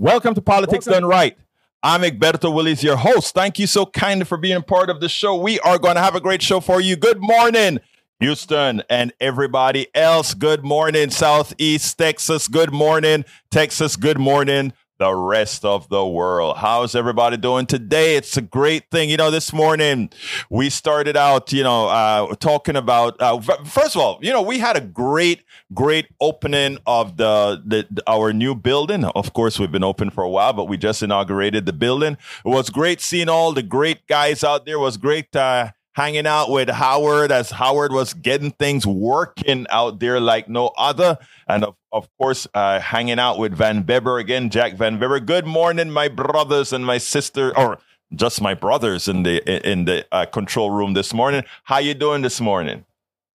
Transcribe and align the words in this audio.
Welcome 0.00 0.34
to 0.34 0.40
Politics 0.40 0.86
Welcome. 0.86 1.02
Done 1.02 1.10
Right. 1.10 1.36
I'm 1.82 2.02
Egberto 2.02 2.54
Willis, 2.54 2.84
your 2.84 2.96
host. 2.96 3.34
Thank 3.34 3.58
you 3.58 3.66
so 3.66 3.84
kindly 3.84 4.24
for 4.24 4.38
being 4.38 4.56
a 4.56 4.62
part 4.62 4.90
of 4.90 5.00
the 5.00 5.08
show. 5.08 5.34
We 5.36 5.58
are 5.60 5.76
going 5.76 5.96
to 5.96 6.00
have 6.00 6.14
a 6.14 6.20
great 6.20 6.40
show 6.40 6.60
for 6.60 6.80
you. 6.80 6.94
Good 6.94 7.18
morning, 7.20 7.80
Houston, 8.20 8.82
and 8.88 9.12
everybody 9.20 9.88
else. 9.96 10.34
Good 10.34 10.64
morning, 10.64 11.10
Southeast 11.10 11.98
Texas. 11.98 12.46
Good 12.46 12.72
morning, 12.72 13.24
Texas. 13.50 13.96
Good 13.96 14.18
morning, 14.18 14.72
the 14.98 15.14
rest 15.14 15.64
of 15.64 15.88
the 15.88 16.04
world. 16.04 16.56
How's 16.56 16.94
everybody 16.94 17.36
doing 17.36 17.66
today? 17.66 18.16
It's 18.16 18.36
a 18.36 18.42
great 18.42 18.90
thing. 18.90 19.08
You 19.08 19.16
know, 19.16 19.30
this 19.30 19.52
morning 19.52 20.10
we 20.50 20.70
started 20.70 21.16
out, 21.16 21.52
you 21.52 21.62
know, 21.62 21.88
uh, 21.88 22.34
talking 22.34 22.74
about, 22.74 23.20
uh, 23.20 23.40
first 23.40 23.94
of 23.94 24.02
all, 24.02 24.18
you 24.20 24.32
know, 24.32 24.42
we 24.42 24.58
had 24.58 24.76
a 24.76 24.80
great, 24.80 25.44
great 25.72 26.06
opening 26.20 26.78
of 26.86 27.16
the, 27.16 27.62
the, 27.64 28.02
our 28.08 28.32
new 28.32 28.54
building. 28.56 29.04
Of 29.04 29.32
course, 29.32 29.58
we've 29.58 29.72
been 29.72 29.84
open 29.84 30.10
for 30.10 30.24
a 30.24 30.28
while, 30.28 30.52
but 30.52 30.64
we 30.64 30.76
just 30.76 31.02
inaugurated 31.02 31.64
the 31.66 31.72
building. 31.72 32.16
It 32.44 32.48
was 32.48 32.68
great 32.68 33.00
seeing 33.00 33.28
all 33.28 33.52
the 33.52 33.62
great 33.62 34.06
guys 34.08 34.42
out 34.42 34.66
there. 34.66 34.76
It 34.76 34.80
was 34.80 34.96
great, 34.96 35.34
uh, 35.36 35.70
hanging 35.98 36.28
out 36.28 36.48
with 36.48 36.68
Howard 36.68 37.32
as 37.32 37.50
Howard 37.50 37.90
was 37.90 38.14
getting 38.14 38.52
things 38.52 38.86
working 38.86 39.66
out 39.68 39.98
there 39.98 40.20
like 40.20 40.48
no 40.48 40.68
other. 40.78 41.18
And 41.48 41.64
of, 41.64 41.74
of 41.90 42.08
course, 42.18 42.46
uh, 42.54 42.78
hanging 42.78 43.18
out 43.18 43.40
with 43.40 43.52
Van 43.52 43.84
Weber 43.84 44.18
again, 44.18 44.48
Jack 44.48 44.74
Van 44.74 45.00
Weber. 45.00 45.18
Good 45.18 45.44
morning, 45.44 45.90
my 45.90 46.06
brothers 46.06 46.72
and 46.72 46.86
my 46.86 46.98
sister, 46.98 47.56
or 47.58 47.80
just 48.14 48.40
my 48.40 48.54
brothers 48.54 49.08
in 49.08 49.24
the 49.24 49.42
in 49.68 49.86
the 49.86 50.06
uh, 50.12 50.26
control 50.26 50.70
room 50.70 50.94
this 50.94 51.12
morning. 51.12 51.42
How 51.64 51.78
you 51.78 51.94
doing 51.94 52.22
this 52.22 52.40
morning? 52.40 52.84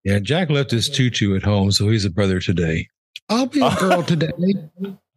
Yeah, 0.02 0.18
Jack 0.20 0.48
left 0.48 0.70
his 0.70 0.88
tutu 0.88 1.36
at 1.36 1.42
home, 1.42 1.70
so 1.70 1.90
he's 1.90 2.06
a 2.06 2.10
brother 2.10 2.40
today. 2.40 2.88
I'll 3.28 3.44
be 3.44 3.60
a 3.60 3.76
girl 3.78 4.02
today. 4.02 4.30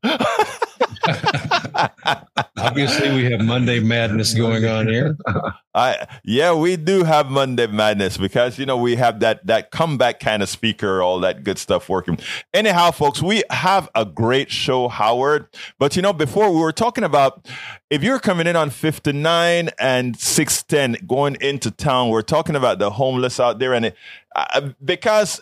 Obviously, 2.58 3.14
we 3.16 3.32
have 3.32 3.42
Monday 3.42 3.80
madness 3.80 4.34
going 4.34 4.66
on 4.66 4.88
here. 4.88 5.18
I 5.76 6.08
yeah, 6.24 6.54
we 6.54 6.76
do 6.76 7.04
have 7.04 7.30
Monday 7.30 7.68
madness 7.68 8.18
because 8.18 8.58
you 8.58 8.66
know 8.66 8.78
we 8.78 8.96
have 8.96 9.20
that 9.20 9.46
that 9.46 9.72
comeback 9.72 10.20
kind 10.20 10.42
of 10.42 10.50
speaker, 10.50 11.02
all 11.02 11.20
that 11.20 11.44
good 11.44 11.60
stuff 11.60 11.88
working. 11.88 12.18
Anyhow, 12.54 12.92
folks, 12.92 13.22
we 13.22 13.44
have 13.52 13.90
a 13.94 14.06
great 14.06 14.52
show, 14.52 14.88
Howard. 14.88 15.48
But 15.78 15.96
you 15.96 16.02
know, 16.02 16.14
before 16.14 16.52
we 16.52 16.60
were 16.60 16.72
talking 16.72 17.04
about 17.04 17.48
if 17.90 18.04
you're 18.04 18.20
coming 18.20 18.48
in 18.48 18.58
on 18.58 18.70
59 18.70 19.70
and 19.80 20.20
610 20.20 21.08
going 21.08 21.38
into 21.40 21.72
town, 21.72 22.10
we're 22.10 22.22
talking 22.22 22.56
about 22.56 22.80
the 22.80 22.92
homeless 22.92 23.40
out 23.40 23.60
there, 23.60 23.74
and 23.74 23.86
it, 23.86 23.96
uh, 24.36 24.70
because 24.84 25.42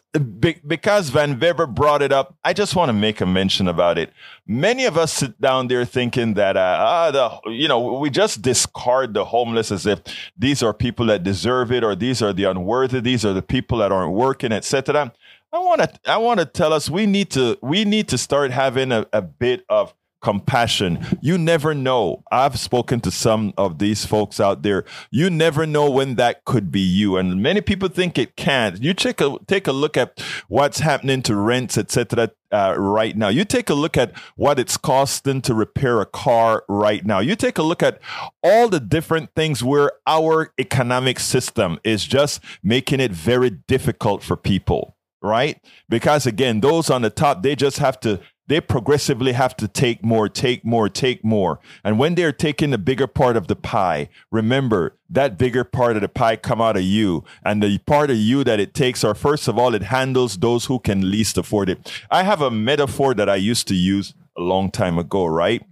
because 0.67 1.09
Van 1.09 1.39
Weber 1.39 1.65
brought 1.65 2.01
it 2.03 2.11
up, 2.11 2.35
I 2.43 2.53
just 2.53 2.75
want 2.75 2.89
to 2.89 2.93
make 2.93 3.19
a 3.19 3.25
mention 3.25 3.67
about 3.67 3.97
it. 3.97 4.13
Many 4.45 4.85
of 4.85 4.95
us 4.95 5.11
sit 5.11 5.41
down 5.41 5.67
there 5.69 5.85
thinking 5.85 6.35
that 6.35 6.55
uh, 6.55 6.77
ah, 6.79 7.11
the 7.11 7.51
you 7.51 7.67
know 7.67 7.97
we 7.99 8.11
just 8.11 8.43
discard 8.43 9.15
the 9.15 9.25
homeless 9.25 9.71
as 9.71 9.87
if 9.87 10.01
these 10.37 10.61
are 10.61 10.73
people 10.73 11.07
that 11.07 11.23
deserve 11.23 11.71
it 11.71 11.83
or 11.83 11.95
these 11.95 12.21
are 12.21 12.31
the 12.31 12.43
unworthy 12.43 12.99
these 12.99 13.25
are 13.25 13.33
the 13.33 13.41
people 13.41 13.79
that 13.79 13.91
aren't 13.91 14.13
working 14.13 14.51
etc 14.51 15.11
i 15.51 15.59
want 15.59 15.81
to 15.81 15.89
i 16.05 16.17
want 16.17 16.39
to 16.39 16.45
tell 16.45 16.73
us 16.73 16.89
we 16.89 17.05
need 17.05 17.29
to 17.29 17.57
we 17.61 17.85
need 17.85 18.07
to 18.07 18.17
start 18.17 18.51
having 18.51 18.91
a, 18.91 19.05
a 19.13 19.21
bit 19.21 19.65
of 19.69 19.93
compassion. 20.25 21.05
You 21.21 21.37
never 21.37 21.75
know. 21.75 22.23
I've 22.31 22.57
spoken 22.57 22.99
to 23.01 23.11
some 23.11 23.53
of 23.59 23.77
these 23.77 24.07
folks 24.07 24.39
out 24.39 24.63
there. 24.63 24.83
You 25.11 25.29
never 25.29 25.67
know 25.67 25.87
when 25.87 26.15
that 26.15 26.45
could 26.45 26.71
be 26.71 26.79
you, 26.79 27.15
and 27.15 27.43
many 27.43 27.61
people 27.61 27.89
think 27.89 28.17
it 28.17 28.35
can't. 28.35 28.81
You 28.81 28.95
take 28.95 29.21
a 29.21 29.37
take 29.45 29.67
a 29.67 29.71
look 29.71 29.95
at 29.95 30.19
what's 30.47 30.79
happening 30.79 31.21
to 31.23 31.35
rents, 31.35 31.77
etc. 31.77 32.31
Uh, 32.51 32.73
right 32.75 33.15
now, 33.15 33.27
you 33.27 33.45
take 33.45 33.69
a 33.69 33.75
look 33.75 33.97
at 33.97 34.17
what 34.35 34.57
it's 34.57 34.77
costing 34.77 35.43
to 35.43 35.53
repair 35.53 36.01
a 36.01 36.07
car 36.07 36.63
right 36.67 37.05
now. 37.05 37.19
You 37.19 37.35
take 37.35 37.59
a 37.59 37.63
look 37.63 37.83
at 37.83 37.99
all 38.41 38.67
the 38.67 38.79
different 38.79 39.29
things 39.35 39.63
where 39.63 39.91
our 40.07 40.51
economic 40.59 41.19
system 41.19 41.79
is 41.83 42.03
just 42.03 42.41
making 42.63 42.99
it 42.99 43.11
very 43.11 43.51
difficult 43.51 44.23
for 44.23 44.35
people 44.35 44.95
right? 45.25 45.59
Because 45.89 46.27
again, 46.27 46.61
those 46.61 46.89
on 46.89 47.01
the 47.01 47.09
top, 47.09 47.41
they 47.41 47.55
just 47.55 47.79
have 47.79 47.99
to 48.01 48.19
they 48.47 48.61
progressively 48.61 49.31
have 49.31 49.55
to 49.57 49.67
take 49.67 50.03
more, 50.03 50.29
take 50.29 50.63
more, 50.63 50.87
take 50.87 51.23
more. 51.23 51.59
And 51.83 51.97
when 51.97 52.15
they're 52.15 52.31
taking 52.31 52.71
the 52.71 52.77
bigger 52.77 53.07
part 53.07 53.35
of 53.37 53.47
the 53.47 53.55
pie, 53.55 54.09
remember 54.31 54.97
that 55.09 55.37
bigger 55.37 55.63
part 55.63 55.95
of 55.95 56.01
the 56.01 56.09
pie 56.09 56.35
come 56.35 56.61
out 56.61 56.77
of 56.77 56.83
you. 56.83 57.23
And 57.43 57.61
the 57.61 57.77
part 57.79 58.11
of 58.11 58.17
you 58.17 58.43
that 58.43 58.59
it 58.59 58.73
takes 58.73 59.03
are, 59.03 59.15
first 59.15 59.47
of 59.47 59.57
all, 59.57 59.73
it 59.73 59.83
handles 59.83 60.37
those 60.37 60.65
who 60.65 60.79
can 60.79 61.09
least 61.09 61.37
afford 61.37 61.69
it. 61.69 61.91
I 62.11 62.23
have 62.23 62.41
a 62.41 62.51
metaphor 62.51 63.13
that 63.15 63.29
I 63.29 63.35
used 63.35 63.67
to 63.69 63.75
use 63.75 64.13
a 64.37 64.41
long 64.41 64.69
time 64.71 64.97
ago, 64.97 65.25
right? 65.25 65.63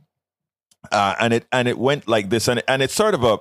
Uh, 0.92 1.16
and 1.20 1.34
it 1.34 1.46
and 1.52 1.68
it 1.68 1.78
went 1.78 2.10
like 2.10 2.30
this, 2.30 2.50
and 2.50 2.62
and 2.68 2.82
it's 2.82 2.94
sort 2.94 3.14
of 3.14 3.24
a 3.24 3.40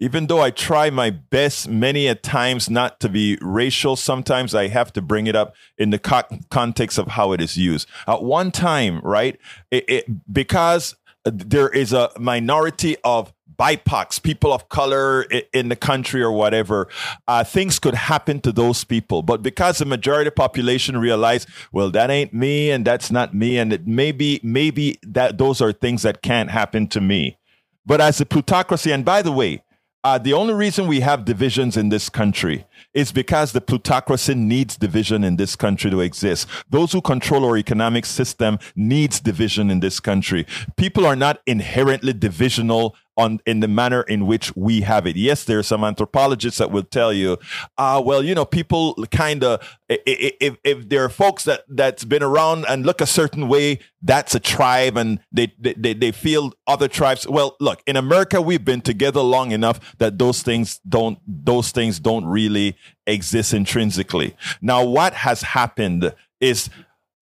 even 0.00 0.26
though 0.26 0.40
I 0.40 0.50
try 0.50 0.90
my 0.90 1.10
best 1.10 1.68
many 1.68 2.06
a 2.06 2.14
times 2.14 2.70
not 2.70 3.00
to 3.00 3.08
be 3.08 3.38
racial, 3.40 3.96
sometimes 3.96 4.54
I 4.54 4.68
have 4.68 4.92
to 4.92 5.02
bring 5.02 5.26
it 5.26 5.34
up 5.34 5.54
in 5.76 5.90
the 5.90 5.98
co- 5.98 6.22
context 6.50 6.98
of 6.98 7.08
how 7.08 7.32
it 7.32 7.40
is 7.40 7.56
used. 7.56 7.88
At 8.06 8.22
one 8.22 8.50
time, 8.50 9.00
right, 9.00 9.38
it, 9.70 9.84
it, 9.88 10.32
because 10.32 10.94
there 11.24 11.68
is 11.68 11.92
a 11.92 12.10
minority 12.18 12.96
of 13.02 13.32
BIPOCs, 13.58 14.22
people 14.22 14.52
of 14.52 14.68
color 14.68 15.22
in 15.52 15.68
the 15.68 15.74
country 15.74 16.22
or 16.22 16.30
whatever, 16.30 16.86
uh, 17.26 17.42
things 17.42 17.80
could 17.80 17.94
happen 17.94 18.40
to 18.42 18.52
those 18.52 18.84
people. 18.84 19.22
But 19.22 19.42
because 19.42 19.78
the 19.78 19.84
majority 19.84 20.28
of 20.28 20.34
the 20.34 20.36
population 20.36 20.96
realize, 20.96 21.44
well, 21.72 21.90
that 21.90 22.08
ain't 22.08 22.32
me 22.32 22.70
and 22.70 22.84
that's 22.84 23.10
not 23.10 23.34
me, 23.34 23.58
and 23.58 23.84
maybe 23.84 24.38
maybe 24.44 24.98
that 25.02 25.38
those 25.38 25.60
are 25.60 25.72
things 25.72 26.02
that 26.02 26.22
can't 26.22 26.52
happen 26.52 26.86
to 26.88 27.00
me. 27.00 27.36
But 27.84 28.00
as 28.00 28.20
a 28.20 28.26
plutocracy, 28.26 28.92
and 28.92 29.04
by 29.04 29.22
the 29.22 29.32
way, 29.32 29.62
uh, 30.08 30.16
the 30.16 30.32
only 30.32 30.54
reason 30.54 30.86
we 30.86 31.00
have 31.00 31.24
divisions 31.26 31.76
in 31.76 31.90
this 31.90 32.08
country 32.08 32.64
is 32.94 33.12
because 33.12 33.52
the 33.52 33.60
plutocracy 33.60 34.34
needs 34.34 34.76
division 34.76 35.24
in 35.24 35.36
this 35.36 35.56
country 35.56 35.90
to 35.90 36.00
exist. 36.00 36.48
Those 36.70 36.92
who 36.92 37.00
control 37.00 37.44
our 37.44 37.56
economic 37.56 38.06
system 38.06 38.58
needs 38.76 39.20
division 39.20 39.70
in 39.70 39.80
this 39.80 40.00
country. 40.00 40.46
People 40.76 41.06
are 41.06 41.16
not 41.16 41.40
inherently 41.46 42.12
divisional 42.12 42.96
on 43.18 43.40
in 43.44 43.60
the 43.60 43.68
manner 43.68 44.02
in 44.02 44.26
which 44.26 44.54
we 44.56 44.80
have 44.82 45.06
it. 45.06 45.16
Yes, 45.16 45.44
there 45.44 45.58
are 45.58 45.64
some 45.64 45.82
anthropologists 45.84 46.58
that 46.58 46.70
will 46.70 46.84
tell 46.84 47.12
you, 47.12 47.36
uh, 47.76 48.00
well, 48.02 48.22
you 48.22 48.34
know, 48.34 48.44
people 48.44 48.94
kind 49.10 49.42
of 49.42 49.78
if 49.88 50.56
if 50.62 50.88
there 50.88 51.04
are 51.04 51.08
folks 51.08 51.44
that 51.44 51.64
that's 51.68 52.04
been 52.04 52.22
around 52.22 52.64
and 52.68 52.86
look 52.86 53.00
a 53.00 53.06
certain 53.06 53.48
way, 53.48 53.80
that's 54.00 54.34
a 54.34 54.40
tribe, 54.40 54.96
and 54.96 55.18
they 55.32 55.52
they 55.58 55.94
they 55.94 56.12
feel 56.12 56.52
other 56.66 56.88
tribes. 56.88 57.26
Well, 57.28 57.56
look, 57.58 57.82
in 57.86 57.96
America, 57.96 58.40
we've 58.40 58.64
been 58.64 58.80
together 58.80 59.20
long 59.20 59.50
enough 59.50 59.80
that 59.98 60.18
those 60.18 60.42
things 60.42 60.80
don't 60.88 61.18
those 61.26 61.72
things 61.72 61.98
don't 61.98 62.24
really 62.24 62.67
exist 63.06 63.54
intrinsically. 63.54 64.36
Now, 64.60 64.84
what 64.84 65.14
has 65.14 65.42
happened 65.42 66.14
is 66.40 66.70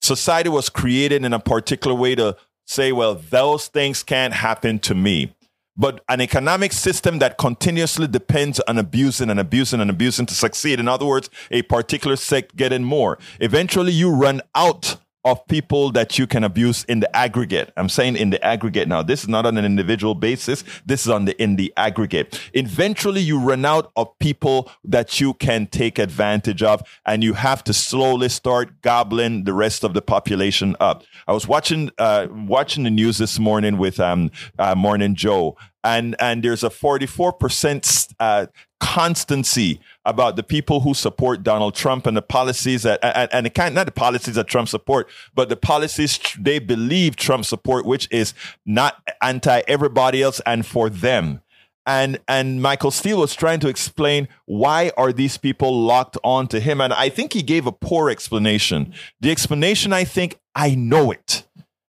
society 0.01 0.49
was 0.49 0.69
created 0.69 1.25
in 1.25 1.33
a 1.33 1.41
particular 1.41 1.97
way 1.97 2.15
to 2.15 2.37
say, 2.67 2.93
well, 2.93 3.15
those 3.15 3.69
things 3.69 4.03
can't 4.03 4.35
happen 4.35 4.79
to 4.81 4.95
me. 4.95 5.35
But 5.77 6.03
an 6.09 6.23
economic 6.23 6.73
system 6.73 7.19
that 7.19 7.37
continuously 7.37 8.07
depends 8.07 8.61
on 8.61 8.79
abusing 8.79 9.29
and 9.29 9.39
abusing 9.39 9.81
and 9.81 9.91
abusing 9.91 10.25
to 10.27 10.35
succeed. 10.35 10.81
In 10.81 10.89
other 10.89 11.05
words, 11.05 11.29
a 11.51 11.63
particular 11.63 12.17
sect 12.17 12.57
getting 12.57 12.83
more. 12.83 13.19
Eventually, 13.41 13.93
you 13.93 14.11
run 14.11 14.41
out 14.55 14.97
of 15.27 15.45
people 15.49 15.91
that 15.91 16.19
you 16.19 16.27
can 16.27 16.45
abuse 16.45 16.85
in 16.85 17.01
the 17.01 17.17
aggregate. 17.17 17.73
I'm 17.77 17.89
saying 17.89 18.17
in 18.17 18.31
the 18.31 18.43
aggregate 18.45 18.87
now. 18.87 19.03
This 19.03 19.25
is 19.25 19.29
not 19.29 19.45
on 19.45 19.59
an 19.59 19.65
individual 19.65 20.15
basis. 20.15 20.63
This 20.87 21.05
is 21.05 21.09
on 21.09 21.25
the 21.25 21.43
in 21.43 21.57
the 21.57 21.73
aggregate. 21.77 22.41
Eventually 22.55 23.21
you 23.21 23.41
run 23.41 23.65
out 23.65 23.91
of 23.97 24.17
people 24.21 24.71
that 24.85 25.21
you 25.21 25.35
can 25.35 25.67
take 25.67 25.99
advantage 25.99 26.63
of 26.63 26.81
and 27.05 27.25
you 27.25 27.33
have 27.35 27.65
to 27.65 27.73
slowly 27.73 28.29
start 28.29 28.81
gobbling 28.83 29.43
the 29.43 29.53
rest 29.53 29.83
of 29.83 29.95
the 29.95 30.01
population 30.01 30.77
up. 30.79 31.03
I 31.27 31.33
was 31.33 31.49
watching 31.49 31.91
uh, 31.99 32.29
watching 32.31 32.85
the 32.85 32.91
news 32.91 33.19
this 33.19 33.41
morning 33.41 33.79
with 33.79 33.99
um, 33.99 34.31
uh, 34.61 34.77
Morning 34.77 35.17
Joe 35.17 35.57
and 35.87 36.17
and 36.19 36.43
there's 36.43 36.65
a 36.65 36.69
44% 36.69 38.15
uh, 38.19 38.47
constancy 38.81 39.81
about 40.07 40.37
the 40.37 40.43
people 40.43 40.81
who 40.81 40.95
support 40.95 41.43
Donald 41.43 41.75
Trump 41.75 42.07
and 42.07 42.17
the 42.17 42.23
policies 42.23 42.85
that, 42.85 43.01
and, 43.03 43.29
and 43.33 43.47
the 43.47 43.51
kind, 43.51 43.75
not 43.75 43.87
the 43.87 43.93
policies 43.93 44.37
that 44.37 44.47
Trump 44.47 44.69
support, 44.69 45.09
but 45.35 45.49
the 45.49 45.57
policies 45.57 46.19
they 46.39 46.59
believe 46.59 47.17
Trump 47.17 47.45
support, 47.45 47.85
which 47.85 48.09
is 48.11 48.33
not 48.65 49.03
anti 49.21 49.63
everybody 49.67 50.23
else 50.23 50.41
and 50.47 50.65
for 50.65 50.89
them. 50.89 51.43
And, 51.85 52.19
and 52.27 52.63
Michael 52.63 52.91
Steele 52.91 53.19
was 53.19 53.35
trying 53.35 53.61
to 53.61 53.69
explain 53.69 54.29
why 54.45 54.93
are 54.97 55.13
these 55.13 55.37
people 55.39 55.83
locked 55.83 56.17
on 56.25 56.49
to 56.49 56.61
him. 56.61 56.81
And 56.81 56.93
I 56.93 57.09
think 57.09 57.33
he 57.33 57.43
gave 57.43 57.67
a 57.67 57.73
poor 57.73 58.11
explanation. 58.11 58.93
The 59.21 59.31
explanation, 59.31 59.93
I 59.93 60.05
think, 60.05 60.39
I 60.55 60.75
know 60.75 61.11
it. 61.11 61.47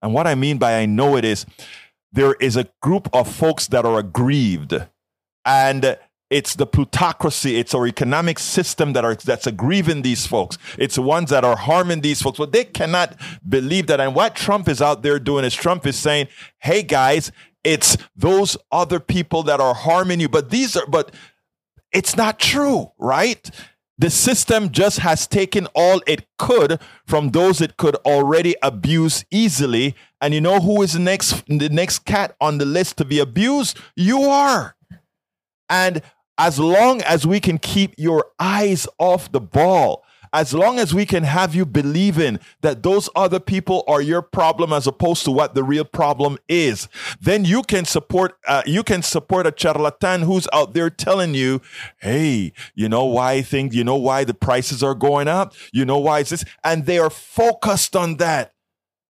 And 0.03 0.15
what 0.15 0.27
I 0.27 0.35
mean 0.35 0.59
by 0.59 0.79
I 0.79 0.87
know 0.87 1.17
it 1.17 1.25
is 1.25 1.47
there 2.13 2.35
is 2.35 2.57
a 2.57 2.69
group 2.83 3.09
of 3.13 3.33
folks 3.33 3.67
that 3.69 3.85
are 3.85 3.99
aggrieved 3.99 4.75
and 5.45 5.97
it's 6.31 6.55
the 6.55 6.67
plutocracy, 6.67 7.57
it's 7.59 7.75
our 7.75 7.87
economic 7.87 8.39
system 8.39 8.93
that 8.93 9.05
are 9.05 9.17
that's 9.17 9.49
aggrieving 9.49 10.03
these 10.03 10.27
folks. 10.27 10.57
It's 10.79 10.95
the 10.95 11.03
ones 11.03 11.31
that 11.31 11.45
are 11.45 11.57
harming 11.57 12.03
these 12.03 12.23
folks. 12.23 12.39
But 12.39 12.53
they 12.53 12.65
cannot 12.65 13.17
believe 13.47 13.89
that. 13.89 14.01
And 14.01 14.15
what 14.15 14.37
Trump 14.37 14.69
is 14.69 14.81
out 14.81 15.03
there 15.03 15.19
doing 15.19 15.45
is 15.45 15.55
Trump 15.55 15.87
is 15.87 15.97
saying, 15.97 16.29
"Hey 16.59 16.83
guys, 16.85 17.33
it's 17.65 17.97
those 18.17 18.57
other 18.71 19.01
people 19.01 19.43
that 19.43 19.61
are 19.61 19.75
harming 19.75 20.21
you." 20.21 20.29
But 20.29 20.51
these 20.51 20.77
are, 20.77 20.87
but 20.87 21.13
it's 21.93 22.17
not 22.17 22.39
true, 22.39 22.93
right? 22.97 23.51
The 23.99 24.09
system 24.09 24.71
just 24.71 25.01
has 25.01 25.27
taken 25.27 25.67
all 25.75 26.01
it 26.07 26.27
could 26.39 26.81
from 27.07 27.33
those 27.33 27.61
it 27.61 27.77
could 27.77 27.97
already 27.97 28.55
abuse 28.63 29.25
easily. 29.31 29.97
And 30.23 30.33
you 30.33 30.41
know 30.41 30.61
who 30.61 30.81
is 30.83 30.93
the 30.93 31.01
next 31.01 31.45
the 31.49 31.69
next 31.69 32.05
cat 32.05 32.37
on 32.41 32.59
the 32.59 32.65
list 32.65 32.97
to 32.99 33.05
be 33.05 33.19
abused? 33.19 33.79
You 33.97 34.23
are. 34.23 34.77
And 35.69 36.03
as 36.41 36.59
long 36.59 37.03
as 37.03 37.27
we 37.27 37.39
can 37.39 37.59
keep 37.59 37.95
your 37.99 38.25
eyes 38.39 38.89
off 38.99 39.31
the 39.31 39.41
ball, 39.41 40.03
as 40.33 40.55
long 40.55 40.79
as 40.79 40.95
we 40.95 41.05
can 41.05 41.23
have 41.25 41.55
you 41.55 41.67
believing 41.67 42.39
that 42.63 42.83
those 42.83 43.11
other 43.15 43.39
people 43.39 43.85
are 43.87 44.01
your 44.01 44.23
problem 44.23 44.73
as 44.73 44.87
opposed 44.87 45.23
to 45.25 45.31
what 45.31 45.55
the 45.55 45.63
real 45.63 45.85
problem 45.85 46.39
is, 46.49 46.89
then 47.21 47.45
you 47.45 47.63
can 47.63 47.85
support 47.85 48.39
uh, 48.49 48.63
you 48.65 48.83
can 48.83 49.03
support 49.03 49.47
a 49.47 49.53
charlatan 49.55 50.23
who's 50.23 50.49
out 50.51 50.73
there 50.73 50.89
telling 50.89 51.35
you, 51.35 51.61
"Hey, 52.01 52.55
you 52.75 52.89
know 52.89 53.05
why 53.05 53.43
things, 53.43 53.75
you 53.75 53.85
know 53.85 53.97
why 53.97 54.25
the 54.25 54.33
prices 54.33 54.83
are 54.83 54.95
going 54.95 55.29
up, 55.29 55.53
you 55.75 55.85
know 55.85 55.99
why 55.99 56.21
is 56.21 56.31
this," 56.31 56.45
and 56.65 56.87
they 56.87 56.99
are 56.99 57.11
focused 57.11 57.95
on 57.95 58.17
that. 58.17 58.55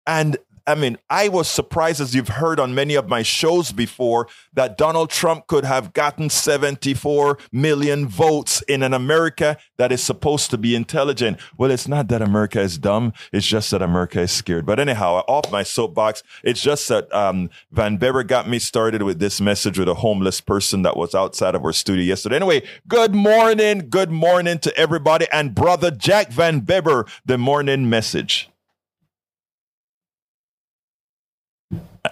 And 0.06 0.36
I 0.66 0.74
mean, 0.74 0.98
I 1.08 1.28
was 1.28 1.48
surprised, 1.48 2.00
as 2.00 2.14
you've 2.14 2.28
heard 2.28 2.58
on 2.58 2.74
many 2.74 2.96
of 2.96 3.08
my 3.08 3.22
shows 3.22 3.70
before, 3.70 4.26
that 4.52 4.76
Donald 4.76 5.10
Trump 5.10 5.46
could 5.46 5.64
have 5.64 5.92
gotten 5.92 6.28
74 6.28 7.38
million 7.52 8.08
votes 8.08 8.62
in 8.62 8.82
an 8.82 8.92
America 8.92 9.58
that 9.76 9.92
is 9.92 10.02
supposed 10.02 10.50
to 10.50 10.58
be 10.58 10.74
intelligent. 10.74 11.38
Well, 11.56 11.70
it's 11.70 11.86
not 11.86 12.08
that 12.08 12.20
America 12.20 12.60
is 12.60 12.78
dumb. 12.78 13.12
It's 13.32 13.46
just 13.46 13.70
that 13.70 13.80
America 13.80 14.20
is 14.20 14.32
scared. 14.32 14.66
But 14.66 14.80
anyhow, 14.80 15.22
off 15.28 15.52
my 15.52 15.62
soapbox, 15.62 16.24
it's 16.42 16.60
just 16.60 16.88
that 16.88 17.12
um, 17.14 17.48
Van 17.70 17.96
Bever 17.96 18.24
got 18.24 18.48
me 18.48 18.58
started 18.58 19.02
with 19.02 19.20
this 19.20 19.40
message 19.40 19.78
with 19.78 19.88
a 19.88 19.94
homeless 19.94 20.40
person 20.40 20.82
that 20.82 20.96
was 20.96 21.14
outside 21.14 21.54
of 21.54 21.64
our 21.64 21.72
studio 21.72 22.04
yesterday. 22.04 22.36
Anyway, 22.36 22.66
good 22.88 23.14
morning. 23.14 23.88
Good 23.88 24.10
morning 24.10 24.58
to 24.58 24.76
everybody. 24.76 25.26
And 25.32 25.54
brother 25.54 25.92
Jack 25.92 26.30
Van 26.30 26.60
Bever, 26.60 27.06
the 27.24 27.38
morning 27.38 27.88
message. 27.88 28.50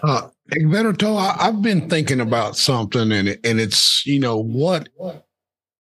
Uh, 0.02 0.28
Egberto, 0.50 1.16
I, 1.16 1.36
I've 1.38 1.62
been 1.62 1.88
thinking 1.88 2.20
about 2.20 2.56
something, 2.56 3.12
and 3.12 3.28
and 3.28 3.60
it's 3.60 4.04
you 4.06 4.18
know 4.18 4.38
what 4.38 4.88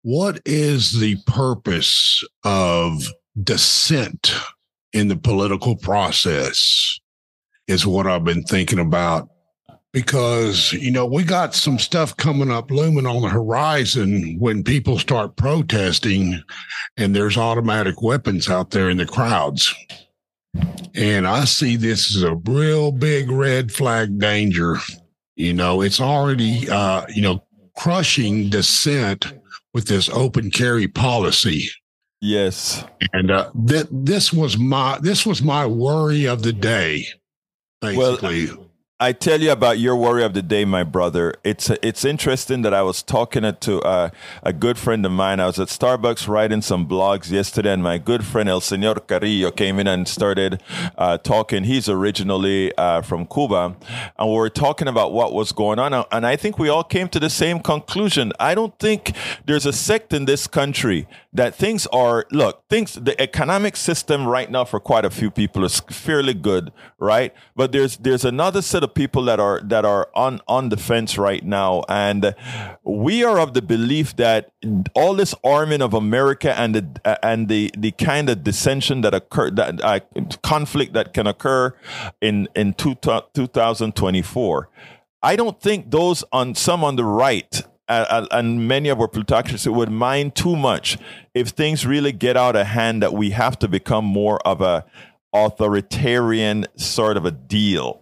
what 0.01 0.41
is 0.45 0.99
the 0.99 1.17
purpose 1.25 2.23
of 2.43 3.03
dissent 3.41 4.33
in 4.93 5.07
the 5.07 5.15
political 5.15 5.75
process 5.75 6.99
is 7.67 7.85
what 7.85 8.07
I've 8.07 8.23
been 8.23 8.43
thinking 8.43 8.79
about. 8.79 9.29
Because 9.91 10.73
you 10.73 10.91
know 10.91 11.05
we 11.05 11.23
got 11.23 11.55
some 11.55 11.79
stuff 11.79 12.15
coming 12.17 12.51
up 12.51 12.69
looming 12.69 13.07
on 13.07 13.21
the 13.21 13.29
horizon 13.29 14.35
when 14.37 14.63
people 14.63 14.99
start 14.99 15.35
protesting 15.35 16.43
and 16.97 17.15
there's 17.15 17.37
automatic 17.37 18.01
weapons 18.01 18.49
out 18.49 18.69
there 18.69 18.89
in 18.89 18.97
the 18.97 19.07
crowds 19.07 19.73
and 20.95 21.27
I 21.27 21.45
see 21.45 21.75
this 21.75 22.15
as 22.15 22.23
a 22.23 22.35
real 22.35 22.91
big 22.91 23.29
red 23.31 23.71
flag 23.71 24.19
danger. 24.19 24.77
You 25.35 25.53
know, 25.53 25.81
it's 25.81 26.01
already, 26.01 26.69
uh, 26.69 27.05
you 27.13 27.21
know, 27.21 27.43
crushing 27.77 28.49
dissent 28.49 29.33
with 29.73 29.87
this 29.87 30.09
open 30.09 30.51
carry 30.51 30.87
policy. 30.87 31.69
Yes. 32.21 32.83
And 33.13 33.31
uh, 33.31 33.49
that 33.55 33.87
this 33.91 34.33
was 34.33 34.57
my 34.57 34.99
this 35.01 35.25
was 35.25 35.41
my 35.41 35.65
worry 35.65 36.25
of 36.25 36.43
the 36.43 36.51
day. 36.51 37.05
Basically. 37.81 38.47
Well, 38.47 38.68
I 39.01 39.13
tell 39.13 39.39
you 39.39 39.49
about 39.53 39.79
your 39.79 39.95
worry 39.95 40.25
of 40.25 40.33
the 40.33 40.41
day, 40.41 40.65
my 40.65 40.83
brother. 40.83 41.33
It's 41.45 41.69
it's 41.81 42.03
interesting 42.03 42.63
that 42.63 42.73
I 42.73 42.81
was 42.81 43.01
talking 43.01 43.43
to 43.49 43.79
uh, 43.79 44.09
a 44.43 44.51
good 44.51 44.77
friend 44.77 45.05
of 45.05 45.13
mine. 45.13 45.39
I 45.39 45.45
was 45.45 45.57
at 45.57 45.69
Starbucks 45.69 46.27
writing 46.27 46.61
some 46.61 46.85
blogs 46.85 47.31
yesterday, 47.31 47.71
and 47.71 47.81
my 47.81 47.97
good 47.97 48.25
friend 48.25 48.49
El 48.49 48.59
Señor 48.59 49.07
Carrillo 49.07 49.51
came 49.51 49.79
in 49.79 49.87
and 49.87 50.05
started 50.05 50.61
uh, 50.97 51.17
talking. 51.17 51.63
He's 51.63 51.87
originally 51.87 52.77
uh, 52.77 53.01
from 53.01 53.25
Cuba, 53.25 53.77
and 54.17 54.29
we 54.29 54.35
were 54.35 54.49
talking 54.49 54.89
about 54.89 55.13
what 55.13 55.31
was 55.31 55.53
going 55.53 55.79
on. 55.79 55.93
And 56.11 56.25
I 56.25 56.35
think 56.35 56.59
we 56.59 56.67
all 56.67 56.83
came 56.83 57.07
to 57.07 57.21
the 57.21 57.29
same 57.29 57.61
conclusion. 57.61 58.33
I 58.37 58.53
don't 58.53 58.77
think 58.79 59.15
there's 59.45 59.65
a 59.65 59.71
sect 59.71 60.11
in 60.11 60.25
this 60.25 60.45
country 60.45 61.07
that 61.31 61.55
things 61.55 61.87
are 61.87 62.25
look 62.31 62.67
things 62.69 62.95
the 62.95 63.19
economic 63.21 63.77
system 63.77 64.27
right 64.27 64.49
now 64.51 64.65
for 64.65 64.79
quite 64.79 65.05
a 65.05 65.09
few 65.09 65.31
people 65.31 65.63
is 65.63 65.79
fairly 65.89 66.33
good, 66.33 66.73
right? 66.97 67.33
But 67.55 67.71
there's 67.71 67.95
there's 67.95 68.25
another 68.25 68.61
set 68.61 68.83
of 68.83 68.88
people 68.89 69.23
that 69.25 69.39
are 69.39 69.61
that 69.61 69.85
are 69.85 70.09
on 70.13 70.41
on 70.47 70.69
the 70.69 70.77
fence 70.77 71.17
right 71.17 71.43
now, 71.43 71.83
and 71.87 72.35
we 72.83 73.23
are 73.23 73.39
of 73.39 73.53
the 73.53 73.61
belief 73.61 74.15
that 74.17 74.51
all 74.93 75.13
this 75.13 75.33
arming 75.43 75.81
of 75.81 75.93
America 75.93 76.57
and 76.59 76.75
the 76.75 77.19
and 77.23 77.47
the 77.47 77.71
the 77.77 77.91
kind 77.91 78.29
of 78.29 78.43
dissension 78.43 79.01
that 79.01 79.13
occur 79.13 79.51
that 79.51 79.81
uh, 79.83 79.99
conflict 80.43 80.93
that 80.93 81.13
can 81.13 81.27
occur 81.27 81.73
in 82.21 82.47
in 82.55 82.73
two, 82.73 82.95
2024. 82.95 84.69
I 85.21 85.35
don't 85.35 85.61
think 85.61 85.91
those 85.91 86.23
on 86.31 86.55
some 86.55 86.83
on 86.83 86.95
the 86.95 87.03
right 87.03 87.61
uh, 87.89 88.27
and 88.31 88.67
many 88.67 88.87
of 88.89 89.01
our 89.01 89.07
plutocracy 89.07 89.69
would 89.69 89.89
mind 89.89 90.35
too 90.35 90.55
much 90.55 90.97
if 91.33 91.49
things 91.49 91.85
really 91.85 92.11
get 92.11 92.37
out 92.37 92.55
of 92.55 92.67
hand 92.67 93.01
that 93.01 93.13
we 93.13 93.31
have 93.31 93.57
to 93.59 93.67
become 93.67 94.05
more 94.05 94.39
of 94.47 94.61
a 94.61 94.85
authoritarian 95.33 96.65
sort 96.75 97.17
of 97.17 97.25
a 97.25 97.31
deal 97.31 98.01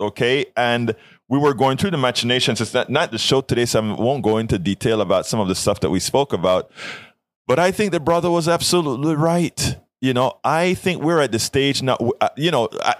Okay. 0.00 0.46
And 0.56 0.94
we 1.28 1.38
were 1.38 1.54
going 1.54 1.76
through 1.76 1.92
the 1.92 1.98
machinations. 1.98 2.60
It's 2.60 2.74
not, 2.74 2.90
not 2.90 3.10
the 3.10 3.18
show 3.18 3.40
today, 3.40 3.64
so 3.64 3.82
I 3.82 3.94
won't 3.94 4.22
go 4.22 4.38
into 4.38 4.58
detail 4.58 5.00
about 5.00 5.26
some 5.26 5.40
of 5.40 5.48
the 5.48 5.54
stuff 5.54 5.80
that 5.80 5.90
we 5.90 6.00
spoke 6.00 6.32
about. 6.32 6.70
But 7.46 7.58
I 7.58 7.70
think 7.70 7.92
the 7.92 8.00
brother 8.00 8.30
was 8.30 8.48
absolutely 8.48 9.14
right. 9.14 9.76
You 10.00 10.12
know, 10.12 10.38
I 10.44 10.74
think 10.74 11.02
we're 11.02 11.20
at 11.20 11.32
the 11.32 11.38
stage 11.38 11.82
now. 11.82 11.96
Uh, 12.20 12.28
you 12.36 12.50
know, 12.50 12.66
uh, 12.66 12.92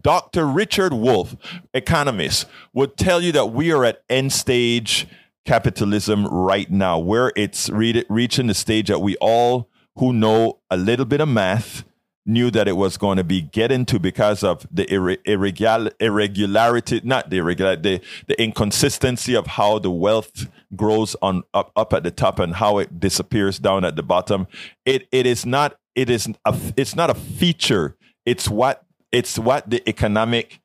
Dr. 0.00 0.46
Richard 0.46 0.92
Wolff, 0.92 1.34
economist, 1.74 2.46
would 2.72 2.96
tell 2.96 3.20
you 3.20 3.32
that 3.32 3.46
we 3.46 3.72
are 3.72 3.84
at 3.84 4.02
end 4.08 4.32
stage 4.32 5.08
capitalism 5.44 6.26
right 6.26 6.70
now, 6.70 6.98
where 6.98 7.32
it's 7.34 7.68
re- 7.70 8.04
reaching 8.08 8.46
the 8.46 8.54
stage 8.54 8.88
that 8.88 9.00
we 9.00 9.16
all 9.16 9.68
who 9.96 10.12
know 10.12 10.60
a 10.70 10.76
little 10.76 11.04
bit 11.04 11.20
of 11.20 11.28
math 11.28 11.84
knew 12.24 12.50
that 12.50 12.68
it 12.68 12.76
was 12.76 12.96
going 12.96 13.16
to 13.16 13.24
be 13.24 13.40
get 13.40 13.72
into 13.72 13.98
because 13.98 14.44
of 14.44 14.66
the 14.70 14.92
irregular, 15.26 15.90
irregularity, 15.98 17.00
not 17.02 17.30
the 17.30 17.38
irregular, 17.38 17.76
the, 17.76 18.00
the 18.28 18.40
inconsistency 18.40 19.34
of 19.34 19.46
how 19.46 19.78
the 19.78 19.90
wealth 19.90 20.46
grows 20.76 21.16
on 21.20 21.42
up, 21.52 21.72
up 21.74 21.92
at 21.92 22.04
the 22.04 22.10
top 22.10 22.38
and 22.38 22.54
how 22.54 22.78
it 22.78 23.00
disappears 23.00 23.58
down 23.58 23.84
at 23.84 23.96
the 23.96 24.02
bottom. 24.02 24.46
It 24.84 25.08
it 25.10 25.26
is 25.26 25.44
not 25.44 25.76
it 25.94 26.08
is 26.08 26.28
a, 26.44 26.58
it's 26.76 26.94
not 26.94 27.10
a 27.10 27.14
feature. 27.14 27.96
It's 28.24 28.48
what 28.48 28.84
it's 29.10 29.38
what 29.38 29.68
the 29.68 29.86
economic 29.88 30.60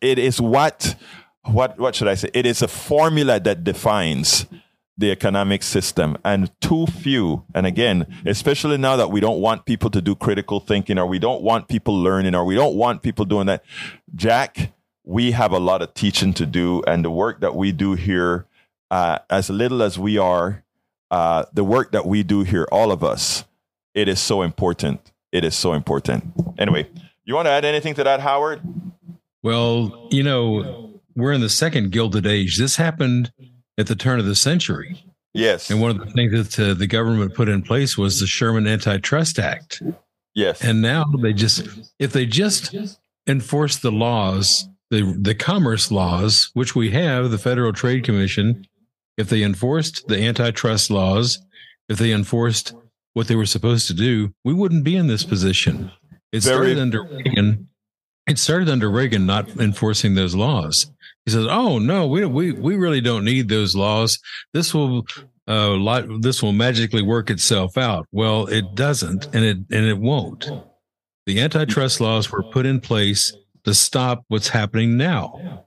it 0.00 0.18
is 0.18 0.40
what 0.40 0.96
what 1.44 1.78
what 1.78 1.94
should 1.94 2.08
I 2.08 2.14
say? 2.14 2.30
It 2.34 2.46
is 2.46 2.62
a 2.62 2.68
formula 2.68 3.40
that 3.40 3.64
defines 3.64 4.46
the 4.96 5.10
economic 5.10 5.62
system 5.62 6.16
and 6.24 6.50
too 6.60 6.86
few. 6.86 7.44
And 7.54 7.66
again 7.66 8.06
especially 8.26 8.78
now 8.78 8.96
that 8.96 9.10
we 9.10 9.20
don't 9.20 9.40
want 9.40 9.64
people 9.64 9.90
to 9.90 10.00
do 10.00 10.14
critical 10.14 10.60
thinking 10.60 10.98
or 10.98 11.06
we 11.06 11.18
don't 11.18 11.42
want 11.42 11.68
people 11.68 12.00
learning 12.00 12.34
or 12.34 12.44
we 12.44 12.54
don't 12.54 12.76
want 12.76 13.02
people 13.02 13.24
doing 13.24 13.46
that. 13.46 13.64
Jack 14.14 14.72
we 15.04 15.32
have 15.32 15.52
a 15.52 15.58
lot 15.58 15.82
of 15.82 15.92
teaching 15.94 16.32
to 16.34 16.46
do 16.46 16.82
and 16.86 17.04
the 17.04 17.10
work 17.10 17.40
that 17.40 17.54
we 17.54 17.72
do 17.72 17.94
here 17.94 18.46
uh, 18.90 19.18
as 19.28 19.50
little 19.50 19.82
as 19.82 19.98
we 19.98 20.16
are 20.16 20.64
uh, 21.10 21.44
the 21.52 21.64
work 21.64 21.92
that 21.92 22.06
we 22.06 22.22
do 22.22 22.42
here 22.42 22.66
all 22.70 22.92
of 22.92 23.02
us 23.02 23.44
it 23.94 24.08
is 24.08 24.18
so 24.18 24.42
important. 24.42 25.12
It 25.30 25.44
is 25.44 25.54
so 25.54 25.72
important. 25.72 26.24
Anyway 26.58 26.88
you 27.24 27.34
want 27.34 27.46
to 27.46 27.50
add 27.50 27.64
anything 27.64 27.94
to 27.94 28.04
that 28.04 28.20
howard? 28.20 28.60
Well 29.42 30.08
you 30.10 30.22
know 30.22 31.00
we're 31.16 31.32
in 31.32 31.40
the 31.40 31.48
second 31.48 31.90
gilded 31.92 32.26
age. 32.26 32.58
This 32.58 32.76
happened 32.76 33.32
at 33.78 33.86
the 33.86 33.96
turn 33.96 34.18
of 34.18 34.26
the 34.26 34.34
century. 34.34 35.04
Yes. 35.32 35.70
And 35.70 35.80
one 35.80 35.90
of 35.90 35.98
the 35.98 36.12
things 36.12 36.56
that 36.56 36.70
uh, 36.70 36.74
the 36.74 36.86
government 36.86 37.34
put 37.34 37.48
in 37.48 37.62
place 37.62 37.98
was 37.98 38.20
the 38.20 38.26
Sherman 38.26 38.66
Antitrust 38.66 39.38
Act. 39.38 39.82
Yes. 40.34 40.62
And 40.62 40.80
now 40.80 41.04
they 41.20 41.32
just, 41.32 41.66
if 41.98 42.12
they 42.12 42.26
just 42.26 42.74
enforce 43.26 43.78
the 43.78 43.92
laws, 43.92 44.68
the, 44.90 45.16
the 45.20 45.34
commerce 45.34 45.90
laws, 45.90 46.50
which 46.54 46.76
we 46.76 46.90
have, 46.90 47.30
the 47.30 47.38
Federal 47.38 47.72
Trade 47.72 48.04
Commission, 48.04 48.66
if 49.16 49.28
they 49.28 49.42
enforced 49.42 50.06
the 50.08 50.20
antitrust 50.20 50.90
laws, 50.90 51.40
if 51.88 51.98
they 51.98 52.12
enforced 52.12 52.74
what 53.14 53.28
they 53.28 53.36
were 53.36 53.46
supposed 53.46 53.86
to 53.88 53.94
do, 53.94 54.32
we 54.44 54.52
wouldn't 54.52 54.84
be 54.84 54.96
in 54.96 55.06
this 55.06 55.24
position. 55.24 55.90
It 56.32 56.42
Very, 56.42 56.72
started 56.72 56.78
under 56.78 57.04
Reagan. 57.04 57.68
It 58.26 58.38
started 58.38 58.68
under 58.70 58.90
Reagan 58.90 59.26
not 59.26 59.48
enforcing 59.60 60.14
those 60.14 60.34
laws. 60.34 60.90
He 61.26 61.32
says, 61.32 61.46
"Oh 61.48 61.78
no, 61.78 62.06
we 62.06 62.24
we 62.26 62.52
we 62.52 62.76
really 62.76 63.00
don't 63.00 63.24
need 63.24 63.48
those 63.48 63.74
laws. 63.74 64.18
This 64.52 64.72
will 64.72 65.04
uh, 65.46 65.70
lot, 65.70 66.06
this 66.22 66.42
will 66.42 66.52
magically 66.52 67.02
work 67.02 67.30
itself 67.30 67.76
out. 67.76 68.06
Well, 68.12 68.46
it 68.46 68.74
doesn't, 68.74 69.26
and 69.34 69.44
it 69.44 69.58
and 69.70 69.86
it 69.86 69.98
won't. 69.98 70.50
The 71.26 71.40
antitrust 71.40 72.00
laws 72.00 72.30
were 72.30 72.42
put 72.42 72.66
in 72.66 72.80
place 72.80 73.34
to 73.64 73.74
stop 73.74 74.24
what's 74.28 74.48
happening 74.48 74.96
now. 74.96 75.66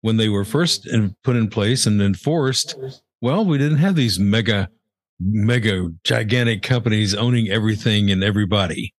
When 0.00 0.16
they 0.16 0.28
were 0.28 0.44
first 0.44 0.86
in, 0.86 1.16
put 1.24 1.36
in 1.36 1.48
place 1.48 1.86
and 1.86 2.00
enforced, 2.00 2.76
well, 3.20 3.44
we 3.44 3.58
didn't 3.58 3.78
have 3.78 3.96
these 3.96 4.18
mega, 4.18 4.70
mega, 5.18 5.88
gigantic 6.04 6.62
companies 6.62 7.14
owning 7.14 7.48
everything 7.48 8.10
and 8.10 8.22
everybody. 8.22 8.94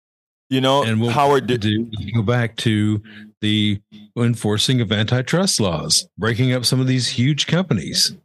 You 0.51 0.61
know, 0.61 0.83
And 0.83 1.01
what 1.01 1.13
Howard 1.15 1.47
did. 1.47 1.61
do 1.61 1.91
go 2.15 2.23
back 2.23 2.57
to 2.59 3.03
the 3.41 3.81
enforcing 4.17 4.81
of 4.81 4.91
antitrust 4.91 5.61
laws, 5.61 6.09
breaking 6.17 6.53
up 6.53 6.65
some 6.65 6.81
of 6.81 6.87
these 6.87 7.09
huge 7.09 7.47
companies. 7.47 8.17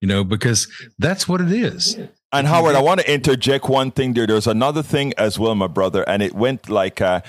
You 0.00 0.08
know, 0.08 0.22
because 0.22 0.68
that's 0.98 1.26
what 1.26 1.40
it 1.40 1.50
is. 1.50 1.98
And 2.30 2.46
Howard, 2.46 2.74
I 2.74 2.82
want 2.82 3.00
to 3.00 3.10
interject 3.10 3.68
one 3.68 3.90
thing 3.90 4.12
there. 4.12 4.26
There's 4.26 4.46
another 4.46 4.82
thing 4.82 5.14
as 5.16 5.38
well, 5.38 5.54
my 5.54 5.66
brother, 5.66 6.06
and 6.08 6.22
it 6.22 6.34
went 6.34 6.68
like 6.68 7.00
uh, 7.00 7.22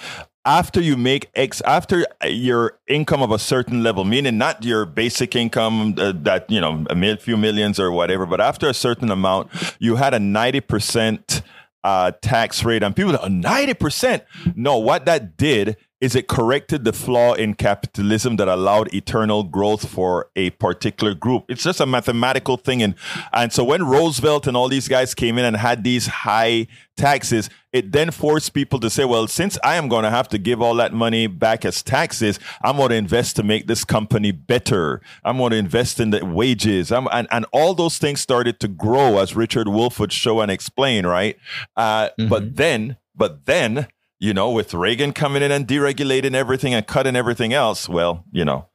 after 0.45 0.81
you 0.81 0.97
make 0.97 1.29
X, 1.35 1.61
after 1.61 2.05
your 2.23 2.77
income 2.87 3.21
of 3.21 3.31
a 3.31 3.39
certain 3.39 3.81
level, 3.81 4.03
meaning 4.03 4.37
not 4.37 4.63
your 4.63 4.85
basic 4.85 5.35
income 5.35 5.95
uh, 5.97 6.11
that 6.23 6.49
you 6.49 6.59
know 6.59 6.85
a 6.89 7.17
few 7.17 7.37
millions 7.37 7.79
or 7.79 7.91
whatever, 7.91 8.25
but 8.25 8.41
after 8.41 8.67
a 8.67 8.73
certain 8.73 9.09
amount, 9.09 9.49
you 9.79 9.95
had 9.95 10.13
a 10.13 10.19
ninety 10.19 10.59
percent 10.59 11.41
uh, 11.85 12.11
tax 12.19 12.63
rate, 12.63 12.81
and 12.81 12.95
people 12.95 13.15
are 13.15 13.29
ninety 13.29 13.75
percent. 13.75 14.23
No, 14.55 14.79
what 14.79 15.05
that 15.05 15.37
did 15.37 15.77
is 16.01 16.15
it 16.15 16.27
corrected 16.27 16.83
the 16.83 16.93
flaw 16.93 17.33
in 17.33 17.53
capitalism 17.53 18.35
that 18.35 18.47
allowed 18.47 18.93
eternal 18.93 19.43
growth 19.43 19.87
for 19.87 20.29
a 20.35 20.49
particular 20.51 21.13
group. 21.13 21.45
It's 21.47 21.63
just 21.63 21.79
a 21.79 21.85
mathematical 21.85 22.57
thing, 22.57 22.83
and 22.83 22.95
and 23.33 23.51
so 23.53 23.63
when 23.63 23.83
Roosevelt 23.83 24.47
and 24.47 24.57
all 24.57 24.67
these 24.67 24.87
guys 24.87 25.13
came 25.13 25.37
in 25.37 25.45
and 25.45 25.57
had 25.57 25.83
these 25.83 26.07
high 26.07 26.67
taxes, 26.97 27.49
it 27.73 27.91
then 27.91 28.11
forced 28.11 28.53
people 28.53 28.79
to 28.79 28.89
say, 28.89 29.03
well, 29.05 29.27
since 29.27 29.57
I 29.63 29.75
am 29.75 29.89
going 29.89 30.03
to 30.03 30.09
have 30.09 30.29
to 30.29 30.37
give 30.37 30.61
all 30.61 30.75
that 30.75 30.93
money 30.93 31.27
back 31.27 31.65
as 31.65 31.83
taxes, 31.83 32.39
I'm 32.61 32.77
going 32.77 32.89
to 32.89 32.95
invest 32.95 33.35
to 33.37 33.43
make 33.43 33.67
this 33.67 33.83
company 33.83 34.31
better. 34.31 35.01
I'm 35.23 35.37
going 35.37 35.51
to 35.51 35.57
invest 35.57 35.99
in 35.99 36.11
the 36.11 36.25
wages. 36.25 36.91
I'm, 36.91 37.07
and, 37.11 37.27
and 37.31 37.45
all 37.51 37.73
those 37.73 37.97
things 37.97 38.21
started 38.21 38.59
to 38.61 38.67
grow 38.67 39.17
as 39.19 39.35
Richard 39.35 39.67
Wolff 39.67 39.99
would 39.99 40.13
show 40.13 40.39
and 40.39 40.49
explain, 40.49 41.05
right? 41.05 41.37
Uh, 41.75 42.09
But 42.29 42.55
then, 42.55 42.97
but 43.13 43.45
then, 43.45 43.87
you 44.19 44.33
know, 44.33 44.49
with 44.51 44.73
Reagan 44.73 45.13
coming 45.13 45.41
in 45.43 45.51
and 45.51 45.67
deregulating 45.67 46.33
everything 46.33 46.73
and 46.73 46.85
cutting 46.85 47.15
everything 47.15 47.53
else, 47.53 47.89
well, 47.89 48.23
you 48.31 48.45
know. 48.45 48.67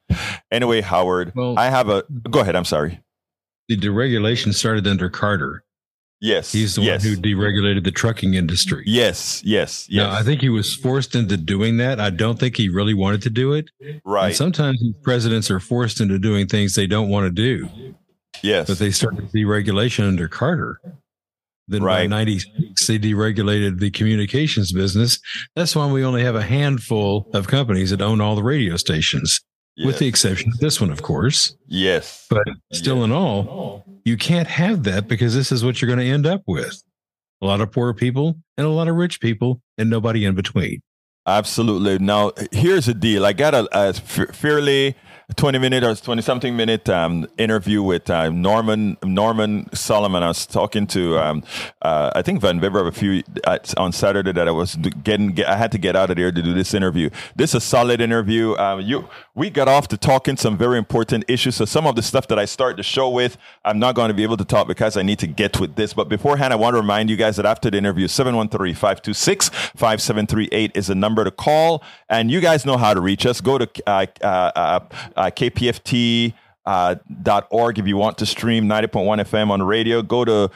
Anyway, 0.50 0.80
Howard, 0.80 1.32
Well- 1.34 1.58
I 1.58 1.70
have 1.70 1.88
a. 1.88 2.04
Go 2.30 2.40
ahead. 2.40 2.56
I'm 2.56 2.64
sorry. 2.64 3.00
The 3.68 3.76
deregulation 3.76 4.52
started 4.52 4.86
under 4.86 5.08
Carter. 5.08 5.62
Yes. 6.20 6.52
He's 6.52 6.74
the 6.74 6.82
yes. 6.82 7.04
one 7.04 7.14
who 7.14 7.20
deregulated 7.22 7.84
the 7.84 7.90
trucking 7.90 8.34
industry. 8.34 8.82
Yes. 8.86 9.40
Yes. 9.44 9.86
Yes. 9.88 10.06
Now, 10.06 10.12
I 10.12 10.22
think 10.22 10.42
he 10.42 10.50
was 10.50 10.74
forced 10.74 11.14
into 11.14 11.36
doing 11.38 11.78
that. 11.78 11.98
I 11.98 12.10
don't 12.10 12.38
think 12.38 12.56
he 12.56 12.68
really 12.68 12.92
wanted 12.92 13.22
to 13.22 13.30
do 13.30 13.54
it. 13.54 13.70
And 13.80 14.02
right. 14.04 14.34
sometimes 14.34 14.80
these 14.80 14.96
presidents 15.02 15.50
are 15.50 15.60
forced 15.60 16.00
into 16.00 16.18
doing 16.18 16.46
things 16.46 16.74
they 16.74 16.86
don't 16.86 17.08
want 17.08 17.24
to 17.24 17.30
do. 17.30 17.94
yes. 18.42 18.66
But 18.66 18.78
they 18.78 18.90
started 18.90 19.30
deregulation 19.32 20.06
under 20.08 20.28
Carter. 20.28 20.80
Then 21.70 21.80
by 21.80 22.00
Right. 22.02 22.10
96, 22.10 22.86
they 22.86 22.98
deregulated 22.98 23.78
the 23.78 23.90
communications 23.90 24.72
business. 24.72 25.18
That's 25.56 25.74
why 25.74 25.90
we 25.90 26.04
only 26.04 26.22
have 26.24 26.34
a 26.34 26.42
handful 26.42 27.30
of 27.32 27.46
companies 27.48 27.90
that 27.90 28.02
own 28.02 28.20
all 28.20 28.34
the 28.36 28.42
radio 28.42 28.76
stations, 28.76 29.40
with 29.84 29.98
the 29.98 30.06
exception 30.08 30.50
of 30.52 30.58
this 30.58 30.80
one, 30.80 30.90
of 30.90 31.02
course. 31.02 31.56
yes. 31.68 32.26
But 32.28 32.42
still, 32.72 33.04
in 33.04 33.12
all, 33.12 33.84
you 34.04 34.16
can't 34.16 34.48
have 34.48 34.82
that 34.84 35.08
because 35.08 35.34
this 35.34 35.50
is 35.52 35.64
what 35.64 35.80
you're 35.80 35.86
going 35.86 36.04
to 36.06 36.12
end 36.12 36.26
up 36.26 36.42
with 36.46 36.82
a 37.40 37.46
lot 37.46 37.60
of 37.60 37.70
poor 37.72 37.94
people 37.94 38.36
and 38.58 38.66
a 38.66 38.70
lot 38.70 38.88
of 38.88 38.96
rich 38.96 39.20
people 39.20 39.62
and 39.78 39.88
nobody 39.88 40.24
in 40.24 40.34
between. 40.34 40.82
Absolutely. 41.26 41.98
Now, 41.98 42.32
here's 42.50 42.86
the 42.86 42.94
deal. 42.94 43.24
I 43.24 43.32
got 43.32 43.54
a 43.54 43.68
uh, 43.72 43.92
fairly 43.92 44.96
20 45.36 45.58
minute 45.58 45.84
or 45.84 45.94
20 45.94 46.22
something 46.22 46.56
minute 46.56 46.88
um, 46.88 47.26
interview 47.38 47.82
with 47.82 48.08
uh, 48.10 48.30
Norman 48.30 48.96
Norman 49.04 49.68
Solomon. 49.74 50.22
I 50.22 50.28
was 50.28 50.46
talking 50.46 50.86
to, 50.88 51.18
um, 51.18 51.42
uh, 51.82 52.10
I 52.14 52.22
think 52.22 52.40
Van 52.40 52.60
Weber 52.60 52.86
a 52.86 52.92
few 52.92 53.22
uh, 53.44 53.58
on 53.76 53.92
Saturday 53.92 54.32
that 54.32 54.48
I 54.48 54.50
was 54.50 54.76
getting, 54.76 55.32
get, 55.32 55.48
I 55.48 55.56
had 55.56 55.70
to 55.72 55.78
get 55.78 55.96
out 55.96 56.10
of 56.10 56.16
there 56.16 56.32
to 56.32 56.42
do 56.42 56.54
this 56.54 56.72
interview. 56.74 57.10
This 57.36 57.50
is 57.50 57.56
a 57.56 57.60
solid 57.60 58.00
interview. 58.00 58.56
Um, 58.56 58.80
you, 58.80 59.08
we 59.34 59.50
got 59.50 59.68
off 59.68 59.88
to 59.88 59.96
talking 59.96 60.36
some 60.36 60.56
very 60.56 60.78
important 60.78 61.24
issues. 61.28 61.56
So 61.56 61.64
some 61.64 61.84
of 61.86 61.96
the 61.96 62.02
stuff 62.02 62.28
that 62.28 62.38
I 62.38 62.44
start 62.44 62.76
the 62.76 62.82
show 62.82 63.08
with, 63.10 63.36
I'm 63.64 63.78
not 63.78 63.94
going 63.94 64.08
to 64.08 64.14
be 64.14 64.22
able 64.22 64.36
to 64.38 64.44
talk 64.44 64.68
because 64.68 64.96
I 64.96 65.02
need 65.02 65.18
to 65.20 65.26
get 65.26 65.60
with 65.60 65.76
this. 65.76 65.94
But 65.94 66.08
beforehand, 66.08 66.52
I 66.52 66.56
want 66.56 66.74
to 66.74 66.80
remind 66.80 67.08
you 67.10 67.16
guys 67.16 67.36
that 67.36 67.46
after 67.46 67.70
the 67.70 67.78
interview, 67.78 68.08
713-526-5738 68.08 70.76
is 70.76 70.88
the 70.88 70.94
number 70.94 71.24
to 71.24 71.30
call. 71.30 71.82
And 72.08 72.30
you 72.30 72.40
guys 72.40 72.66
know 72.66 72.76
how 72.76 72.94
to 72.94 73.00
reach 73.00 73.26
us. 73.26 73.40
Go 73.40 73.58
to 73.58 73.68
uh, 75.20 75.30
uh, 75.30 76.34
uh, 76.66 76.94
if 77.78 77.86
you 77.86 77.96
want 77.96 78.18
to 78.18 78.26
stream 78.26 78.64
90.1 78.66 79.24
FM 79.24 79.50
on 79.50 79.62
radio. 79.62 80.02
Go 80.02 80.24
to 80.24 80.50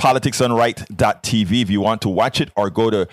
politicsonright.tv 0.00 1.62
if 1.62 1.70
you 1.70 1.80
want 1.80 2.02
to 2.02 2.08
watch 2.08 2.40
it, 2.40 2.50
or 2.56 2.70
go 2.70 2.90
to 2.90 3.06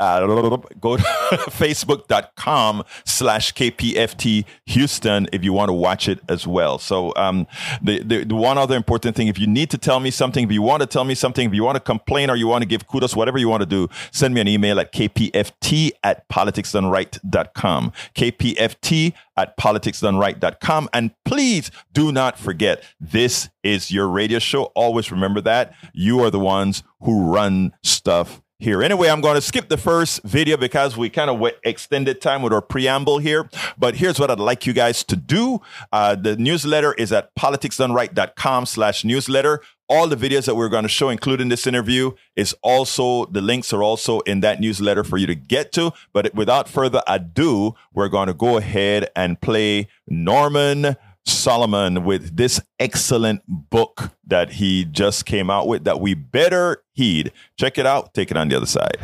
uh, 0.00 0.26
go 0.80 0.96
to 0.96 1.02
facebook.com 1.32 2.82
slash 3.04 3.52
kpft 3.54 4.44
houston 4.66 5.28
if 5.32 5.44
you 5.44 5.52
want 5.52 5.68
to 5.68 5.72
watch 5.72 6.08
it 6.08 6.20
as 6.28 6.46
well. 6.46 6.78
So 6.78 7.12
um, 7.16 7.46
the, 7.82 8.02
the, 8.02 8.24
the 8.24 8.34
one 8.34 8.58
other 8.58 8.76
important 8.76 9.16
thing 9.16 9.28
if 9.28 9.38
you 9.38 9.46
need 9.46 9.70
to 9.70 9.78
tell 9.78 10.00
me 10.00 10.10
something 10.10 10.44
if 10.44 10.52
you 10.52 10.62
want 10.62 10.80
to 10.80 10.86
tell 10.86 11.04
me 11.04 11.14
something 11.14 11.48
if 11.48 11.54
you 11.54 11.64
want 11.64 11.76
to 11.76 11.80
complain 11.80 12.30
or 12.30 12.36
you 12.36 12.46
want 12.46 12.62
to 12.62 12.68
give 12.68 12.86
kudos 12.86 13.16
whatever 13.16 13.38
you 13.38 13.48
want 13.48 13.62
to 13.62 13.66
do 13.66 13.88
send 14.10 14.34
me 14.34 14.40
an 14.40 14.48
email 14.48 14.78
at 14.80 14.92
kpft 14.92 15.92
at 16.02 16.28
politicsdoneright.com 16.28 17.92
kpft 18.14 19.12
at 19.36 19.56
politicsdoneright.com 19.56 20.88
and 20.92 21.10
please 21.24 21.70
do 21.92 22.12
not 22.12 22.38
forget 22.38 22.82
this 23.00 23.48
is 23.62 23.90
your 23.90 24.08
radio 24.08 24.38
show. 24.38 24.64
Always 24.74 25.10
remember 25.10 25.40
that 25.42 25.74
you 25.92 26.20
are 26.20 26.30
the 26.30 26.40
ones 26.40 26.82
who 27.00 27.30
run 27.30 27.72
stuff 27.82 28.40
here. 28.58 28.82
Anyway, 28.82 29.08
I'm 29.08 29.20
going 29.20 29.34
to 29.34 29.40
skip 29.40 29.68
the 29.68 29.76
first 29.76 30.22
video 30.22 30.56
because 30.56 30.96
we 30.96 31.10
kind 31.10 31.30
of 31.30 31.42
extended 31.62 32.20
time 32.20 32.42
with 32.42 32.52
our 32.52 32.62
preamble 32.62 33.18
here. 33.18 33.48
But 33.76 33.96
here's 33.96 34.18
what 34.18 34.30
I'd 34.30 34.40
like 34.40 34.66
you 34.66 34.72
guys 34.72 35.04
to 35.04 35.16
do. 35.16 35.60
Uh, 35.92 36.14
the 36.14 36.36
newsletter 36.36 36.94
is 36.94 37.12
at 37.12 37.34
politicsdoneright.com 37.34 38.66
slash 38.66 39.04
newsletter. 39.04 39.60
All 39.88 40.08
the 40.08 40.16
videos 40.16 40.46
that 40.46 40.56
we're 40.56 40.68
going 40.68 40.82
to 40.82 40.88
show, 40.88 41.10
including 41.10 41.48
this 41.48 41.66
interview, 41.66 42.12
is 42.34 42.56
also, 42.62 43.26
the 43.26 43.40
links 43.40 43.72
are 43.72 43.84
also 43.84 44.20
in 44.20 44.40
that 44.40 44.58
newsletter 44.60 45.04
for 45.04 45.16
you 45.16 45.28
to 45.28 45.34
get 45.36 45.70
to. 45.72 45.92
But 46.12 46.34
without 46.34 46.68
further 46.68 47.02
ado, 47.06 47.74
we're 47.94 48.08
going 48.08 48.26
to 48.26 48.34
go 48.34 48.56
ahead 48.56 49.10
and 49.14 49.40
play 49.40 49.88
Norman 50.08 50.96
Solomon 51.26 52.04
with 52.04 52.36
this 52.36 52.60
excellent 52.78 53.42
book 53.46 54.10
that 54.26 54.52
he 54.52 54.84
just 54.84 55.26
came 55.26 55.50
out 55.50 55.66
with 55.66 55.84
that 55.84 56.00
we 56.00 56.14
better 56.14 56.82
heed. 56.92 57.32
Check 57.58 57.78
it 57.78 57.86
out. 57.86 58.14
Take 58.14 58.30
it 58.30 58.36
on 58.36 58.48
the 58.48 58.56
other 58.56 58.66
side. 58.66 58.98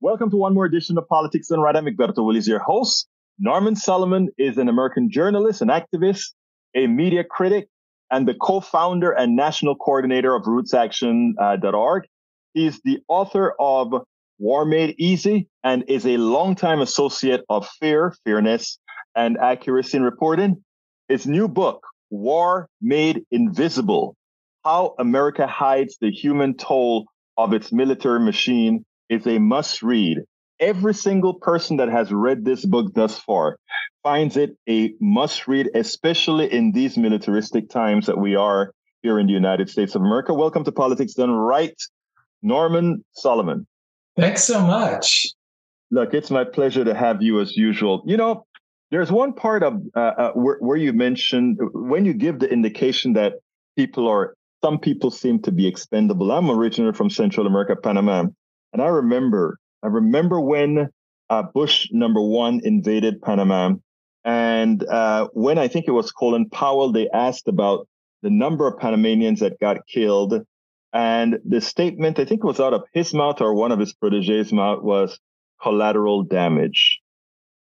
Welcome 0.00 0.30
to 0.30 0.36
one 0.36 0.54
more 0.54 0.64
edition 0.64 0.98
of 0.98 1.08
Politics 1.08 1.48
Done 1.48 1.60
Right. 1.60 1.76
I'm 1.76 1.86
Egberto 1.86 2.24
Willis, 2.24 2.46
your 2.46 2.58
host. 2.58 3.06
Norman 3.38 3.76
Solomon 3.76 4.28
is 4.38 4.58
an 4.58 4.68
American 4.68 5.10
journalist, 5.10 5.60
an 5.60 5.68
activist, 5.68 6.32
a 6.74 6.86
media 6.86 7.24
critic, 7.24 7.68
and 8.10 8.28
the 8.28 8.34
co-founder 8.34 9.10
and 9.12 9.34
national 9.34 9.76
coordinator 9.76 10.34
of 10.34 10.44
RootsAction.org. 10.44 12.04
He's 12.52 12.80
the 12.84 13.00
author 13.08 13.54
of 13.58 13.94
War 14.38 14.64
Made 14.64 14.94
Easy 14.98 15.48
and 15.62 15.84
is 15.88 16.06
a 16.06 16.16
longtime 16.16 16.80
associate 16.80 17.44
of 17.48 17.66
FAIR, 17.80 18.14
Fairness, 18.24 18.78
and 19.14 19.38
Accuracy 19.38 19.96
in 19.96 20.02
Reporting. 20.02 20.62
His 21.08 21.26
new 21.26 21.48
book, 21.48 21.86
War 22.10 22.68
Made 22.80 23.24
Invisible, 23.30 24.16
How 24.64 24.94
America 24.98 25.46
Hides 25.46 25.98
the 26.00 26.10
Human 26.10 26.54
Toll 26.54 27.06
of 27.36 27.52
Its 27.52 27.72
Military 27.72 28.20
Machine 28.20 28.84
is 29.08 29.26
a 29.26 29.38
must 29.38 29.82
read. 29.82 30.18
Every 30.60 30.94
single 30.94 31.34
person 31.34 31.76
that 31.78 31.88
has 31.88 32.12
read 32.12 32.44
this 32.44 32.64
book 32.64 32.94
thus 32.94 33.18
far 33.18 33.58
finds 34.02 34.36
it 34.36 34.56
a 34.68 34.94
must 35.00 35.48
read, 35.48 35.70
especially 35.74 36.52
in 36.52 36.72
these 36.72 36.96
militaristic 36.96 37.68
times 37.68 38.06
that 38.06 38.18
we 38.18 38.36
are 38.36 38.72
here 39.02 39.18
in 39.18 39.26
the 39.26 39.32
United 39.32 39.68
States 39.68 39.94
of 39.94 40.02
America. 40.02 40.32
Welcome 40.32 40.64
to 40.64 40.72
Politics 40.72 41.14
Done 41.14 41.30
Right, 41.30 41.74
Norman 42.42 43.04
Solomon. 43.12 43.66
Thanks 44.16 44.44
so 44.44 44.60
much. 44.60 45.26
Look, 45.90 46.14
it's 46.14 46.30
my 46.30 46.44
pleasure 46.44 46.84
to 46.84 46.94
have 46.94 47.20
you 47.20 47.40
as 47.40 47.56
usual. 47.56 48.02
You 48.06 48.16
know, 48.16 48.46
there's 48.90 49.10
one 49.10 49.32
part 49.32 49.62
of 49.62 49.80
uh, 49.96 49.98
uh, 49.98 50.32
where, 50.32 50.58
where 50.60 50.76
you 50.76 50.92
mentioned 50.92 51.58
when 51.72 52.04
you 52.04 52.14
give 52.14 52.38
the 52.38 52.50
indication 52.50 53.14
that 53.14 53.34
people 53.76 54.08
are, 54.08 54.34
some 54.62 54.78
people 54.78 55.10
seem 55.10 55.42
to 55.42 55.52
be 55.52 55.66
expendable. 55.66 56.30
I'm 56.30 56.50
originally 56.50 56.92
from 56.92 57.10
Central 57.10 57.46
America, 57.46 57.76
Panama. 57.76 58.24
And 58.72 58.82
I 58.82 58.86
remember, 58.86 59.58
I 59.82 59.88
remember 59.88 60.40
when 60.40 60.88
uh, 61.30 61.42
Bush 61.42 61.88
number 61.92 62.20
one 62.20 62.60
invaded 62.64 63.22
Panama. 63.22 63.74
And 64.24 64.82
uh, 64.84 65.28
when 65.32 65.58
I 65.58 65.68
think 65.68 65.86
it 65.86 65.92
was 65.92 66.12
Colin 66.12 66.48
Powell, 66.48 66.92
they 66.92 67.08
asked 67.12 67.48
about 67.48 67.88
the 68.22 68.30
number 68.30 68.66
of 68.66 68.78
Panamanians 68.78 69.40
that 69.40 69.60
got 69.60 69.86
killed. 69.86 70.34
And 70.92 71.38
the 71.44 71.60
statement, 71.60 72.18
I 72.18 72.24
think 72.24 72.42
it 72.42 72.46
was 72.46 72.60
out 72.60 72.72
of 72.72 72.84
his 72.92 73.12
mouth 73.12 73.40
or 73.40 73.54
one 73.54 73.72
of 73.72 73.78
his 73.78 73.92
proteges' 73.92 74.52
mouth, 74.52 74.82
was 74.82 75.18
collateral 75.60 76.22
damage. 76.22 77.00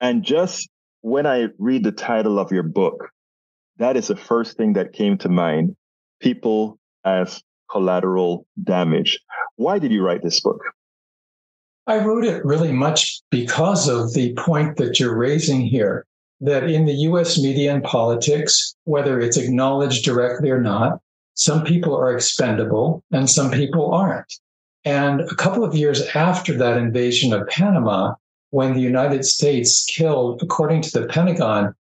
And 0.00 0.22
just 0.22 0.70
when 1.06 1.24
I 1.24 1.46
read 1.58 1.84
the 1.84 1.92
title 1.92 2.36
of 2.36 2.50
your 2.50 2.64
book, 2.64 3.10
that 3.76 3.96
is 3.96 4.08
the 4.08 4.16
first 4.16 4.56
thing 4.56 4.72
that 4.72 4.92
came 4.92 5.16
to 5.18 5.28
mind 5.28 5.76
people 6.20 6.80
as 7.04 7.44
collateral 7.70 8.44
damage. 8.64 9.20
Why 9.54 9.78
did 9.78 9.92
you 9.92 10.04
write 10.04 10.24
this 10.24 10.40
book? 10.40 10.60
I 11.86 11.98
wrote 11.98 12.24
it 12.24 12.44
really 12.44 12.72
much 12.72 13.22
because 13.30 13.88
of 13.88 14.14
the 14.14 14.34
point 14.34 14.78
that 14.78 14.98
you're 14.98 15.16
raising 15.16 15.60
here 15.60 16.04
that 16.40 16.64
in 16.64 16.86
the 16.86 17.06
US 17.10 17.40
media 17.40 17.72
and 17.72 17.84
politics, 17.84 18.74
whether 18.82 19.20
it's 19.20 19.36
acknowledged 19.36 20.04
directly 20.04 20.50
or 20.50 20.60
not, 20.60 20.98
some 21.34 21.62
people 21.62 21.96
are 21.96 22.12
expendable 22.12 23.04
and 23.12 23.30
some 23.30 23.52
people 23.52 23.94
aren't. 23.94 24.32
And 24.84 25.20
a 25.20 25.36
couple 25.36 25.62
of 25.62 25.76
years 25.76 26.02
after 26.16 26.58
that 26.58 26.76
invasion 26.76 27.32
of 27.32 27.46
Panama, 27.46 28.14
when 28.56 28.72
the 28.72 28.80
United 28.80 29.22
States 29.22 29.84
killed, 29.84 30.42
according 30.42 30.80
to 30.80 30.90
the 30.90 31.06
Pentagon, 31.08 31.74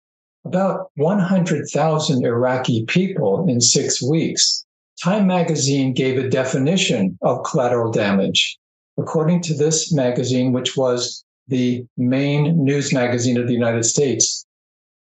about 0.44 0.90
100,000 0.96 2.26
Iraqi 2.26 2.84
people 2.86 3.46
in 3.48 3.60
six 3.60 4.02
weeks, 4.02 4.66
Time 5.00 5.24
magazine 5.28 5.94
gave 5.94 6.18
a 6.18 6.28
definition 6.28 7.16
of 7.22 7.44
collateral 7.44 7.92
damage. 7.92 8.58
According 8.98 9.42
to 9.42 9.54
this 9.54 9.92
magazine, 9.92 10.52
which 10.52 10.76
was 10.76 11.24
the 11.46 11.86
main 11.96 12.64
news 12.64 12.92
magazine 12.92 13.38
of 13.38 13.46
the 13.46 13.54
United 13.62 13.84
States, 13.84 14.44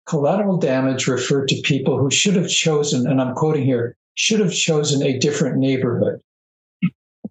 collateral 0.05 0.57
damage 0.57 1.07
referred 1.07 1.47
to 1.47 1.61
people 1.63 1.97
who 1.97 2.11
should 2.11 2.35
have 2.35 2.49
chosen, 2.49 3.07
and 3.07 3.19
I'm 3.19 3.33
quoting 3.33 3.65
here, 3.65 3.97
should 4.13 4.41
have 4.41 4.53
chosen 4.53 5.01
a 5.01 5.17
different 5.17 5.57
neighborhood. 5.57 6.21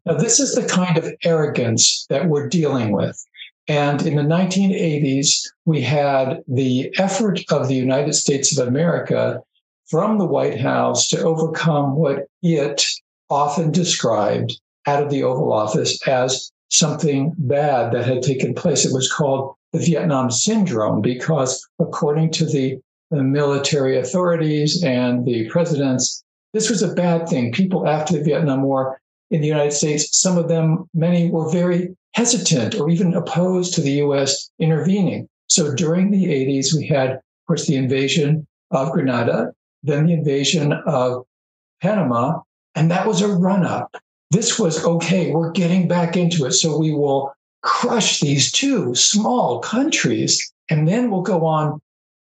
Now, 0.05 0.15
this 0.15 0.41
is 0.41 0.57
the 0.57 0.67
kind 0.67 0.99
of 0.99 1.13
arrogance 1.23 2.07
that 2.11 2.27
we're 2.29 2.49
dealing 2.49 2.91
with. 2.91 3.17
And 3.69 4.05
in 4.05 4.17
the 4.17 4.23
1980s, 4.23 5.49
we 5.65 5.83
had 5.83 6.43
the 6.49 6.93
effort 6.99 7.41
of 7.51 7.69
the 7.69 7.75
United 7.75 8.15
States 8.15 8.59
of 8.59 8.67
America 8.67 9.41
from 9.87 10.19
the 10.19 10.27
White 10.27 10.61
House 10.61 11.07
to 11.09 11.23
overcome 11.23 11.97
what 11.97 12.27
it 12.43 12.85
often 13.31 13.71
described 13.71 14.61
out 14.87 15.03
of 15.03 15.11
the 15.11 15.23
Oval 15.23 15.53
Office 15.53 15.99
as 16.09 16.51
something 16.71 17.35
bad 17.39 17.93
that 17.93 18.05
had 18.05 18.23
taken 18.23 18.55
place. 18.55 18.85
It 18.85 18.93
was 18.93 19.13
called 19.13 19.55
the 19.73 19.79
Vietnam 19.79 20.31
Syndrome 20.31 21.01
because, 21.01 21.67
according 21.79 22.31
to 22.33 22.47
the, 22.47 22.79
the 23.11 23.23
military 23.23 23.99
authorities 23.99 24.83
and 24.83 25.25
the 25.25 25.49
presidents, 25.51 26.25
this 26.53 26.69
was 26.69 26.83
a 26.83 26.95
bad 26.95 27.29
thing. 27.29 27.53
People 27.53 27.87
after 27.87 28.15
the 28.15 28.25
Vietnam 28.25 28.63
War 28.63 29.01
in 29.31 29.41
the 29.41 29.47
United 29.47 29.73
States, 29.73 30.19
some 30.19 30.37
of 30.37 30.49
them, 30.49 30.89
many 30.95 31.31
were 31.31 31.51
very 31.51 31.97
hesitant 32.15 32.75
or 32.75 32.91
even 32.91 33.15
opposed 33.15 33.75
to 33.75 33.81
the 33.81 34.03
US 34.05 34.51
intervening. 34.59 35.29
So 35.49 35.75
during 35.75 36.11
the 36.11 36.27
80s, 36.27 36.75
we 36.75 36.87
had, 36.87 37.11
of 37.11 37.21
course, 37.47 37.67
the 37.67 37.77
invasion 37.77 38.47
of 38.71 38.93
Grenada, 38.93 39.53
then 39.83 40.07
the 40.07 40.15
invasion 40.15 40.73
of 40.87 41.25
Panama, 41.81 42.41
and 42.75 42.91
that 42.91 43.07
was 43.07 43.21
a 43.21 43.29
run 43.29 43.67
up. 43.67 43.95
This 44.31 44.59
was 44.59 44.85
okay, 44.85 45.31
we're 45.31 45.51
getting 45.51 45.89
back 45.89 46.17
into 46.17 46.47
it. 46.47 46.53
So 46.53 46.79
we 46.79 46.93
will 46.93 47.35
crush 47.63 48.21
these 48.21 48.51
two 48.51 48.95
small 48.95 49.59
countries, 49.61 50.53
and 50.71 50.89
then 50.89 51.11
we'll 51.11 51.23
go 51.23 51.45
on 51.45 51.81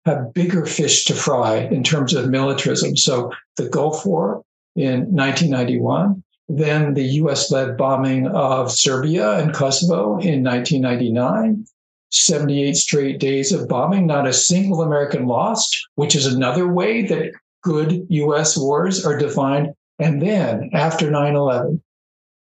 have 0.09 0.33
bigger 0.33 0.65
fish 0.65 1.05
to 1.05 1.15
fry 1.15 1.57
in 1.57 1.83
terms 1.83 2.15
of 2.15 2.31
militarism. 2.31 2.97
So 2.97 3.33
the 3.57 3.69
Gulf 3.69 4.07
War 4.07 4.43
in 4.75 5.01
1991, 5.15 6.23
then 6.49 6.95
the 6.95 7.05
US 7.23 7.51
led 7.51 7.77
bombing 7.77 8.27
of 8.29 8.73
Serbia 8.73 9.39
and 9.39 9.55
Kosovo 9.55 10.19
in 10.19 10.43
1999, 10.43 11.67
78 12.11 12.77
straight 12.77 13.21
days 13.21 13.53
of 13.53 13.69
bombing, 13.69 14.07
not 14.07 14.27
a 14.27 14.33
single 14.33 14.83
American 14.83 15.27
lost, 15.27 15.77
which 15.97 16.17
is 16.17 16.27
another 16.27 16.67
way 16.67 17.03
that 17.07 17.33
good 17.63 18.07
US 18.09 18.57
wars 18.57 19.05
are 19.05 19.19
defined. 19.19 19.75
And 19.99 20.23
then 20.23 20.71
after 20.73 21.11
9 21.11 21.35
11, 21.35 21.83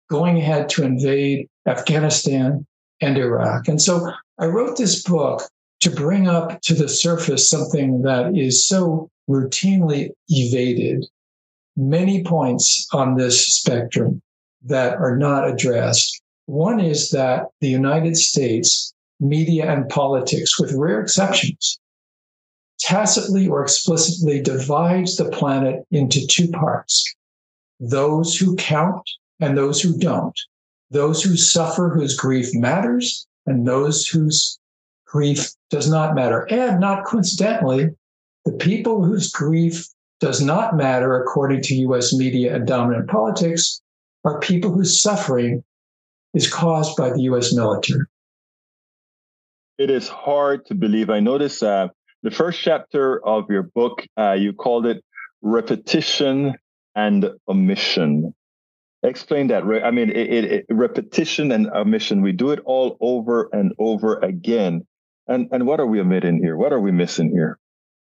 going 0.09 0.38
ahead 0.38 0.71
to 0.71 0.85
invade 0.85 1.49
Afghanistan 1.66 2.66
and 3.03 3.18
Iraq. 3.18 3.68
And 3.68 3.81
so 3.81 4.11
I 4.38 4.47
wrote 4.47 4.79
this 4.79 5.03
book 5.03 5.42
to 5.81 5.90
bring 5.90 6.29
up 6.29 6.61
to 6.62 6.75
the 6.75 6.88
surface 6.88 7.49
something 7.49 8.03
that 8.03 8.37
is 8.37 8.66
so 8.66 9.11
routinely 9.29 10.11
evaded 10.29 11.05
many 11.79 12.25
points 12.25 12.88
on 12.93 13.14
this 13.14 13.47
spectrum 13.47 14.21
that 14.64 14.97
are 14.97 15.17
not 15.17 15.49
addressed. 15.49 16.21
One 16.47 16.81
is 16.81 17.11
that 17.11 17.47
the 17.61 17.69
United 17.69 18.17
States 18.17 18.93
media 19.21 19.71
and 19.71 19.88
politics, 19.88 20.59
with 20.59 20.73
rare 20.73 21.01
exceptions, 21.01 21.79
tacitly 22.81 23.47
or 23.47 23.62
explicitly 23.62 24.41
divides 24.41 25.17
the 25.17 25.31
planet 25.31 25.85
into 25.91 26.27
two 26.27 26.49
parts 26.49 27.14
those 27.81 28.37
who 28.37 28.57
count 28.57 29.09
and 29.38 29.57
those 29.57 29.81
who 29.81 29.97
don't, 29.99 30.37
those 30.91 31.23
who 31.23 31.37
suffer, 31.37 31.91
whose 31.91 32.17
grief 32.17 32.49
matters, 32.55 33.25
and 33.47 33.69
those 33.69 34.05
whose 34.09 34.59
grief 35.07 35.53
does 35.71 35.88
not 35.88 36.17
matter. 36.17 36.41
And 36.51 36.81
not 36.81 37.05
coincidentally, 37.05 37.91
the 38.45 38.53
people 38.53 39.05
whose 39.05 39.31
grief 39.31 39.87
does 40.20 40.42
not 40.42 40.76
matter, 40.76 41.20
according 41.20 41.62
to 41.62 41.74
US 41.76 42.12
media 42.14 42.54
and 42.54 42.66
dominant 42.66 43.09
politics, 43.09 43.81
are 44.24 44.40
people 44.40 44.72
whose 44.72 45.00
suffering 45.00 45.62
is 46.35 46.52
caused 46.52 46.96
by 46.96 47.11
the 47.11 47.22
US 47.22 47.54
military. 47.54 48.04
It 49.78 49.90
is 49.90 50.09
hard 50.09 50.66
to 50.66 50.74
believe. 50.74 51.09
I 51.09 51.20
noticed 51.20 51.62
uh, 51.62 51.88
the 52.22 52.31
first 52.31 52.61
chapter 52.61 53.24
of 53.24 53.48
your 53.48 53.62
book, 53.62 54.04
uh, 54.18 54.33
you 54.33 54.52
called 54.52 54.87
it 54.87 55.04
Repetition 55.40 56.54
and 56.96 57.31
Omission. 57.48 58.35
Explain 59.04 59.46
that. 59.48 59.62
I 59.62 59.92
mean, 59.92 60.11
it, 60.11 60.16
it, 60.16 60.44
it, 60.44 60.66
repetition 60.68 61.52
and 61.52 61.68
omission, 61.68 62.20
we 62.20 62.33
do 62.33 62.50
it 62.50 62.59
all 62.64 62.96
over 63.00 63.48
and 63.52 63.72
over 63.78 64.18
again. 64.18 64.85
And, 65.28 65.48
and 65.52 65.66
what 65.66 65.78
are 65.78 65.87
we 65.87 66.00
omitting 66.00 66.38
here? 66.42 66.57
What 66.57 66.72
are 66.72 66.81
we 66.81 66.90
missing 66.90 67.31
here? 67.31 67.59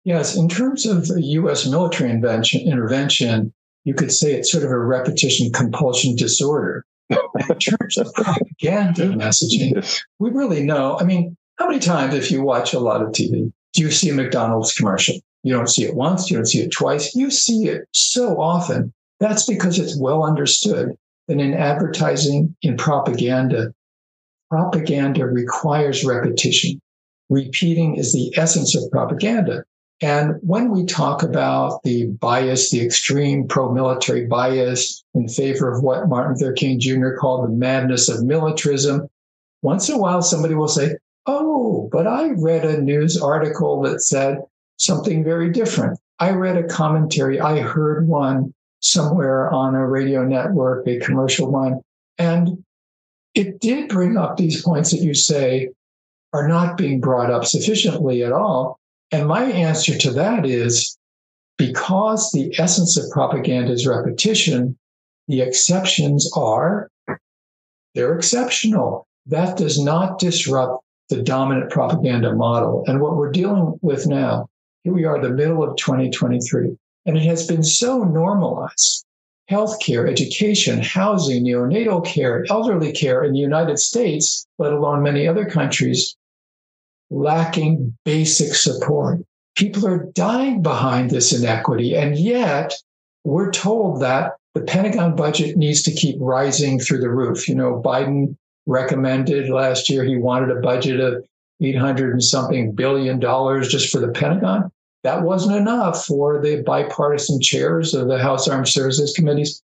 Yes, 0.03 0.35
in 0.35 0.49
terms 0.49 0.85
of 0.85 1.07
U.S. 1.15 1.67
military 1.67 2.09
intervention, 2.09 3.53
you 3.83 3.93
could 3.93 4.11
say 4.11 4.33
it's 4.33 4.51
sort 4.51 4.63
of 4.63 4.71
a 4.71 4.79
repetition 4.79 5.51
compulsion 5.51 6.15
disorder. 6.15 6.85
in 7.09 7.59
terms 7.59 7.97
of 7.97 8.13
propaganda 8.13 9.09
messaging, 9.09 9.75
yes. 9.75 10.03
we 10.19 10.29
really 10.29 10.63
know. 10.63 10.97
I 10.99 11.03
mean, 11.03 11.35
how 11.57 11.67
many 11.67 11.79
times, 11.79 12.15
if 12.15 12.31
you 12.31 12.41
watch 12.41 12.73
a 12.73 12.79
lot 12.79 13.01
of 13.01 13.09
TV, 13.09 13.51
do 13.73 13.81
you 13.81 13.91
see 13.91 14.09
a 14.09 14.13
McDonald's 14.13 14.73
commercial? 14.73 15.15
You 15.43 15.53
don't 15.53 15.69
see 15.69 15.83
it 15.83 15.95
once, 15.95 16.29
you 16.29 16.37
don't 16.37 16.45
see 16.45 16.61
it 16.61 16.71
twice. 16.71 17.15
You 17.15 17.29
see 17.29 17.67
it 17.67 17.87
so 17.91 18.39
often. 18.39 18.93
That's 19.19 19.45
because 19.45 19.77
it's 19.77 19.99
well 19.99 20.23
understood 20.23 20.95
that 21.27 21.39
in 21.39 21.53
advertising, 21.53 22.55
in 22.61 22.77
propaganda, 22.77 23.73
propaganda 24.49 25.25
requires 25.25 26.03
repetition. 26.03 26.81
Repeating 27.29 27.95
is 27.95 28.13
the 28.13 28.33
essence 28.37 28.75
of 28.75 28.89
propaganda. 28.91 29.63
And 30.01 30.37
when 30.41 30.71
we 30.71 30.85
talk 30.85 31.21
about 31.21 31.83
the 31.83 32.07
bias, 32.07 32.71
the 32.71 32.83
extreme 32.83 33.47
pro 33.47 33.71
military 33.71 34.25
bias 34.25 35.03
in 35.13 35.27
favor 35.27 35.71
of 35.71 35.83
what 35.83 36.09
Martin 36.09 36.35
Luther 36.39 36.53
King 36.53 36.79
Jr. 36.79 37.11
called 37.19 37.45
the 37.45 37.53
madness 37.53 38.09
of 38.09 38.23
militarism, 38.23 39.07
once 39.61 39.89
in 39.89 39.95
a 39.95 39.99
while 39.99 40.23
somebody 40.23 40.55
will 40.55 40.67
say, 40.67 40.97
Oh, 41.27 41.87
but 41.91 42.07
I 42.07 42.29
read 42.31 42.65
a 42.65 42.81
news 42.81 43.21
article 43.21 43.81
that 43.83 44.01
said 44.01 44.39
something 44.77 45.23
very 45.23 45.51
different. 45.51 45.99
I 46.17 46.31
read 46.31 46.57
a 46.57 46.67
commentary, 46.67 47.39
I 47.39 47.59
heard 47.59 48.07
one 48.07 48.55
somewhere 48.79 49.51
on 49.51 49.75
a 49.75 49.87
radio 49.87 50.25
network, 50.25 50.87
a 50.87 50.99
commercial 50.99 51.51
one, 51.51 51.81
and 52.17 52.63
it 53.35 53.59
did 53.59 53.89
bring 53.89 54.17
up 54.17 54.37
these 54.37 54.63
points 54.63 54.91
that 54.91 55.01
you 55.01 55.13
say 55.13 55.69
are 56.33 56.47
not 56.47 56.77
being 56.77 56.99
brought 56.99 57.29
up 57.29 57.45
sufficiently 57.45 58.23
at 58.23 58.31
all. 58.31 58.79
And 59.11 59.27
my 59.27 59.43
answer 59.43 59.97
to 59.97 60.11
that 60.11 60.45
is 60.45 60.97
because 61.57 62.31
the 62.31 62.53
essence 62.57 62.97
of 62.97 63.09
propaganda 63.11 63.71
is 63.71 63.85
repetition, 63.85 64.77
the 65.27 65.41
exceptions 65.41 66.29
are 66.35 66.89
they're 67.93 68.15
exceptional. 68.15 69.07
That 69.25 69.57
does 69.57 69.81
not 69.81 70.17
disrupt 70.17 70.83
the 71.09 71.21
dominant 71.21 71.71
propaganda 71.71 72.33
model. 72.33 72.83
And 72.87 73.01
what 73.01 73.17
we're 73.17 73.31
dealing 73.31 73.77
with 73.81 74.07
now, 74.07 74.47
here 74.83 74.93
we 74.93 75.05
are, 75.05 75.21
the 75.21 75.29
middle 75.29 75.61
of 75.61 75.75
2023, 75.75 76.75
and 77.05 77.17
it 77.17 77.23
has 77.23 77.45
been 77.47 77.63
so 77.63 78.03
normalized. 78.03 79.05
Healthcare, 79.49 80.09
education, 80.09 80.81
housing, 80.81 81.43
neonatal 81.43 82.05
care, 82.05 82.45
elderly 82.49 82.93
care 82.93 83.23
in 83.23 83.33
the 83.33 83.39
United 83.39 83.77
States, 83.77 84.47
let 84.57 84.71
alone 84.71 85.03
many 85.03 85.27
other 85.27 85.45
countries, 85.45 86.15
lacking 87.11 87.95
basic 88.05 88.55
support. 88.55 89.19
People 89.55 89.85
are 89.85 90.05
dying 90.13 90.61
behind 90.63 91.11
this 91.11 91.33
inequity. 91.37 91.95
And 91.95 92.17
yet, 92.17 92.73
we're 93.23 93.51
told 93.51 94.01
that 94.01 94.33
the 94.55 94.61
Pentagon 94.61 95.15
budget 95.15 95.57
needs 95.57 95.83
to 95.83 95.91
keep 95.91 96.15
rising 96.19 96.79
through 96.79 96.99
the 96.99 97.09
roof. 97.09 97.47
You 97.47 97.55
know, 97.55 97.81
Biden 97.83 98.35
recommended 98.65 99.49
last 99.49 99.89
year 99.89 100.03
he 100.03 100.17
wanted 100.17 100.49
a 100.55 100.61
budget 100.61 100.99
of 100.99 101.23
800 101.61 102.11
and 102.11 102.23
something 102.23 102.73
billion 102.73 103.19
dollars 103.19 103.67
just 103.67 103.91
for 103.91 103.99
the 103.99 104.09
Pentagon. 104.09 104.71
That 105.03 105.23
wasn't 105.23 105.57
enough 105.57 106.05
for 106.05 106.41
the 106.41 106.61
bipartisan 106.63 107.41
chairs 107.41 107.93
of 107.93 108.07
the 108.07 108.19
House 108.19 108.47
Armed 108.47 108.67
Services 108.67 109.13
Committees. 109.13 109.61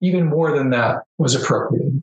Even 0.00 0.26
more 0.26 0.56
than 0.56 0.70
that 0.70 1.02
was 1.18 1.34
appropriated. 1.34 2.02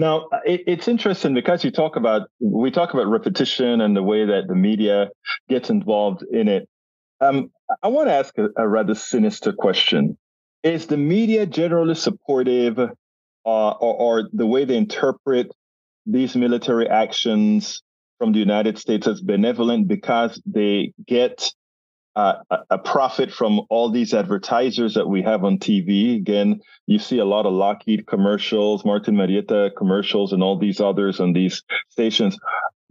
Now, 0.00 0.28
it, 0.46 0.62
it's 0.66 0.88
interesting 0.88 1.34
because 1.34 1.62
you 1.62 1.70
talk 1.70 1.96
about, 1.96 2.22
we 2.40 2.70
talk 2.70 2.94
about 2.94 3.06
repetition 3.06 3.82
and 3.82 3.94
the 3.94 4.02
way 4.02 4.24
that 4.24 4.48
the 4.48 4.54
media 4.54 5.10
gets 5.50 5.68
involved 5.68 6.22
in 6.22 6.48
it. 6.48 6.66
Um, 7.20 7.50
I 7.82 7.88
want 7.88 8.08
to 8.08 8.14
ask 8.14 8.32
a, 8.38 8.48
a, 8.56 8.66
rather 8.66 8.94
sinister 8.94 9.52
question. 9.52 10.16
Is 10.62 10.86
the 10.86 10.96
media 10.96 11.44
generally 11.44 11.94
supportive 11.94 12.78
uh, 12.78 12.88
or, 13.44 13.74
or 13.74 14.28
the 14.32 14.46
way 14.46 14.64
they 14.64 14.78
interpret 14.78 15.48
these 16.06 16.34
military 16.34 16.88
actions 16.88 17.82
from 18.18 18.32
the 18.32 18.38
United 18.38 18.78
States 18.78 19.06
as 19.06 19.20
benevolent 19.20 19.86
because 19.86 20.40
they 20.46 20.94
get 21.06 21.52
uh, 22.16 22.34
a 22.70 22.78
profit 22.78 23.30
from 23.30 23.60
all 23.70 23.90
these 23.90 24.12
advertisers 24.12 24.94
that 24.94 25.08
we 25.08 25.22
have 25.22 25.44
on 25.44 25.58
TV. 25.58 26.16
Again, 26.16 26.60
you 26.86 26.98
see 26.98 27.18
a 27.18 27.24
lot 27.24 27.46
of 27.46 27.52
Lockheed 27.52 28.06
commercials, 28.06 28.84
Martin 28.84 29.16
Marietta 29.16 29.70
commercials, 29.76 30.32
and 30.32 30.42
all 30.42 30.58
these 30.58 30.80
others 30.80 31.20
on 31.20 31.32
these 31.32 31.62
stations. 31.88 32.36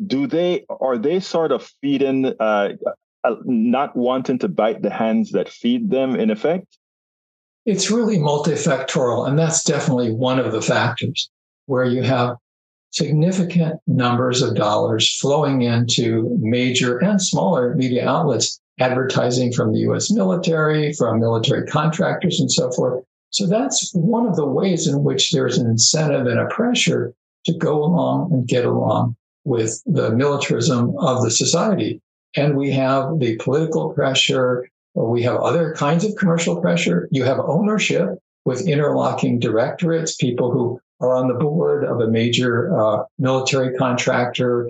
Do 0.05 0.27
they 0.27 0.65
are 0.79 0.97
they 0.97 1.19
sort 1.19 1.51
of 1.51 1.69
feeding, 1.81 2.33
uh, 2.39 2.69
uh, 3.23 3.35
not 3.43 3.95
wanting 3.95 4.39
to 4.39 4.47
bite 4.47 4.81
the 4.81 4.89
hands 4.89 5.31
that 5.31 5.49
feed 5.49 5.89
them? 5.89 6.15
In 6.15 6.31
effect, 6.31 6.77
it's 7.65 7.91
really 7.91 8.17
multifactorial, 8.17 9.27
and 9.27 9.37
that's 9.37 9.63
definitely 9.63 10.13
one 10.13 10.39
of 10.39 10.53
the 10.53 10.61
factors 10.61 11.29
where 11.65 11.83
you 11.83 12.01
have 12.03 12.37
significant 12.91 13.79
numbers 13.85 14.41
of 14.41 14.55
dollars 14.55 15.17
flowing 15.19 15.61
into 15.61 16.35
major 16.39 16.97
and 16.97 17.21
smaller 17.21 17.75
media 17.75 18.07
outlets 18.09 18.59
advertising 18.79 19.51
from 19.51 19.73
the 19.73 19.79
US 19.79 20.11
military, 20.11 20.93
from 20.93 21.19
military 21.19 21.67
contractors, 21.67 22.39
and 22.39 22.51
so 22.51 22.71
forth. 22.71 23.03
So 23.31 23.45
that's 23.45 23.91
one 23.93 24.25
of 24.25 24.35
the 24.35 24.45
ways 24.45 24.87
in 24.87 25.03
which 25.03 25.31
there's 25.31 25.57
an 25.57 25.67
incentive 25.67 26.25
and 26.25 26.39
a 26.39 26.47
pressure 26.47 27.13
to 27.45 27.53
go 27.53 27.83
along 27.83 28.33
and 28.33 28.47
get 28.47 28.65
along 28.65 29.15
with 29.45 29.81
the 29.85 30.11
militarism 30.11 30.95
of 30.99 31.23
the 31.23 31.31
society. 31.31 32.01
And 32.35 32.57
we 32.57 32.71
have 32.71 33.19
the 33.19 33.37
political 33.37 33.93
pressure, 33.93 34.67
we 34.95 35.23
have 35.23 35.37
other 35.37 35.73
kinds 35.75 36.03
of 36.03 36.15
commercial 36.15 36.59
pressure. 36.59 37.07
You 37.11 37.23
have 37.23 37.39
ownership 37.39 38.09
with 38.45 38.67
interlocking 38.67 39.39
directorates, 39.39 40.15
people 40.15 40.51
who 40.51 40.79
are 40.99 41.15
on 41.15 41.27
the 41.27 41.33
board 41.35 41.85
of 41.85 42.01
a 42.01 42.07
major 42.07 42.77
uh, 42.77 43.03
military 43.17 43.75
contractor, 43.77 44.69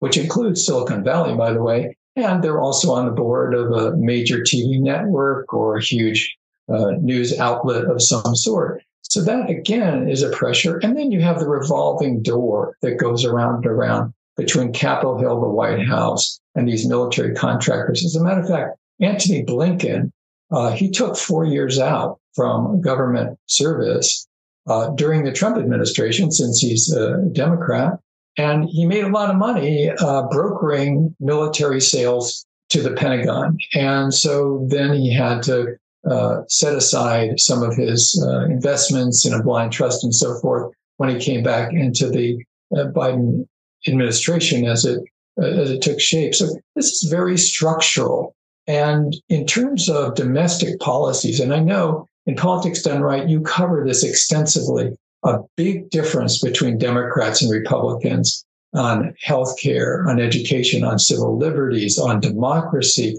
which 0.00 0.16
includes 0.16 0.64
Silicon 0.64 1.04
Valley, 1.04 1.36
by 1.36 1.52
the 1.52 1.62
way, 1.62 1.96
and 2.18 2.42
they're 2.42 2.60
also 2.60 2.92
on 2.92 3.06
the 3.06 3.12
board 3.12 3.54
of 3.54 3.72
a 3.72 3.96
major 3.96 4.38
TV 4.38 4.80
network 4.80 5.52
or 5.52 5.76
a 5.76 5.82
huge 5.82 6.36
uh, 6.68 6.92
news 7.00 7.38
outlet 7.38 7.84
of 7.84 8.02
some 8.02 8.34
sort. 8.34 8.82
So 9.02 9.22
that 9.22 9.48
again 9.48 10.08
is 10.08 10.22
a 10.22 10.30
pressure. 10.30 10.78
And 10.78 10.96
then 10.96 11.10
you 11.10 11.20
have 11.22 11.38
the 11.38 11.48
revolving 11.48 12.22
door 12.22 12.76
that 12.82 12.98
goes 12.98 13.24
around 13.24 13.64
and 13.64 13.66
around 13.66 14.12
between 14.36 14.72
Capitol 14.72 15.18
Hill, 15.18 15.40
the 15.40 15.48
White 15.48 15.86
House, 15.86 16.38
and 16.54 16.68
these 16.68 16.86
military 16.86 17.34
contractors. 17.34 18.04
As 18.04 18.14
a 18.14 18.22
matter 18.22 18.40
of 18.40 18.48
fact, 18.48 18.78
Antony 19.00 19.44
Blinken, 19.44 20.12
uh, 20.50 20.72
he 20.72 20.90
took 20.90 21.16
four 21.16 21.44
years 21.44 21.78
out 21.78 22.18
from 22.34 22.80
government 22.80 23.38
service 23.46 24.26
uh, 24.66 24.90
during 24.90 25.24
the 25.24 25.32
Trump 25.32 25.56
administration, 25.56 26.30
since 26.30 26.60
he's 26.60 26.92
a 26.92 27.22
Democrat. 27.32 27.98
And 28.36 28.68
he 28.68 28.86
made 28.86 29.04
a 29.04 29.08
lot 29.08 29.30
of 29.30 29.36
money 29.36 29.90
uh, 29.90 30.22
brokering 30.28 31.14
military 31.18 31.80
sales 31.80 32.46
to 32.70 32.82
the 32.82 32.92
Pentagon. 32.92 33.58
And 33.74 34.12
so 34.12 34.66
then 34.68 34.94
he 34.94 35.12
had 35.12 35.42
to 35.44 35.76
uh, 36.08 36.42
set 36.48 36.74
aside 36.74 37.40
some 37.40 37.62
of 37.62 37.76
his 37.76 38.22
uh, 38.26 38.44
investments 38.44 39.26
in 39.26 39.32
a 39.32 39.42
blind 39.42 39.72
trust 39.72 40.04
and 40.04 40.14
so 40.14 40.38
forth 40.40 40.72
when 40.98 41.08
he 41.08 41.18
came 41.18 41.42
back 41.42 41.72
into 41.72 42.08
the 42.08 42.38
uh, 42.76 42.86
Biden 42.92 43.46
administration 43.86 44.64
as 44.66 44.84
it 44.84 45.00
uh, 45.40 45.46
as 45.46 45.70
it 45.70 45.82
took 45.82 46.00
shape. 46.00 46.34
So 46.34 46.46
this 46.74 46.86
is 46.86 47.10
very 47.10 47.38
structural. 47.38 48.34
And 48.66 49.16
in 49.28 49.46
terms 49.46 49.88
of 49.88 50.14
domestic 50.14 50.78
policies, 50.80 51.40
and 51.40 51.54
I 51.54 51.60
know 51.60 52.06
in 52.26 52.36
politics 52.36 52.82
done 52.82 53.00
right, 53.00 53.28
you 53.28 53.40
cover 53.40 53.84
this 53.84 54.04
extensively 54.04 54.90
a 55.24 55.38
big 55.56 55.90
difference 55.90 56.40
between 56.40 56.78
Democrats 56.78 57.42
and 57.42 57.50
Republicans 57.50 58.44
on 58.74 59.14
healthcare, 59.26 60.06
on 60.06 60.20
education, 60.20 60.84
on 60.84 60.98
civil 60.98 61.36
liberties, 61.36 61.98
on 61.98 62.20
democracy. 62.20 63.18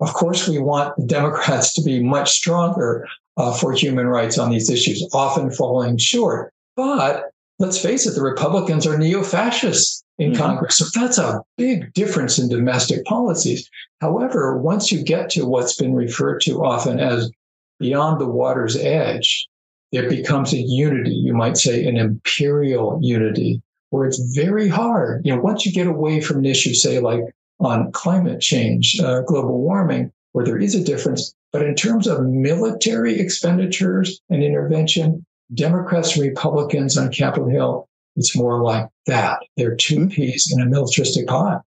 Of 0.00 0.12
course, 0.14 0.48
we 0.48 0.58
want 0.58 0.96
the 0.96 1.06
Democrats 1.06 1.72
to 1.74 1.82
be 1.82 2.02
much 2.02 2.30
stronger 2.30 3.06
uh, 3.36 3.52
for 3.54 3.72
human 3.72 4.06
rights 4.06 4.38
on 4.38 4.50
these 4.50 4.68
issues, 4.68 5.08
often 5.12 5.50
falling 5.50 5.96
short. 5.96 6.52
But 6.76 7.30
let's 7.58 7.80
face 7.80 8.06
it, 8.06 8.14
the 8.14 8.22
Republicans 8.22 8.86
are 8.86 8.98
neo 8.98 9.22
fascists 9.22 10.04
in 10.18 10.32
mm-hmm. 10.32 10.42
Congress. 10.42 10.78
So 10.78 11.00
that's 11.00 11.18
a 11.18 11.42
big 11.56 11.92
difference 11.94 12.38
in 12.38 12.48
domestic 12.48 13.04
policies. 13.04 13.68
However, 14.00 14.58
once 14.58 14.92
you 14.92 15.02
get 15.02 15.30
to 15.30 15.46
what's 15.46 15.76
been 15.76 15.94
referred 15.94 16.40
to 16.42 16.64
often 16.64 17.00
as 17.00 17.30
beyond 17.78 18.20
the 18.20 18.28
water's 18.28 18.76
edge, 18.76 19.48
there 19.92 20.08
becomes 20.08 20.52
a 20.52 20.58
unity, 20.58 21.12
you 21.12 21.34
might 21.34 21.56
say 21.56 21.84
an 21.86 21.96
imperial 21.96 22.98
unity, 23.02 23.62
where 23.90 24.06
it's 24.06 24.18
very 24.34 24.68
hard. 24.68 25.24
You 25.24 25.36
know, 25.36 25.42
once 25.42 25.66
you 25.66 25.72
get 25.72 25.86
away 25.86 26.20
from 26.20 26.38
an 26.38 26.46
issue, 26.46 26.74
say 26.74 26.98
like 26.98 27.20
on 27.60 27.92
climate 27.92 28.40
change, 28.40 28.98
uh, 29.00 29.20
global 29.22 29.60
warming, 29.60 30.10
where 30.32 30.44
there 30.44 30.58
is 30.58 30.74
a 30.74 30.82
difference, 30.82 31.34
but 31.52 31.62
in 31.62 31.74
terms 31.74 32.06
of 32.06 32.24
military 32.24 33.20
expenditures 33.20 34.20
and 34.30 34.42
intervention, 34.42 35.24
Democrats 35.52 36.16
and 36.16 36.26
Republicans 36.26 36.96
on 36.96 37.12
Capitol 37.12 37.50
Hill, 37.50 37.88
it's 38.16 38.36
more 38.36 38.62
like 38.62 38.88
that. 39.06 39.40
They're 39.56 39.76
two 39.76 40.00
mm-hmm. 40.00 40.08
peas 40.08 40.50
in 40.52 40.62
a 40.62 40.66
militaristic 40.66 41.26
pot. 41.26 41.62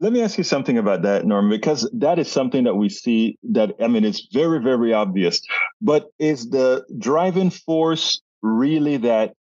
Let 0.00 0.12
me 0.12 0.22
ask 0.22 0.38
you 0.38 0.44
something 0.44 0.78
about 0.78 1.02
that, 1.02 1.26
Norm, 1.26 1.50
because 1.50 1.88
that 1.92 2.20
is 2.20 2.30
something 2.30 2.64
that 2.64 2.76
we 2.76 2.88
see 2.88 3.36
that, 3.50 3.74
I 3.82 3.88
mean, 3.88 4.04
it's 4.04 4.28
very, 4.32 4.62
very 4.62 4.92
obvious. 4.92 5.40
But 5.80 6.06
is 6.20 6.50
the 6.50 6.84
driving 6.98 7.50
force 7.50 8.20
really 8.40 8.98
that 8.98 9.34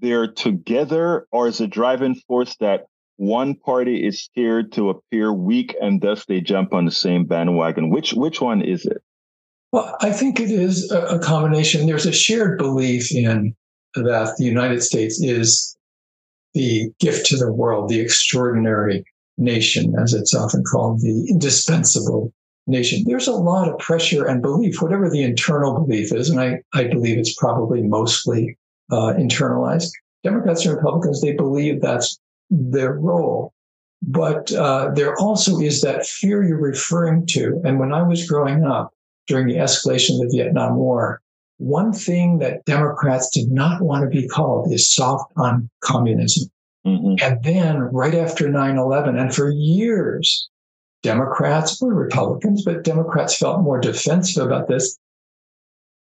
they're 0.00 0.30
together, 0.30 1.26
or 1.32 1.48
is 1.48 1.58
the 1.58 1.66
driving 1.66 2.14
force 2.28 2.56
that 2.60 2.84
one 3.16 3.54
party 3.54 4.06
is 4.06 4.22
scared 4.22 4.72
to 4.72 4.90
appear 4.90 5.32
weak 5.32 5.74
and 5.80 6.02
thus 6.02 6.26
they 6.26 6.40
jump 6.40 6.74
on 6.74 6.84
the 6.84 6.90
same 6.90 7.24
bandwagon? 7.24 7.88
Which 7.88 8.12
which 8.12 8.40
one 8.40 8.60
is 8.60 8.84
it? 8.84 9.00
Well, 9.70 9.96
I 10.00 10.10
think 10.10 10.40
it 10.40 10.50
is 10.50 10.90
a 10.90 11.18
combination. 11.20 11.86
There's 11.86 12.04
a 12.04 12.12
shared 12.12 12.58
belief 12.58 13.14
in 13.14 13.54
that 13.94 14.34
the 14.36 14.44
United 14.44 14.82
States 14.82 15.22
is 15.22 15.74
the 16.52 16.90
gift 17.00 17.26
to 17.26 17.38
the 17.38 17.50
world, 17.50 17.88
the 17.88 18.00
extraordinary 18.00 19.04
nation, 19.38 19.94
as 20.00 20.14
it's 20.14 20.34
often 20.34 20.62
called, 20.64 21.00
the 21.00 21.26
indispensable 21.28 22.32
nation. 22.66 23.02
There's 23.06 23.28
a 23.28 23.32
lot 23.32 23.68
of 23.68 23.78
pressure 23.78 24.26
and 24.26 24.42
belief, 24.42 24.80
whatever 24.80 25.10
the 25.10 25.22
internal 25.22 25.80
belief 25.80 26.12
is, 26.12 26.30
and 26.30 26.40
I, 26.40 26.60
I 26.74 26.84
believe 26.84 27.18
it's 27.18 27.34
probably 27.34 27.82
mostly 27.82 28.56
uh, 28.90 29.14
internalized. 29.14 29.90
Democrats 30.22 30.64
and 30.64 30.76
Republicans, 30.76 31.20
they 31.20 31.32
believe 31.32 31.80
that's 31.80 32.18
their 32.50 32.94
role. 32.94 33.52
But 34.02 34.52
uh, 34.52 34.90
there 34.94 35.16
also 35.18 35.60
is 35.60 35.80
that 35.82 36.06
fear 36.06 36.42
you're 36.42 36.58
referring 36.58 37.26
to. 37.28 37.60
And 37.64 37.78
when 37.78 37.92
I 37.92 38.02
was 38.02 38.28
growing 38.28 38.64
up 38.64 38.92
during 39.28 39.46
the 39.46 39.56
escalation 39.56 40.14
of 40.14 40.28
the 40.28 40.36
Vietnam 40.36 40.76
War, 40.76 41.20
one 41.58 41.92
thing 41.92 42.38
that 42.38 42.64
Democrats 42.64 43.30
did 43.30 43.50
not 43.50 43.80
want 43.80 44.02
to 44.02 44.08
be 44.08 44.26
called 44.26 44.72
is 44.72 44.92
soft 44.92 45.32
on 45.36 45.70
communism. 45.80 46.50
Mm-hmm. 46.86 47.24
And 47.24 47.42
then 47.44 47.78
right 47.78 48.14
after 48.14 48.48
9 48.48 48.76
11, 48.76 49.18
and 49.18 49.34
for 49.34 49.50
years, 49.50 50.48
Democrats 51.02 51.80
were 51.80 51.94
Republicans, 51.94 52.64
but 52.64 52.84
Democrats 52.84 53.36
felt 53.36 53.62
more 53.62 53.80
defensive 53.80 54.44
about 54.44 54.68
this. 54.68 54.98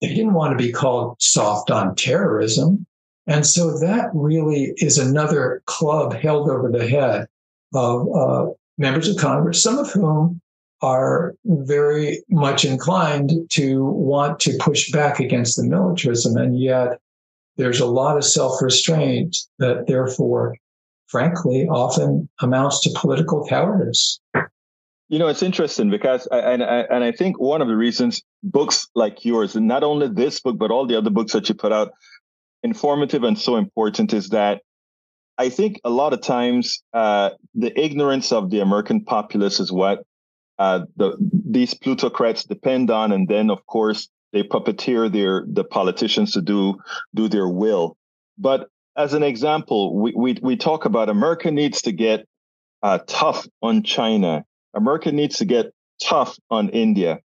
They 0.00 0.08
didn't 0.08 0.34
want 0.34 0.58
to 0.58 0.62
be 0.62 0.72
called 0.72 1.16
soft 1.20 1.70
on 1.70 1.94
terrorism. 1.94 2.86
And 3.26 3.46
so 3.46 3.78
that 3.78 4.10
really 4.14 4.72
is 4.76 4.98
another 4.98 5.62
club 5.66 6.14
held 6.14 6.48
over 6.48 6.70
the 6.70 6.86
head 6.86 7.26
of 7.74 8.08
uh, 8.14 8.50
members 8.78 9.08
of 9.08 9.16
Congress, 9.16 9.62
some 9.62 9.78
of 9.78 9.90
whom 9.90 10.40
are 10.82 11.34
very 11.44 12.22
much 12.28 12.64
inclined 12.64 13.32
to 13.50 13.84
want 13.84 14.38
to 14.40 14.56
push 14.60 14.90
back 14.92 15.18
against 15.18 15.56
the 15.56 15.64
militarism. 15.64 16.36
And 16.36 16.60
yet 16.60 17.00
there's 17.56 17.80
a 17.80 17.86
lot 17.86 18.16
of 18.16 18.24
self 18.24 18.62
restraint 18.62 19.36
that 19.58 19.86
therefore 19.86 20.54
frankly, 21.16 21.66
often 21.70 22.29
amounts 22.40 22.81
to 22.83 22.90
political 22.94 23.46
cowardice. 23.46 24.20
You 25.09 25.18
know, 25.18 25.29
it's 25.29 25.42
interesting 25.42 25.88
because, 25.88 26.29
I, 26.31 26.38
and, 26.40 26.62
I, 26.62 26.81
and 26.90 27.02
I 27.05 27.12
think 27.12 27.40
one 27.40 27.62
of 27.62 27.68
the 27.68 27.76
reasons 27.76 28.22
books 28.42 28.87
like 28.94 29.24
yours, 29.24 29.57
and 29.57 29.66
not 29.66 29.83
only 29.83 30.09
this 30.09 30.40
book, 30.40 30.59
but 30.59 30.70
all 30.70 30.87
the 30.87 30.98
other 30.98 31.09
books 31.09 31.33
that 31.33 31.48
you 31.48 31.55
put 31.55 31.72
out, 31.72 31.92
informative 32.62 33.22
and 33.24 33.38
so 33.38 33.57
important 33.57 34.12
is 34.12 34.29
that 34.31 34.61
I 35.38 35.48
think 35.48 35.81
a 35.85 35.90
lot 35.90 36.12
of 36.12 36.20
times 36.20 36.83
uh, 36.92 37.31
the 37.55 37.72
ignorance 37.81 38.31
of 38.31 38.50
the 38.50 38.61
American 38.61 39.02
populace 39.02 39.59
is 39.59 39.72
what 39.72 40.02
uh, 40.59 40.81
the, 40.96 41.16
these 41.48 41.72
plutocrats 41.72 42.44
depend 42.44 42.90
on, 42.90 43.12
and 43.12 43.26
then 43.26 43.48
of 43.50 43.64
course 43.66 44.09
they 44.33 44.42
puppeteer 44.42 45.11
their 45.11 45.46
the 45.48 45.64
politicians 45.64 46.33
to 46.33 46.42
do 46.42 46.74
do 47.14 47.29
their 47.29 47.48
will. 47.48 47.96
But 48.37 48.68
as 48.96 49.12
an 49.14 49.22
example, 49.22 49.94
we 49.94 50.12
we, 50.14 50.38
we 50.42 50.56
talk 50.56 50.85
about 50.85 51.09
America 51.09 51.50
needs 51.50 51.82
to 51.82 51.92
get 51.92 52.26
uh, 52.82 52.98
tough 53.06 53.46
on 53.62 53.82
China. 53.82 54.44
America 54.74 55.12
needs 55.12 55.38
to 55.38 55.44
get 55.44 55.72
tough 56.02 56.37
on 56.50 56.68
India. 56.70 57.20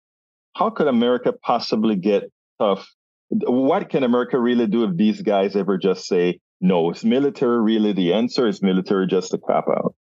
How 0.54 0.70
could 0.70 0.86
America 0.88 1.32
possibly 1.32 1.96
get 1.96 2.30
tough? 2.58 2.88
What 3.30 3.90
can 3.90 4.02
America 4.02 4.38
really 4.38 4.66
do 4.66 4.84
if 4.84 4.96
these 4.96 5.22
guys 5.22 5.54
ever 5.54 5.76
just 5.76 6.06
say, 6.06 6.40
no, 6.60 6.90
is 6.90 7.04
military 7.04 7.60
really 7.60 7.92
the 7.92 8.12
answer? 8.12 8.48
Is 8.48 8.62
military 8.62 9.06
just 9.06 9.34
a 9.34 9.38
cop 9.38 9.66
out? 9.68 9.94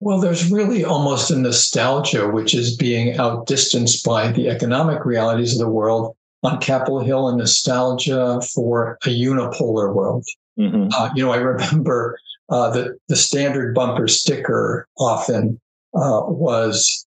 Well, 0.00 0.20
there's 0.20 0.50
really 0.50 0.84
almost 0.84 1.30
a 1.30 1.38
nostalgia 1.38 2.28
which 2.28 2.54
is 2.54 2.76
being 2.76 3.18
outdistanced 3.18 4.04
by 4.04 4.30
the 4.30 4.48
economic 4.48 5.04
realities 5.04 5.54
of 5.54 5.66
the 5.66 5.72
world 5.72 6.14
on 6.42 6.60
Capitol 6.60 7.00
Hill, 7.00 7.28
and 7.28 7.38
nostalgia 7.38 8.38
for 8.54 8.98
a 9.06 9.08
unipolar 9.08 9.94
world. 9.94 10.26
Mm-hmm. 10.58 10.88
Uh, 10.92 11.10
you 11.14 11.24
know, 11.24 11.32
I 11.32 11.36
remember 11.36 12.18
uh, 12.48 12.70
the 12.70 12.98
the 13.08 13.16
standard 13.16 13.74
bumper 13.74 14.08
sticker 14.08 14.86
often 14.98 15.60
uh, 15.94 16.22
was 16.26 17.06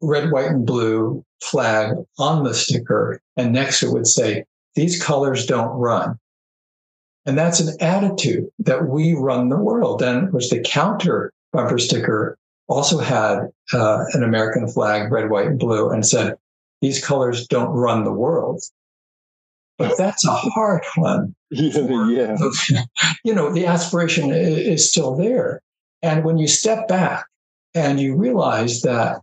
red, 0.00 0.30
white, 0.30 0.46
and 0.46 0.66
blue 0.66 1.24
flag 1.42 1.94
on 2.18 2.44
the 2.44 2.54
sticker, 2.54 3.20
and 3.36 3.52
next 3.52 3.82
it 3.82 3.92
would 3.92 4.06
say, 4.06 4.44
"These 4.74 5.02
colors 5.02 5.46
don't 5.46 5.70
run." 5.70 6.18
And 7.24 7.38
that's 7.38 7.60
an 7.60 7.76
attitude 7.80 8.48
that 8.60 8.88
we 8.88 9.14
run 9.14 9.48
the 9.48 9.58
world. 9.58 10.02
And 10.02 10.24
of 10.24 10.30
course, 10.30 10.50
the 10.50 10.60
counter 10.60 11.32
bumper 11.52 11.78
sticker 11.78 12.36
also 12.68 12.98
had 12.98 13.48
uh, 13.72 14.04
an 14.12 14.22
American 14.22 14.66
flag, 14.66 15.12
red, 15.12 15.30
white, 15.30 15.46
and 15.46 15.58
blue, 15.58 15.90
and 15.90 16.04
said, 16.04 16.36
These 16.80 17.04
colors 17.04 17.46
don't 17.46 17.68
run 17.68 18.04
the 18.04 18.12
world. 18.12 18.62
But 19.78 19.96
that's 19.96 20.24
a 20.26 20.32
hard 20.32 20.82
one. 20.96 21.34
Yeah, 22.08 22.36
yeah. 22.70 22.82
you 23.24 23.34
know, 23.34 23.52
the 23.52 23.66
aspiration 23.66 24.30
is 24.32 24.88
still 24.88 25.14
there. 25.16 25.60
And 26.02 26.24
when 26.24 26.38
you 26.38 26.48
step 26.48 26.88
back 26.88 27.26
and 27.74 28.00
you 28.00 28.16
realize 28.16 28.80
that 28.82 29.20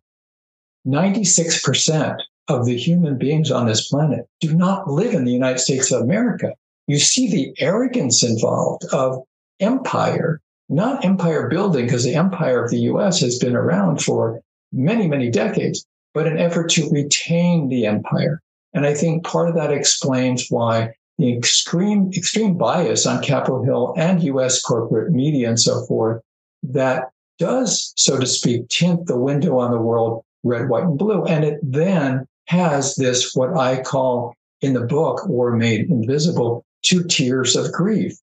96% 0.88 2.18
of 2.48 2.66
the 2.66 2.78
human 2.78 3.18
beings 3.18 3.50
on 3.50 3.66
this 3.66 3.90
planet 3.90 4.28
do 4.42 4.56
not 4.56 4.88
live 4.88 5.14
in 5.14 5.26
the 5.26 5.32
United 5.32 5.60
States 5.60 5.92
of 5.92 6.02
America 6.02 6.54
you 6.90 6.98
see 6.98 7.30
the 7.30 7.54
arrogance 7.60 8.24
involved 8.24 8.84
of 8.92 9.22
empire, 9.60 10.42
not 10.70 11.06
empire 11.06 11.48
building, 11.48 11.86
because 11.86 12.04
the 12.04 12.16
empire 12.16 12.64
of 12.64 12.72
the 12.72 12.80
US 12.80 13.20
has 13.20 13.38
been 13.38 13.56
around 13.56 14.02
for 14.02 14.42
many, 14.72 15.08
many 15.08 15.30
decades, 15.30 15.86
but 16.16 16.26
an 16.26 16.40
effort 16.40 16.72
to 16.72 16.90
retain 16.90 17.70
the 17.70 17.86
empire. 17.86 18.42
And 18.74 18.88
I 18.88 18.96
think 18.96 19.24
part 19.24 19.50
of 19.50 19.56
that 19.56 19.72
explains 19.72 20.48
why 20.50 20.96
the 21.20 21.36
extreme, 21.38 22.10
extreme 22.16 22.58
bias 22.58 23.06
on 23.06 23.22
Capitol 23.22 23.64
Hill 23.64 23.94
and 23.98 24.24
US 24.24 24.62
corporate 24.62 25.12
media 25.12 25.50
and 25.50 25.60
so 25.60 25.86
forth 25.86 26.22
that 26.64 27.10
does, 27.38 27.94
so 27.96 28.18
to 28.18 28.26
speak, 28.26 28.68
tint 28.70 29.06
the 29.06 29.20
window 29.20 29.60
on 29.60 29.72
the 29.72 29.78
world 29.78 30.24
red, 30.44 30.70
white, 30.70 30.84
and 30.84 30.98
blue. 30.98 31.26
And 31.26 31.44
it 31.44 31.60
then 31.62 32.26
has 32.46 32.96
this, 32.96 33.36
what 33.36 33.56
I 33.58 33.82
call 33.82 34.34
in 34.62 34.74
the 34.74 34.86
book, 34.86 35.28
War 35.28 35.56
Made 35.56 35.90
Invisible, 35.90 36.66
two 36.82 37.04
tiers 37.04 37.56
of 37.56 37.72
grief 37.72 38.18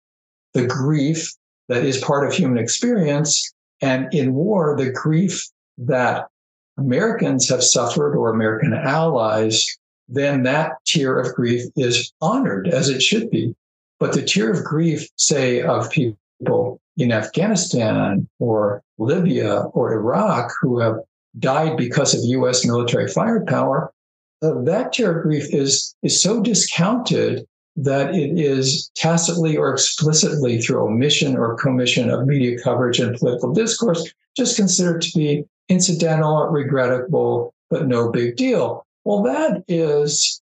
the 0.54 0.66
grief 0.66 1.34
that 1.68 1.84
is 1.84 1.98
part 1.98 2.26
of 2.26 2.32
human 2.32 2.56
experience, 2.56 3.52
and 3.82 4.12
in 4.14 4.32
war, 4.32 4.74
the 4.74 4.90
grief 4.90 5.46
that 5.76 6.26
Americans 6.78 7.46
have 7.50 7.62
suffered 7.62 8.16
or 8.16 8.30
American 8.30 8.72
allies, 8.72 9.66
then 10.08 10.42
that 10.44 10.72
tier 10.86 11.18
of 11.18 11.34
grief 11.34 11.62
is 11.76 12.12
honored 12.20 12.68
as 12.68 12.88
it 12.88 13.02
should 13.02 13.30
be. 13.30 13.54
But 13.98 14.12
the 14.12 14.22
tier 14.22 14.50
of 14.50 14.64
grief, 14.64 15.08
say, 15.16 15.62
of 15.62 15.90
people 15.90 16.80
in 16.96 17.12
Afghanistan 17.12 18.28
or 18.38 18.82
Libya 18.98 19.62
or 19.72 19.92
Iraq 19.92 20.52
who 20.60 20.80
have 20.80 20.96
died 21.38 21.76
because 21.76 22.14
of 22.14 22.24
US 22.24 22.64
military 22.64 23.08
firepower, 23.08 23.92
uh, 24.42 24.60
that 24.62 24.92
tier 24.92 25.18
of 25.18 25.22
grief 25.22 25.52
is, 25.52 25.94
is 26.02 26.22
so 26.22 26.40
discounted 26.40 27.46
that 27.76 28.14
it 28.14 28.38
is 28.38 28.90
tacitly 28.96 29.56
or 29.56 29.72
explicitly 29.72 30.60
through 30.60 30.86
omission 30.86 31.36
or 31.36 31.56
commission 31.56 32.10
of 32.10 32.26
media 32.26 32.58
coverage 32.62 32.98
and 33.00 33.16
political 33.16 33.52
discourse 33.52 34.10
just 34.36 34.56
considered 34.56 35.02
to 35.02 35.18
be 35.18 35.44
incidental, 35.68 36.46
regrettable, 36.46 37.52
but 37.70 37.86
no 37.86 38.10
big 38.10 38.36
deal. 38.36 38.85
Well, 39.06 39.22
that 39.22 39.62
is 39.68 40.42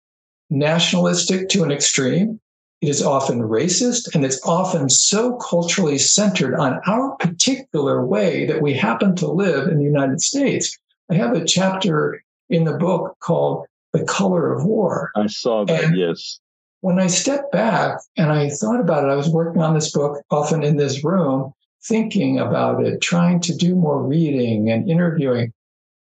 nationalistic 0.51 1.49
to 1.51 1.63
an 1.63 1.71
extreme. 1.71 2.41
It 2.81 2.89
is 2.89 3.01
often 3.01 3.43
racist 3.43 4.13
and 4.17 4.25
it's 4.25 4.45
often 4.45 4.89
so 4.89 5.37
culturally 5.37 5.97
centered 5.97 6.57
on 6.57 6.81
our 6.85 7.15
particular 7.19 8.05
way 8.05 8.47
that 8.47 8.61
we 8.61 8.75
happen 8.75 9.15
to 9.15 9.31
live 9.31 9.69
in 9.69 9.79
the 9.79 9.85
United 9.85 10.21
States. 10.21 10.77
I 11.09 11.15
have 11.15 11.37
a 11.37 11.45
chapter 11.45 12.21
in 12.51 12.65
the 12.65 12.77
book 12.77 13.17
called 13.21 13.65
The 13.93 14.03
Color 14.03 14.53
of 14.53 14.65
War. 14.65 15.13
I 15.15 15.29
saw 15.29 15.65
that, 15.65 15.85
and 15.85 15.97
yes 15.97 16.41
when 16.81 16.99
I 16.99 17.07
stepped 17.07 17.53
back 17.53 18.01
and 18.17 18.33
I 18.33 18.51
thought 18.51 18.81
about 18.81 19.05
it, 19.05 19.11
I 19.11 19.15
was 19.17 19.29
working 19.29 19.63
on 19.63 19.75
this 19.75 19.93
book 19.93 20.21
often 20.33 20.65
in 20.65 20.77
this 20.77 21.05
room, 21.05 21.53
thinking 21.85 22.41
about 22.41 22.85
it, 22.85 23.01
trying 23.01 23.41
to 23.43 23.55
do 23.55 23.77
more 23.77 24.03
reading 24.03 24.69
and 24.69 24.91
interviewing. 24.91 25.53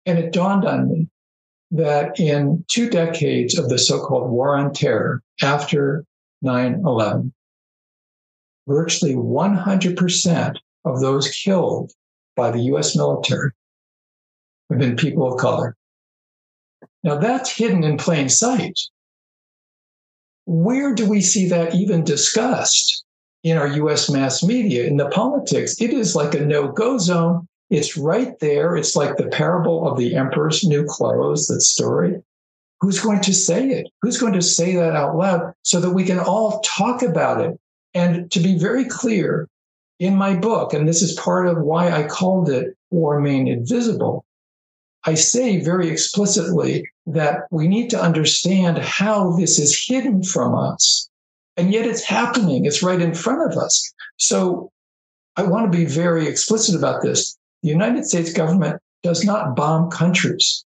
And 0.05 0.17
it 0.19 0.31
dawned 0.31 0.65
on 0.65 0.89
me 0.89 1.09
that 1.77 2.19
in 2.19 2.63
two 2.67 2.89
decades 2.89 3.57
of 3.57 3.69
the 3.69 3.77
so 3.77 4.05
called 4.05 4.29
war 4.29 4.57
on 4.57 4.73
terror 4.73 5.21
after 5.41 6.05
9 6.41 6.81
11, 6.85 7.33
virtually 8.67 9.15
100% 9.15 10.55
of 10.85 11.01
those 11.01 11.29
killed 11.29 11.91
by 12.35 12.51
the 12.51 12.61
US 12.73 12.95
military 12.95 13.51
have 14.69 14.79
been 14.79 14.95
people 14.95 15.31
of 15.31 15.39
color. 15.39 15.75
Now 17.03 17.17
that's 17.17 17.55
hidden 17.55 17.83
in 17.83 17.97
plain 17.97 18.29
sight 18.29 18.79
where 20.45 20.93
do 20.93 21.07
we 21.09 21.21
see 21.21 21.47
that 21.49 21.75
even 21.75 22.03
discussed 22.03 23.03
in 23.43 23.57
our 23.57 23.67
US 23.67 24.09
mass 24.09 24.43
media, 24.43 24.85
in 24.85 24.97
the 24.97 25.09
politics? 25.09 25.79
It 25.81 25.91
is 25.91 26.15
like 26.15 26.33
a 26.33 26.45
no 26.45 26.67
go 26.67 26.97
zone. 26.97 27.47
It's 27.69 27.97
right 27.97 28.38
there. 28.39 28.75
It's 28.75 28.95
like 28.95 29.17
the 29.17 29.28
parable 29.28 29.88
of 29.88 29.97
the 29.97 30.15
emperor's 30.15 30.63
new 30.63 30.86
clothes, 30.86 31.47
that 31.47 31.62
story. 31.62 32.21
Who's 32.82 32.99
going 32.99 33.21
to 33.21 33.34
say 33.34 33.69
it? 33.69 33.88
Who's 34.01 34.19
going 34.19 34.34
to 34.34 34.41
say 34.41 34.75
that 34.75 34.95
out 34.95 35.15
loud 35.15 35.54
so 35.63 35.80
that 35.80 35.91
we 35.91 36.04
can 36.04 36.19
all 36.19 36.60
talk 36.62 37.01
about 37.01 37.41
it? 37.41 37.60
And 37.93 38.30
to 38.32 38.39
be 38.39 38.58
very 38.58 38.86
clear, 38.86 39.47
in 39.99 40.15
my 40.15 40.36
book, 40.36 40.73
and 40.73 40.88
this 40.88 41.01
is 41.01 41.13
part 41.13 41.47
of 41.47 41.62
why 41.62 41.91
I 41.91 42.04
called 42.04 42.49
it 42.49 42.75
War 42.91 43.19
Made 43.21 43.47
Invisible, 43.47 44.25
I 45.06 45.13
say 45.13 45.62
very 45.62 45.89
explicitly 45.89 46.89
that 47.06 47.43
we 47.51 47.67
need 47.67 47.89
to 47.91 48.01
understand 48.01 48.80
how 48.80 49.32
this 49.38 49.60
is 49.60 49.86
hidden 49.88 50.23
from 50.23 50.56
us. 50.56 51.10
And 51.58 51.71
yet 51.71 51.86
it's 51.86 52.04
happening, 52.04 52.65
it's 52.65 52.84
right 52.84 53.01
in 53.01 53.13
front 53.13 53.51
of 53.51 53.58
us. 53.58 53.93
So 54.17 54.71
I 55.38 55.43
want 55.43 55.71
to 55.71 55.78
be 55.78 55.86
very 55.86 56.28
explicit 56.28 56.75
about 56.75 57.01
this. 57.01 57.38
The 57.65 57.71
United 57.71 58.06
States 58.06 58.32
government 58.32 58.80
does 59.01 59.25
not 59.25 59.56
bomb 59.56 59.89
countries 59.89 60.63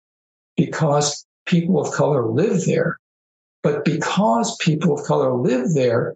because 0.55 1.27
people 1.45 1.79
of 1.79 1.93
color 1.93 2.25
live 2.25 2.65
there. 2.65 2.97
But 3.61 3.85
because 3.85 4.57
people 4.57 4.97
of 4.97 5.05
color 5.05 5.31
live 5.35 5.75
there, 5.75 6.15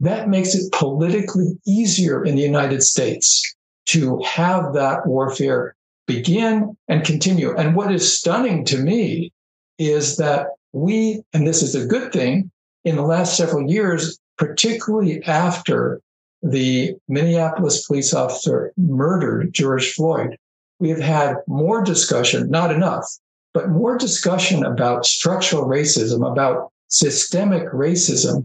that 0.00 0.28
makes 0.28 0.54
it 0.54 0.70
politically 0.72 1.58
easier 1.66 2.22
in 2.22 2.36
the 2.36 2.42
United 2.42 2.82
States 2.82 3.56
to 3.86 4.20
have 4.20 4.74
that 4.74 5.06
warfare 5.06 5.74
begin 6.06 6.76
and 6.86 7.02
continue. 7.02 7.56
And 7.56 7.74
what 7.74 7.90
is 7.90 8.18
stunning 8.18 8.66
to 8.66 8.76
me 8.76 9.32
is 9.78 10.18
that 10.18 10.48
we, 10.74 11.22
and 11.32 11.46
this 11.46 11.62
is 11.62 11.74
a 11.74 11.86
good 11.86 12.12
thing, 12.12 12.50
in 12.84 12.96
the 12.96 13.06
last 13.14 13.38
several 13.38 13.70
years, 13.70 14.18
particularly 14.36 15.24
after 15.24 16.02
the 16.42 16.94
Minneapolis 17.08 17.86
police 17.86 18.14
officer 18.14 18.72
murdered 18.76 19.52
George 19.52 19.92
Floyd, 19.92 20.36
we 20.78 20.88
have 20.88 21.00
had 21.00 21.36
more 21.46 21.82
discussion, 21.82 22.50
not 22.50 22.72
enough, 22.72 23.04
but 23.52 23.68
more 23.68 23.98
discussion 23.98 24.64
about 24.64 25.04
structural 25.04 25.64
racism, 25.66 26.30
about 26.30 26.70
systemic 26.88 27.68
racism. 27.72 28.44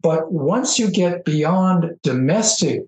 But 0.00 0.30
once 0.30 0.78
you 0.78 0.90
get 0.90 1.24
beyond 1.24 1.98
domestic 2.02 2.82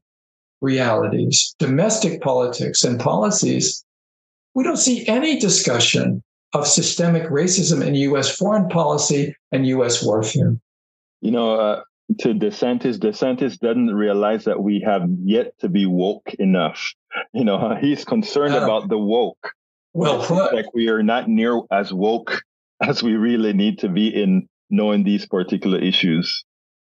realities, 0.61 1.55
domestic 1.59 2.21
politics 2.21 2.85
and 2.85 3.01
policies, 3.01 3.83
We 4.55 4.65
don't 4.65 4.79
see 4.79 5.07
any 5.07 5.39
discussion 5.39 6.23
of 6.55 6.67
systemic 6.67 7.25
racism 7.25 7.87
in 7.87 7.95
US 7.95 8.35
foreign 8.35 8.71
policy 8.71 9.37
and 9.53 9.67
US 9.67 10.03
warfare. 10.03 10.57
You 11.21 11.31
know, 11.31 11.61
uh, 11.61 11.83
to 12.21 12.29
DeSantis, 12.29 12.99
DeSantis 12.99 13.59
doesn't 13.59 13.95
realize 13.95 14.45
that 14.45 14.62
we 14.62 14.81
have 14.87 15.09
yet 15.25 15.53
to 15.61 15.69
be 15.69 15.87
woke 15.87 16.35
enough. 16.38 16.92
You 17.33 17.45
know, 17.45 17.77
he's 17.81 18.05
concerned 18.05 18.55
about 18.55 18.88
the 18.88 18.99
woke. 18.99 19.53
Well, 19.92 20.25
put. 20.25 20.55
like 20.55 20.75
we 20.75 20.88
are 20.88 21.03
not 21.03 21.29
near 21.29 21.61
as 21.71 21.92
woke 21.92 22.42
as 22.83 23.03
we 23.03 23.16
really 23.16 23.53
need 23.53 23.79
to 23.81 23.88
be 23.88 24.09
in 24.09 24.49
knowing 24.69 25.05
these 25.05 25.27
particular 25.27 25.79
issues. 25.79 26.45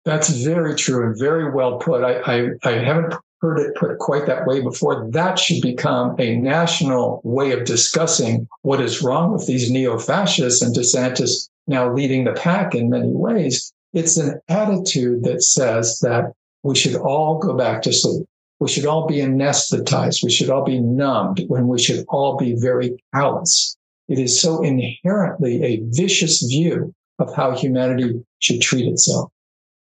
That's 0.05 0.29
very 0.29 0.75
true 0.75 1.05
and 1.05 1.17
very 1.17 1.51
well 1.51 1.77
put. 1.77 2.03
I, 2.03 2.19
I, 2.21 2.49
I 2.63 2.71
haven't 2.71 3.13
heard 3.41 3.59
it 3.59 3.75
put 3.75 3.97
quite 3.99 4.25
that 4.25 4.45
way 4.45 4.61
before. 4.61 5.07
That 5.11 5.39
should 5.39 5.61
become 5.61 6.15
a 6.19 6.35
national 6.35 7.21
way 7.23 7.51
of 7.51 7.65
discussing 7.65 8.47
what 8.63 8.81
is 8.81 9.01
wrong 9.01 9.31
with 9.31 9.45
these 9.45 9.71
neo 9.71 9.97
fascists 9.97 10.61
and 10.61 10.75
DeSantis 10.75 11.49
now 11.67 11.93
leading 11.93 12.23
the 12.23 12.33
pack 12.33 12.75
in 12.75 12.89
many 12.89 13.11
ways. 13.11 13.71
It's 13.93 14.17
an 14.17 14.39
attitude 14.47 15.23
that 15.23 15.43
says 15.43 15.99
that 15.99 16.33
we 16.63 16.75
should 16.75 16.95
all 16.95 17.39
go 17.39 17.55
back 17.55 17.81
to 17.83 17.93
sleep. 17.93 18.25
We 18.59 18.67
should 18.67 18.85
all 18.85 19.07
be 19.07 19.17
anesthetized. 19.17 20.23
We 20.23 20.31
should 20.31 20.49
all 20.49 20.65
be 20.65 20.79
numbed 20.79 21.43
when 21.47 21.67
we 21.67 21.79
should 21.79 22.05
all 22.09 22.37
be 22.37 22.55
very 22.55 23.01
callous. 23.15 23.77
It 24.09 24.19
is 24.19 24.41
so 24.41 24.61
inherently 24.61 25.63
a 25.63 25.81
vicious 25.91 26.43
view 26.43 26.93
of 27.19 27.33
how 27.33 27.55
humanity 27.55 28.21
should 28.39 28.61
treat 28.61 28.87
itself. 28.87 29.31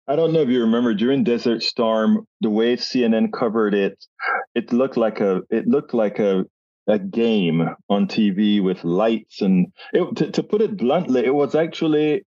I 0.08 0.16
don't 0.16 0.32
know 0.32 0.40
if 0.40 0.48
you 0.48 0.60
remember 0.60 0.94
during 0.94 1.22
Desert 1.22 1.62
Storm, 1.62 2.26
the 2.40 2.50
way 2.50 2.76
CNN 2.76 3.32
covered 3.32 3.74
it, 3.74 4.04
it 4.54 4.72
looked 4.72 4.96
like 4.96 5.20
a 5.20 5.42
it 5.50 5.66
looked 5.66 5.94
like 5.94 6.18
a 6.18 6.44
a 6.88 6.98
game 6.98 7.68
on 7.88 8.08
TV 8.08 8.62
with 8.62 8.82
lights 8.82 9.40
and 9.40 9.72
it, 9.92 10.16
to, 10.16 10.30
to 10.32 10.42
put 10.42 10.60
it 10.60 10.76
bluntly, 10.76 11.24
it 11.24 11.34
was 11.34 11.54
actually 11.54 12.24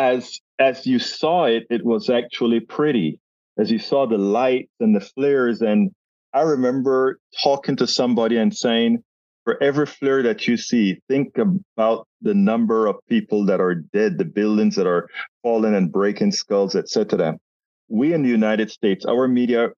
as 0.00 0.40
as 0.58 0.86
you 0.86 0.98
saw 0.98 1.44
it, 1.44 1.64
it 1.68 1.84
was 1.84 2.08
actually 2.08 2.60
pretty. 2.60 3.20
As 3.58 3.70
you 3.70 3.78
saw 3.78 4.06
the 4.06 4.18
lights 4.18 4.72
and 4.80 4.96
the 4.96 5.00
flares, 5.00 5.60
and 5.60 5.90
I 6.32 6.42
remember 6.42 7.18
talking 7.44 7.76
to 7.76 7.86
somebody 7.86 8.38
and 8.38 8.56
saying, 8.56 9.02
for 9.44 9.62
every 9.62 9.86
flare 9.86 10.22
that 10.22 10.46
you 10.46 10.56
see, 10.56 11.00
think 11.08 11.36
about 11.38 12.06
the 12.22 12.34
number 12.34 12.86
of 12.86 12.96
people 13.08 13.44
that 13.46 13.60
are 13.60 13.74
dead, 13.74 14.16
the 14.16 14.24
buildings 14.24 14.76
that 14.76 14.86
are 14.86 15.08
falling 15.42 15.74
and 15.74 15.92
breaking 15.92 16.32
skulls, 16.32 16.74
etc. 16.74 17.36
We 17.88 18.14
in 18.14 18.22
the 18.22 18.28
United 18.28 18.70
States, 18.70 19.04
our 19.04 19.28
media, 19.28 19.68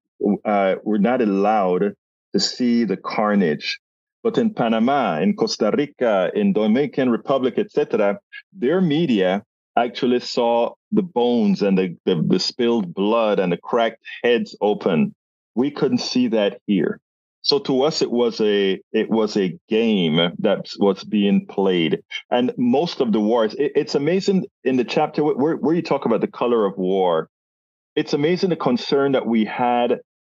uh, 0.44 0.74
were 0.84 0.98
not 0.98 1.20
allowed 1.20 1.94
to 2.32 2.40
see 2.40 2.84
the 2.84 2.96
carnage. 2.96 3.80
But 4.22 4.38
in 4.38 4.54
Panama, 4.54 5.18
in 5.18 5.34
Costa 5.34 5.72
Rica, 5.76 6.30
in 6.32 6.52
Dominican 6.52 7.10
Republic, 7.10 7.54
etc., 7.58 8.18
their 8.52 8.80
media 8.80 9.42
actually 9.76 10.20
saw 10.20 10.74
the 10.90 11.02
bones 11.02 11.62
and 11.62 11.78
the, 11.78 11.96
the, 12.04 12.22
the 12.26 12.38
spilled 12.38 12.94
blood 12.94 13.38
and 13.38 13.52
the 13.52 13.56
cracked 13.56 14.02
heads 14.22 14.56
open. 14.60 15.14
We 15.54 15.70
couldn't 15.70 15.98
see 15.98 16.28
that 16.28 16.60
here. 16.66 17.00
So 17.42 17.58
to 17.60 17.82
us, 17.82 18.02
it 18.02 18.10
was 18.10 18.40
a 18.40 18.80
it 18.92 19.10
was 19.10 19.36
a 19.36 19.58
game 19.68 20.16
that 20.38 20.68
was 20.78 21.02
being 21.02 21.46
played, 21.46 22.00
and 22.30 22.52
most 22.56 23.00
of 23.00 23.12
the 23.12 23.18
wars. 23.18 23.54
It, 23.54 23.72
it's 23.74 23.96
amazing 23.96 24.46
in 24.62 24.76
the 24.76 24.84
chapter 24.84 25.24
where, 25.24 25.56
where 25.56 25.74
you 25.74 25.82
talk 25.82 26.04
about 26.06 26.20
the 26.20 26.28
color 26.28 26.64
of 26.64 26.78
war. 26.78 27.28
It's 27.96 28.14
amazing 28.14 28.50
the 28.50 28.56
concern 28.56 29.12
that 29.12 29.26
we 29.26 29.44
had 29.44 29.98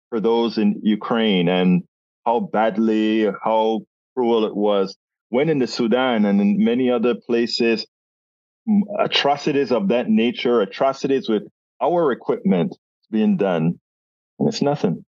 for 0.10 0.22
those 0.22 0.58
in 0.58 0.80
Ukraine 0.82 1.50
and 1.50 1.84
how 2.26 2.40
badly, 2.40 3.26
how 3.44 3.82
cruel 4.16 4.46
it 4.46 4.56
was. 4.56 4.96
When 5.28 5.50
in 5.50 5.60
the 5.60 5.68
Sudan 5.68 6.24
and 6.26 6.40
in 6.40 6.64
many 6.64 6.90
other 6.90 7.16
places, 7.16 7.86
atrocities 9.00 9.72
of 9.72 9.88
that 9.90 10.10
nature, 10.10 10.62
atrocities 10.62 11.30
with 11.30 11.44
our 11.82 12.12
equipment 12.12 12.76
being 13.12 13.38
done, 13.38 13.80
and 14.40 14.50
it's 14.50 14.62
nothing. 14.62 15.06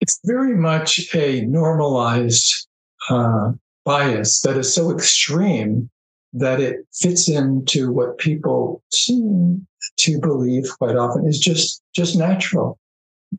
It's 0.00 0.18
very 0.24 0.56
much 0.56 1.14
a 1.14 1.42
normalized 1.42 2.66
uh, 3.10 3.52
bias 3.84 4.40
that 4.42 4.56
is 4.56 4.74
so 4.74 4.90
extreme 4.90 5.90
that 6.32 6.60
it 6.60 6.86
fits 6.94 7.28
into 7.28 7.92
what 7.92 8.18
people 8.18 8.82
seem 8.92 9.66
to 9.98 10.20
believe 10.20 10.64
quite 10.78 10.96
often 10.96 11.26
is 11.26 11.38
just 11.38 11.82
just 11.94 12.16
natural. 12.16 12.78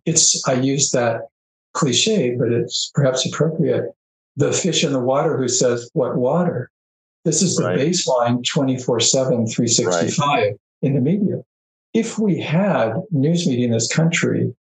It's 0.06 0.48
I 0.48 0.54
use 0.54 0.92
that 0.92 1.22
cliche, 1.74 2.36
but 2.36 2.52
it's 2.52 2.92
perhaps 2.94 3.26
appropriate. 3.26 3.86
The 4.38 4.52
fish 4.52 4.84
in 4.84 4.94
the 4.94 5.00
water 5.00 5.38
who 5.38 5.48
says, 5.48 5.90
What 5.94 6.16
water? 6.16 6.72
This 7.24 7.42
is 7.42 7.56
the 7.56 7.66
right. 7.66 7.80
baseline 7.80 8.44
24 8.46 9.00
7, 9.00 9.48
365 9.48 10.28
right. 10.28 10.54
in 10.82 10.96
the 10.96 11.02
media. 11.02 11.42
If 11.94 12.18
we 12.18 12.40
had 12.40 12.94
news 13.12 13.48
media 13.48 13.66
in 13.66 13.72
this 13.72 13.92
country 13.92 14.56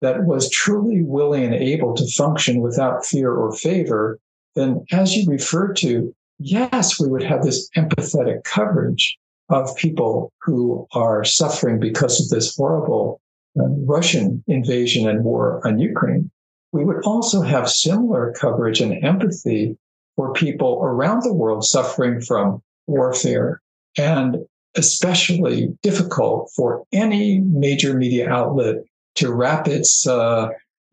that 0.00 0.24
was 0.24 0.50
truly 0.50 1.02
willing 1.02 1.44
and 1.44 1.54
able 1.54 1.94
to 1.94 2.10
function 2.12 2.62
without 2.62 3.04
fear 3.04 3.32
or 3.32 3.54
favor, 3.54 4.18
then 4.54 4.84
as 4.90 5.14
you 5.14 5.30
referred 5.30 5.76
to, 5.76 6.14
yes, 6.38 6.98
we 6.98 7.06
would 7.06 7.22
have 7.22 7.42
this 7.42 7.68
empathetic 7.76 8.44
coverage 8.44 9.18
of 9.50 9.76
people 9.76 10.32
who 10.42 10.86
are 10.92 11.24
suffering 11.24 11.78
because 11.78 12.20
of 12.20 12.28
this 12.28 12.56
horrible 12.56 13.20
uh, 13.58 13.68
Russian 13.84 14.42
invasion 14.46 15.08
and 15.08 15.24
war 15.24 15.60
on 15.66 15.78
Ukraine. 15.78 16.30
We 16.72 16.84
would 16.84 17.04
also 17.04 17.42
have 17.42 17.68
similar 17.68 18.32
coverage 18.38 18.80
and 18.80 19.04
empathy 19.04 19.76
for 20.20 20.34
people 20.34 20.80
around 20.82 21.22
the 21.22 21.32
world 21.32 21.64
suffering 21.64 22.20
from 22.20 22.62
warfare 22.86 23.58
and 23.96 24.36
especially 24.76 25.68
difficult 25.82 26.50
for 26.54 26.84
any 26.92 27.40
major 27.40 27.94
media 27.94 28.28
outlet 28.28 28.76
to 29.14 29.32
wrap 29.32 29.66
its 29.66 30.06
uh, 30.06 30.48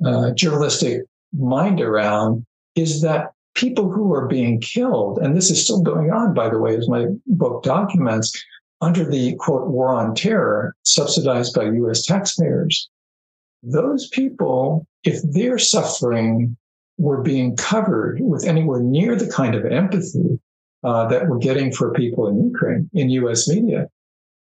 uh, 0.05 0.31
journalistic 0.31 1.01
mind 1.37 1.81
around 1.81 2.45
is 2.75 3.01
that 3.01 3.33
people 3.53 3.91
who 3.91 4.13
are 4.13 4.29
being 4.29 4.61
killed, 4.61 5.17
and 5.17 5.35
this 5.35 5.51
is 5.51 5.61
still 5.61 5.81
going 5.81 6.09
on, 6.09 6.33
by 6.33 6.47
the 6.47 6.59
way, 6.59 6.77
as 6.77 6.87
my 6.87 7.07
book 7.25 7.63
documents, 7.63 8.31
under 8.79 9.03
the 9.03 9.35
quote 9.39 9.67
war 9.67 9.89
on 9.89 10.15
terror 10.15 10.73
subsidized 10.83 11.53
by 11.53 11.65
US 11.65 12.05
taxpayers, 12.05 12.89
those 13.61 14.07
people, 14.07 14.87
if 15.03 15.21
they're 15.21 15.59
suffering 15.59 16.55
were 16.97 17.21
being 17.21 17.55
covered 17.55 18.19
with 18.21 18.45
anywhere 18.45 18.81
near 18.81 19.15
the 19.15 19.29
kind 19.29 19.55
of 19.55 19.65
empathy 19.65 20.39
uh, 20.83 21.07
that 21.07 21.27
we're 21.27 21.37
getting 21.37 21.71
for 21.71 21.93
people 21.93 22.27
in 22.27 22.43
Ukraine 22.43 22.89
in 22.93 23.09
US 23.09 23.47
media, 23.47 23.87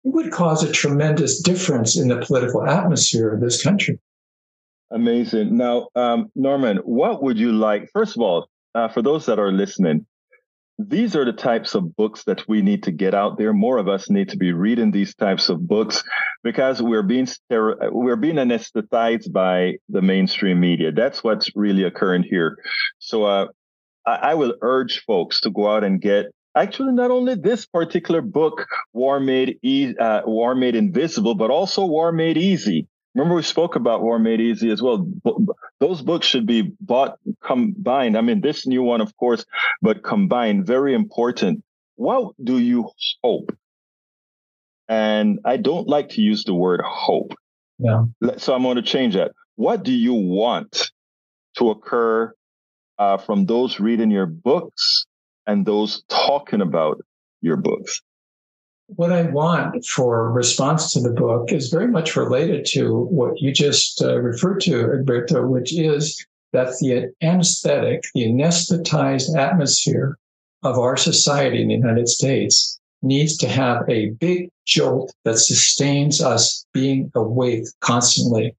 it 0.05 0.13
would 0.13 0.33
cause 0.33 0.63
a 0.63 0.73
tremendous 0.73 1.41
difference 1.41 1.97
in 1.97 2.09
the 2.09 2.19
political 2.19 2.67
atmosphere 2.67 3.33
of 3.33 3.41
this 3.41 3.63
country. 3.63 3.99
Amazing. 4.91 5.57
Now, 5.57 5.89
um, 5.95 6.31
Norman, 6.35 6.79
what 6.79 7.23
would 7.23 7.39
you 7.39 7.53
like? 7.53 7.89
First 7.93 8.17
of 8.17 8.23
all, 8.23 8.49
uh, 8.75 8.89
for 8.89 9.03
those 9.03 9.27
that 9.27 9.39
are 9.39 9.53
listening, 9.53 10.07
these 10.79 11.15
are 11.15 11.25
the 11.25 11.33
types 11.33 11.75
of 11.75 11.95
books 11.97 12.25
that 12.25 12.49
we 12.49 12.63
need 12.63 12.85
to 12.85 12.93
get 12.93 13.15
out 13.15 13.39
there. 13.39 13.53
More 13.53 13.79
of 13.79 13.89
us 13.89 14.11
need 14.11 14.31
to 14.31 14.37
be 14.37 14.53
reading 14.53 14.91
these 14.91 15.15
types 15.15 15.49
of 15.49 15.67
books 15.67 16.03
because 16.43 16.83
we're 16.83 17.03
being 17.03 17.29
we're 17.51 18.17
being 18.17 18.37
anesthetized 18.37 19.33
by 19.33 19.75
the 19.89 20.03
mainstream 20.03 20.61
media. 20.61 20.93
That's 20.93 21.23
what's 21.23 21.51
really 21.55 21.85
occurring 21.85 22.25
here. 22.25 22.57
So 22.99 23.25
uh, 23.25 23.47
I, 24.07 24.15
I 24.15 24.35
will 24.35 24.55
urge 24.63 25.03
folks 25.05 25.41
to 25.43 25.51
go 25.51 25.71
out 25.71 25.85
and 25.85 26.01
get 26.01 26.27
actually 26.57 26.93
not 26.93 27.11
only 27.11 27.35
this 27.35 27.67
particular 27.67 28.23
book, 28.23 28.67
War 28.93 29.21
Made 29.21 29.59
e- 29.63 29.95
uh, 29.97 30.23
War 30.25 30.55
Made 30.55 30.75
Invisible, 30.75 31.35
but 31.35 31.51
also 31.51 31.85
War 31.85 32.13
Made 32.13 32.37
Easy. 32.37 32.87
Remember, 33.15 33.35
we 33.35 33.43
spoke 33.43 33.77
about 33.77 34.03
War 34.03 34.19
Made 34.19 34.41
Easy 34.41 34.71
as 34.71 34.81
well. 34.81 35.07
those 35.81 36.01
books 36.01 36.27
should 36.27 36.47
be 36.47 36.73
bought 36.81 37.19
combined. 37.45 38.17
I 38.17 38.23
mean, 38.23 38.41
this 38.41 38.67
new 38.67 38.83
one, 38.83 39.01
of 39.01 39.15
course, 39.17 39.45
but 39.83 40.03
combined, 40.03 40.67
very 40.67 40.95
important. 40.95 41.63
What 41.97 42.33
do 42.43 42.59
you 42.59 42.91
hope? 43.23 43.55
And 44.89 45.41
I 45.45 45.59
don't 45.59 45.89
like 45.89 46.11
to 46.11 46.23
use 46.23 46.45
the 46.45 46.55
word 46.55 46.81
hope. 46.85 47.35
Yeah. 47.79 48.05
So 48.39 48.55
I'm 48.55 48.63
going 48.63 48.77
to 48.77 48.83
change 48.83 49.15
that. 49.15 49.33
What 49.57 49.83
do 49.83 49.93
you 49.93 50.15
want 50.15 50.91
to 51.59 51.71
occur 51.71 52.33
uh, 52.99 53.19
from 53.19 53.45
those 53.47 53.79
reading 53.79 54.11
your 54.11 54.27
books 54.27 55.05
and 55.47 55.67
those 55.67 56.03
talking 56.09 56.61
about 56.61 56.99
your 57.43 57.57
books? 57.57 58.01
What 58.97 59.13
I 59.13 59.23
want 59.23 59.85
for 59.85 60.31
response 60.31 60.93
to 60.93 61.01
the 61.01 61.11
book 61.11 61.53
is 61.53 61.69
very 61.69 61.89
much 61.89 62.17
related 62.17 62.67
to 62.73 63.05
what 63.05 63.41
you 63.41 63.53
just 63.53 64.03
uh, 64.03 64.21
referred 64.21 64.61
to, 64.63 64.89
Egberto, 64.89 65.49
which 65.49 65.77
is 65.77 66.25
that 66.53 66.75
the 66.81 67.13
anesthetic, 67.23 68.05
the 68.15 68.27
anesthetized 68.27 69.37
atmosphere 69.37 70.19
of 70.63 70.79
our 70.79 70.97
society 70.97 71.63
in 71.63 71.69
the 71.69 71.75
United 71.75 72.09
States 72.09 72.79
needs 73.03 73.37
to 73.39 73.49
have 73.49 73.89
a 73.89 74.11
big 74.11 74.49
jolt 74.65 75.13
that 75.25 75.39
sustains 75.39 76.21
us 76.23 76.65
being 76.73 77.11
awake 77.15 77.65
constantly. 77.81 78.55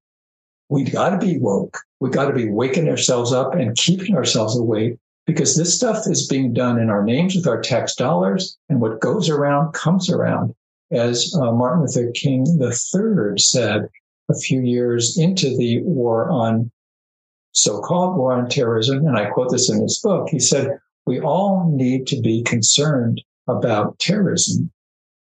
We've 0.68 0.92
got 0.92 1.10
to 1.10 1.18
be 1.18 1.38
woke. 1.38 1.78
We've 2.00 2.12
got 2.12 2.26
to 2.26 2.34
be 2.34 2.50
waking 2.50 2.88
ourselves 2.88 3.32
up 3.32 3.54
and 3.54 3.76
keeping 3.76 4.16
ourselves 4.16 4.58
awake 4.58 4.98
because 5.26 5.56
this 5.56 5.74
stuff 5.74 6.06
is 6.06 6.28
being 6.28 6.52
done 6.52 6.78
in 6.78 6.90
our 6.90 7.02
names 7.02 7.34
with 7.34 7.46
our 7.46 7.60
tax 7.60 7.94
dollars, 7.94 8.56
and 8.68 8.80
what 8.80 9.00
goes 9.00 9.28
around 9.28 9.72
comes 9.72 10.10
around. 10.10 10.54
As 10.90 11.34
uh, 11.40 11.50
Martin 11.52 11.82
Luther 11.82 12.10
King 12.12 12.46
III 12.60 13.38
said 13.38 13.88
a 14.30 14.34
few 14.34 14.60
years 14.60 15.18
into 15.18 15.56
the 15.56 15.80
war 15.82 16.30
on 16.30 16.70
so 17.52 17.80
called 17.80 18.16
war 18.16 18.32
on 18.32 18.48
terrorism, 18.48 19.06
and 19.06 19.16
I 19.16 19.30
quote 19.30 19.50
this 19.50 19.70
in 19.70 19.80
his 19.80 20.00
book, 20.00 20.28
he 20.28 20.38
said, 20.38 20.78
We 21.06 21.20
all 21.20 21.70
need 21.72 22.06
to 22.08 22.20
be 22.20 22.42
concerned 22.42 23.22
about 23.48 23.98
terrorism, 23.98 24.70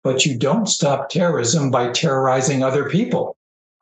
but 0.02 0.24
you 0.24 0.36
don't 0.38 0.66
stop 0.66 1.10
terrorism 1.10 1.70
by 1.70 1.90
terrorizing 1.90 2.62
other 2.62 2.88
people. 2.88 3.36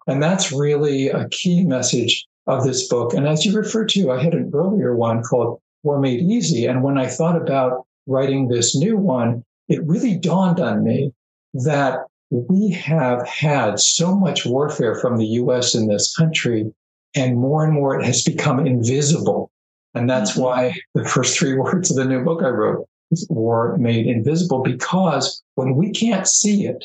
And 0.07 0.23
that's 0.23 0.53
really 0.53 1.09
a 1.09 1.29
key 1.29 1.65
message 1.65 2.27
of 2.47 2.65
this 2.65 2.89
book. 2.89 3.15
And 3.15 3.27
as 3.27 3.47
you 3.47 3.57
referred 3.57 3.89
to, 3.91 4.11
I 4.11 4.23
had 4.23 4.35
an 4.35 4.51
earlier 4.53 4.97
one 4.97 5.23
called 5.23 5.61
War 5.83 6.01
Made 6.01 6.21
Easy. 6.21 6.67
And 6.67 6.83
when 6.83 6.99
I 6.99 7.07
thought 7.07 7.41
about 7.41 7.87
writing 8.07 8.49
this 8.49 8.77
new 8.77 8.97
one, 8.97 9.45
it 9.69 9.85
really 9.87 10.17
dawned 10.17 10.61
on 10.61 10.85
me 10.85 11.13
that 11.55 12.01
we 12.31 12.71
have 12.71 13.27
had 13.27 13.81
so 13.81 14.15
much 14.15 14.47
warfare 14.47 14.95
from 14.95 15.17
the 15.17 15.27
US 15.27 15.75
in 15.75 15.89
this 15.89 16.15
country, 16.15 16.73
and 17.15 17.39
more 17.39 17.65
and 17.65 17.73
more 17.73 17.99
it 17.99 18.05
has 18.05 18.23
become 18.23 18.65
invisible. 18.67 19.51
And 19.95 20.09
that's 20.09 20.33
mm-hmm. 20.33 20.43
why 20.43 20.77
the 20.95 21.05
first 21.05 21.39
three 21.39 21.55
words 21.59 21.91
of 21.91 21.97
the 21.97 22.05
new 22.05 22.25
book 22.25 22.43
I 22.43 22.49
wrote 22.49 22.87
is 23.11 23.27
War 23.29 23.77
Made 23.79 24.07
Invisible, 24.07 24.63
because 24.63 25.43
when 25.55 25.75
we 25.75 25.91
can't 25.91 26.27
see 26.27 26.67
it, 26.67 26.85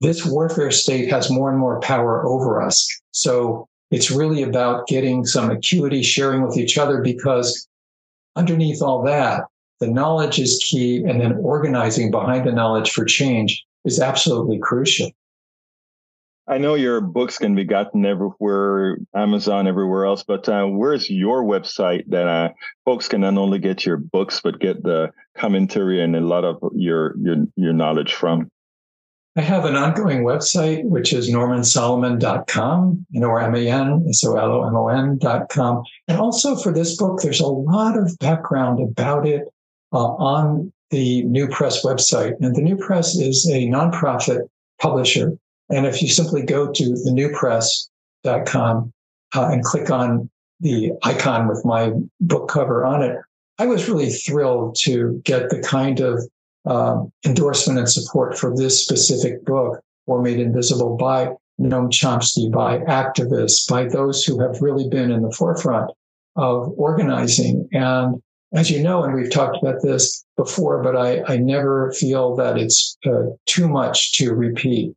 this 0.00 0.24
warfare 0.24 0.70
state 0.70 1.10
has 1.10 1.30
more 1.30 1.50
and 1.50 1.58
more 1.58 1.80
power 1.80 2.24
over 2.26 2.62
us. 2.62 2.86
So 3.10 3.66
it's 3.90 4.10
really 4.10 4.42
about 4.42 4.86
getting 4.86 5.24
some 5.24 5.50
acuity, 5.50 6.02
sharing 6.02 6.42
with 6.42 6.56
each 6.56 6.78
other, 6.78 7.00
because 7.02 7.67
underneath 8.38 8.80
all 8.80 9.02
that, 9.02 9.44
the 9.80 9.88
knowledge 9.88 10.38
is 10.38 10.64
key, 10.64 11.04
and 11.04 11.20
then 11.20 11.38
organizing 11.42 12.10
behind 12.10 12.46
the 12.46 12.52
knowledge 12.52 12.90
for 12.90 13.04
change 13.04 13.64
is 13.84 14.00
absolutely 14.00 14.58
crucial. 14.58 15.10
I 16.46 16.56
know 16.56 16.74
your 16.74 17.02
books 17.02 17.36
can 17.36 17.54
be 17.54 17.64
gotten 17.64 18.06
everywhere, 18.06 18.96
Amazon, 19.14 19.66
everywhere 19.66 20.06
else, 20.06 20.22
but 20.22 20.48
uh, 20.48 20.64
where's 20.64 21.10
your 21.10 21.44
website 21.44 22.04
that 22.08 22.26
uh, 22.26 22.48
folks 22.86 23.06
can 23.06 23.20
not 23.20 23.36
only 23.36 23.58
get 23.58 23.84
your 23.84 23.98
books 23.98 24.40
but 24.42 24.58
get 24.58 24.82
the 24.82 25.10
commentary 25.36 26.02
and 26.02 26.16
a 26.16 26.20
lot 26.20 26.44
of 26.44 26.56
your 26.74 27.14
your, 27.18 27.36
your 27.56 27.74
knowledge 27.74 28.14
from? 28.14 28.50
I 29.38 29.42
have 29.42 29.64
an 29.66 29.76
ongoing 29.76 30.24
website, 30.24 30.82
which 30.84 31.12
is 31.12 31.30
normansolomon.com, 31.30 33.06
you 33.10 33.20
know, 33.20 33.28
or 33.28 33.40
M-A-N, 33.40 34.06
S-O-L-O-M-O-N.com. 34.08 35.82
And 36.08 36.18
also 36.18 36.56
for 36.56 36.72
this 36.72 36.96
book, 36.96 37.20
there's 37.22 37.38
a 37.38 37.46
lot 37.46 37.96
of 37.96 38.18
background 38.18 38.80
about 38.80 39.28
it 39.28 39.42
uh, 39.92 40.08
on 40.14 40.72
the 40.90 41.22
New 41.22 41.46
Press 41.46 41.84
website. 41.84 42.32
And 42.40 42.56
the 42.56 42.62
New 42.62 42.76
Press 42.78 43.14
is 43.14 43.48
a 43.48 43.68
nonprofit 43.68 44.40
publisher. 44.80 45.38
And 45.70 45.86
if 45.86 46.02
you 46.02 46.08
simply 46.08 46.42
go 46.42 46.72
to 46.72 46.84
thenewpress.com 47.06 48.92
uh, 49.36 49.48
and 49.52 49.62
click 49.62 49.88
on 49.88 50.28
the 50.58 50.90
icon 51.04 51.46
with 51.46 51.64
my 51.64 51.92
book 52.20 52.48
cover 52.48 52.84
on 52.84 53.04
it, 53.04 53.16
I 53.60 53.66
was 53.66 53.88
really 53.88 54.10
thrilled 54.10 54.76
to 54.80 55.20
get 55.24 55.50
the 55.50 55.62
kind 55.62 56.00
of 56.00 56.28
um, 56.68 57.10
endorsement 57.24 57.78
and 57.78 57.88
support 57.88 58.38
for 58.38 58.54
this 58.54 58.84
specific 58.84 59.44
book 59.44 59.80
War 60.06 60.22
Made 60.22 60.38
Invisible 60.38 60.96
by 60.96 61.28
Noam 61.60 61.90
Chomsky, 61.90 62.50
by 62.50 62.78
activists, 62.80 63.68
by 63.68 63.86
those 63.86 64.24
who 64.24 64.40
have 64.40 64.60
really 64.60 64.88
been 64.88 65.10
in 65.10 65.22
the 65.22 65.32
forefront 65.32 65.90
of 66.36 66.72
organizing. 66.76 67.68
And 67.72 68.22
as 68.54 68.70
you 68.70 68.82
know, 68.82 69.02
and 69.02 69.14
we've 69.14 69.30
talked 69.30 69.58
about 69.60 69.82
this 69.82 70.24
before, 70.36 70.82
but 70.82 70.96
I, 70.96 71.22
I 71.26 71.36
never 71.36 71.92
feel 71.92 72.36
that 72.36 72.56
it's 72.56 72.96
uh, 73.04 73.30
too 73.46 73.68
much 73.68 74.12
to 74.12 74.34
repeat. 74.34 74.94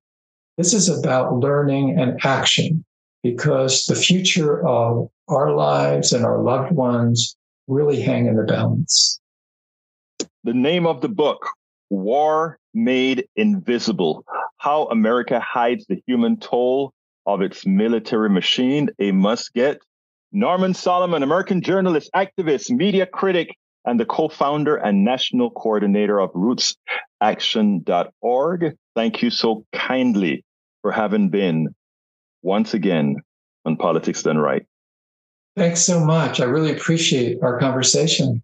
This 0.58 0.74
is 0.74 0.88
about 0.88 1.38
learning 1.38 2.00
and 2.00 2.20
action 2.24 2.86
because 3.24 3.86
the 3.86 3.96
future 3.96 4.66
of 4.68 5.10
our 5.28 5.56
lives 5.56 6.14
and 6.14 6.26
our 6.26 6.42
loved 6.42 6.72
ones 6.74 7.36
really 7.68 8.02
hang 8.02 8.28
in 8.28 8.36
the 8.36 8.44
balance. 8.44 9.20
The 10.44 10.54
name 10.54 10.88
of 10.88 11.02
the 11.02 11.10
book, 11.10 11.48
War 11.92 12.58
Made 12.74 13.28
Invisible 13.36 14.26
How 14.58 14.86
America 14.86 15.40
Hides 15.42 15.86
the 15.88 16.02
Human 16.08 16.40
Toll 16.40 16.94
of 17.26 17.42
Its 17.42 17.68
Military 17.68 18.30
Machine, 18.30 18.90
a 19.00 19.12
must 19.12 19.54
get. 19.54 19.82
Norman 20.32 20.74
Solomon, 20.74 21.22
American 21.22 21.62
journalist, 21.62 22.10
activist, 22.16 22.72
media 22.72 23.06
critic, 23.06 23.58
and 23.84 24.00
the 24.00 24.06
co 24.06 24.30
founder 24.30 24.78
and 24.78 25.04
national 25.04 25.52
coordinator 25.52 26.22
of 26.22 26.32
rootsaction.org. 26.32 28.78
Thank 28.96 29.22
you 29.22 29.30
so 29.30 29.66
kindly 29.74 30.46
for 30.82 30.94
having 30.94 31.30
been 31.30 31.76
once 32.42 32.74
again 32.74 33.18
on 33.66 33.76
Politics 33.76 34.24
Done 34.24 34.38
Right. 34.38 34.66
Thanks 35.58 35.82
so 35.82 36.06
much. 36.06 36.40
I 36.40 36.46
really 36.46 36.72
appreciate 36.72 37.40
our 37.44 37.60
conversation. 37.60 38.42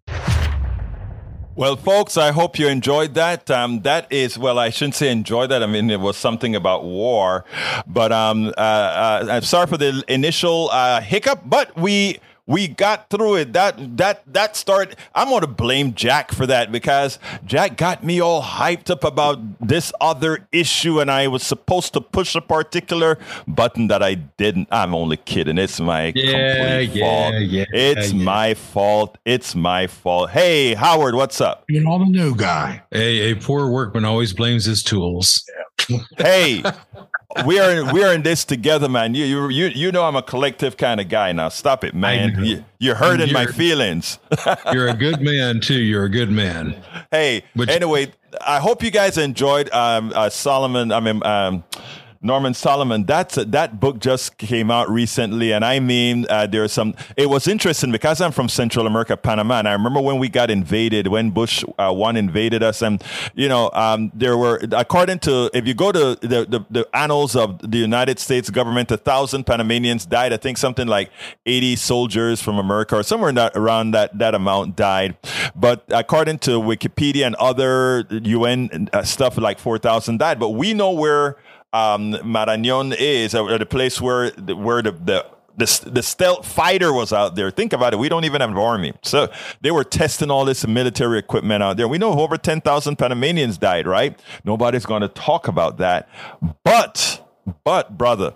Well, 1.58 1.74
folks, 1.74 2.16
I 2.16 2.30
hope 2.30 2.56
you 2.56 2.68
enjoyed 2.68 3.14
that. 3.14 3.50
Um, 3.50 3.80
that 3.80 4.06
is, 4.12 4.38
well, 4.38 4.60
I 4.60 4.70
shouldn't 4.70 4.94
say 4.94 5.10
enjoy 5.10 5.48
that. 5.48 5.60
I 5.60 5.66
mean, 5.66 5.90
it 5.90 5.98
was 5.98 6.16
something 6.16 6.54
about 6.54 6.84
war, 6.84 7.44
but 7.84 8.12
um, 8.12 8.54
uh, 8.56 8.60
uh, 8.60 9.26
I'm 9.28 9.42
sorry 9.42 9.66
for 9.66 9.76
the 9.76 10.04
initial 10.06 10.70
uh, 10.70 11.00
hiccup, 11.00 11.42
but 11.44 11.76
we 11.76 12.20
we 12.48 12.66
got 12.66 13.10
through 13.10 13.36
it. 13.36 13.52
That 13.52 13.96
that 13.98 14.22
that 14.32 14.56
start. 14.56 14.96
I'm 15.14 15.28
going 15.28 15.42
to 15.42 15.46
blame 15.46 15.94
Jack 15.94 16.32
for 16.32 16.46
that 16.46 16.72
because 16.72 17.18
Jack 17.44 17.76
got 17.76 18.02
me 18.02 18.20
all 18.20 18.42
hyped 18.42 18.90
up 18.90 19.04
about 19.04 19.38
this 19.60 19.92
other 20.00 20.48
issue, 20.50 20.98
and 20.98 21.10
I 21.10 21.28
was 21.28 21.42
supposed 21.42 21.92
to 21.92 22.00
push 22.00 22.34
a 22.34 22.40
particular 22.40 23.18
button 23.46 23.88
that 23.88 24.02
I 24.02 24.14
didn't. 24.14 24.68
I'm 24.72 24.94
only 24.94 25.18
kidding. 25.18 25.58
It's 25.58 25.78
my 25.78 26.12
yeah, 26.16 26.78
complete 26.80 26.98
yeah, 26.98 27.04
fault. 27.04 27.34
Yeah, 27.34 27.64
it's 27.70 28.12
yeah. 28.12 28.24
my 28.24 28.54
fault. 28.54 29.18
It's 29.26 29.54
my 29.54 29.86
fault. 29.86 30.30
Hey, 30.30 30.74
Howard, 30.74 31.14
what's 31.14 31.40
up? 31.42 31.64
You're 31.68 31.84
not 31.84 32.00
a 32.00 32.10
new 32.10 32.34
guy. 32.34 32.82
A, 32.92 33.32
a 33.32 33.34
poor 33.34 33.70
workman 33.70 34.06
always 34.06 34.32
blames 34.32 34.64
his 34.64 34.82
tools. 34.82 35.44
Hey, 36.18 36.62
we 37.46 37.58
are 37.58 37.70
in, 37.70 37.92
we 37.92 38.02
are 38.02 38.12
in 38.12 38.22
this 38.22 38.44
together, 38.44 38.88
man. 38.88 39.14
You 39.14 39.24
you 39.24 39.48
you 39.48 39.66
you 39.66 39.92
know 39.92 40.04
I'm 40.04 40.16
a 40.16 40.22
collective 40.22 40.76
kind 40.76 41.00
of 41.00 41.08
guy. 41.08 41.32
Now 41.32 41.48
stop 41.48 41.84
it, 41.84 41.94
man. 41.94 42.44
You, 42.44 42.64
you're 42.78 42.94
hurting 42.94 43.28
you're, 43.28 43.34
my 43.34 43.46
feelings. 43.46 44.18
you're 44.72 44.88
a 44.88 44.94
good 44.94 45.20
man 45.20 45.60
too. 45.60 45.80
You're 45.80 46.04
a 46.04 46.10
good 46.10 46.30
man. 46.30 46.82
Hey, 47.10 47.44
but 47.54 47.68
anyway, 47.68 48.12
I 48.46 48.60
hope 48.60 48.82
you 48.82 48.90
guys 48.90 49.18
enjoyed 49.18 49.70
um, 49.70 50.12
uh, 50.14 50.30
Solomon. 50.30 50.92
I 50.92 51.00
mean. 51.00 51.24
Um, 51.24 51.64
Norman 52.20 52.54
Solomon. 52.54 53.04
That's 53.04 53.36
that 53.36 53.78
book 53.80 54.00
just 54.00 54.38
came 54.38 54.70
out 54.70 54.90
recently, 54.90 55.52
and 55.52 55.64
I 55.64 55.80
mean, 55.80 56.26
uh, 56.28 56.46
there's 56.46 56.72
some. 56.72 56.94
It 57.16 57.30
was 57.30 57.46
interesting 57.46 57.92
because 57.92 58.20
I'm 58.20 58.32
from 58.32 58.48
Central 58.48 58.86
America, 58.86 59.16
Panama, 59.16 59.60
and 59.60 59.68
I 59.68 59.72
remember 59.72 60.00
when 60.00 60.18
we 60.18 60.28
got 60.28 60.50
invaded, 60.50 61.06
when 61.08 61.30
Bush 61.30 61.64
uh, 61.78 61.92
one 61.92 62.16
invaded 62.16 62.62
us, 62.62 62.82
and 62.82 63.02
you 63.34 63.48
know, 63.48 63.70
um, 63.72 64.10
there 64.14 64.36
were 64.36 64.60
according 64.72 65.20
to 65.20 65.50
if 65.54 65.66
you 65.66 65.74
go 65.74 65.92
to 65.92 66.16
the, 66.20 66.44
the, 66.44 66.64
the 66.70 66.88
annals 66.92 67.36
of 67.36 67.58
the 67.70 67.78
United 67.78 68.18
States 68.18 68.50
government, 68.50 68.90
a 68.90 68.96
thousand 68.96 69.44
Panamanians 69.44 70.06
died. 70.06 70.32
I 70.32 70.36
think 70.36 70.58
something 70.58 70.88
like 70.88 71.10
80 71.46 71.76
soldiers 71.76 72.42
from 72.42 72.58
America 72.58 72.96
or 72.96 73.02
somewhere 73.02 73.32
that, 73.32 73.56
around 73.56 73.92
that 73.92 74.18
that 74.18 74.34
amount 74.34 74.76
died. 74.76 75.16
But 75.54 75.84
according 75.88 76.40
to 76.40 76.60
Wikipedia 76.60 77.26
and 77.26 77.34
other 77.36 78.04
UN 78.10 78.88
uh, 78.92 79.02
stuff, 79.02 79.38
like 79.38 79.58
4,000 79.58 80.18
died. 80.18 80.38
But 80.38 80.50
we 80.50 80.74
know 80.74 80.90
where 80.90 81.36
um, 81.72 82.12
Marañón 82.14 82.94
is, 82.98 83.34
or 83.34 83.58
the 83.58 83.66
place 83.66 84.00
where 84.00 84.30
where 84.30 84.82
the, 84.82 84.92
the 84.92 85.26
the, 85.58 85.90
the 85.90 86.02
stealth 86.02 86.46
fighter 86.46 86.92
was 86.92 87.12
out 87.12 87.34
there. 87.34 87.50
Think 87.50 87.72
about 87.72 87.92
it. 87.92 87.98
We 87.98 88.08
don't 88.08 88.24
even 88.24 88.40
have 88.40 88.50
an 88.50 88.56
army. 88.56 88.92
So 89.02 89.28
they 89.60 89.72
were 89.72 89.82
testing 89.82 90.30
all 90.30 90.44
this 90.44 90.64
military 90.66 91.18
equipment 91.18 91.64
out 91.64 91.76
there. 91.76 91.88
We 91.88 91.98
know 91.98 92.18
over 92.20 92.38
10,000 92.38 92.96
Panamanians 92.96 93.58
died, 93.58 93.88
right? 93.88 94.18
Nobody's 94.44 94.86
going 94.86 95.02
to 95.02 95.08
talk 95.08 95.48
about 95.48 95.78
that. 95.78 96.08
But, 96.64 97.26
but, 97.64 97.98
brother, 97.98 98.34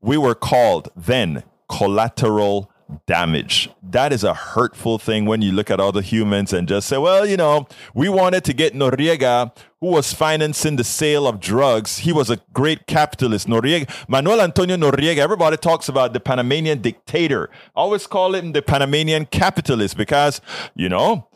we 0.00 0.16
were 0.16 0.34
called 0.34 0.88
then 0.96 1.44
collateral 1.68 2.71
damage. 3.06 3.68
That 3.82 4.12
is 4.12 4.24
a 4.24 4.34
hurtful 4.34 4.98
thing 4.98 5.26
when 5.26 5.42
you 5.42 5.52
look 5.52 5.70
at 5.70 5.80
other 5.80 6.00
humans 6.00 6.52
and 6.52 6.68
just 6.68 6.88
say, 6.88 6.98
well, 6.98 7.26
you 7.26 7.36
know, 7.36 7.66
we 7.94 8.08
wanted 8.08 8.44
to 8.44 8.52
get 8.52 8.74
Noriega, 8.74 9.54
who 9.80 9.88
was 9.88 10.12
financing 10.12 10.76
the 10.76 10.84
sale 10.84 11.26
of 11.26 11.40
drugs. 11.40 11.98
He 11.98 12.12
was 12.12 12.30
a 12.30 12.38
great 12.52 12.86
capitalist. 12.86 13.48
Noriega, 13.48 13.88
Manuel 14.08 14.40
Antonio 14.40 14.76
Noriega, 14.76 15.18
everybody 15.18 15.56
talks 15.56 15.88
about 15.88 16.12
the 16.12 16.20
Panamanian 16.20 16.80
dictator. 16.80 17.50
always 17.74 18.06
call 18.06 18.34
him 18.34 18.52
the 18.52 18.62
Panamanian 18.62 19.26
capitalist 19.26 19.96
because, 19.96 20.40
you 20.74 20.88
know, 20.88 21.28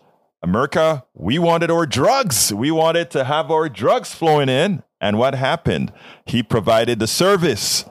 America, 0.42 1.04
we 1.14 1.38
wanted 1.38 1.70
our 1.70 1.86
drugs. 1.86 2.52
We 2.52 2.70
wanted 2.70 3.10
to 3.12 3.24
have 3.24 3.50
our 3.50 3.68
drugs 3.68 4.14
flowing 4.14 4.48
in. 4.48 4.82
And 5.00 5.18
what 5.18 5.34
happened? 5.34 5.92
He 6.24 6.42
provided 6.42 6.98
the 6.98 7.06
service 7.06 7.84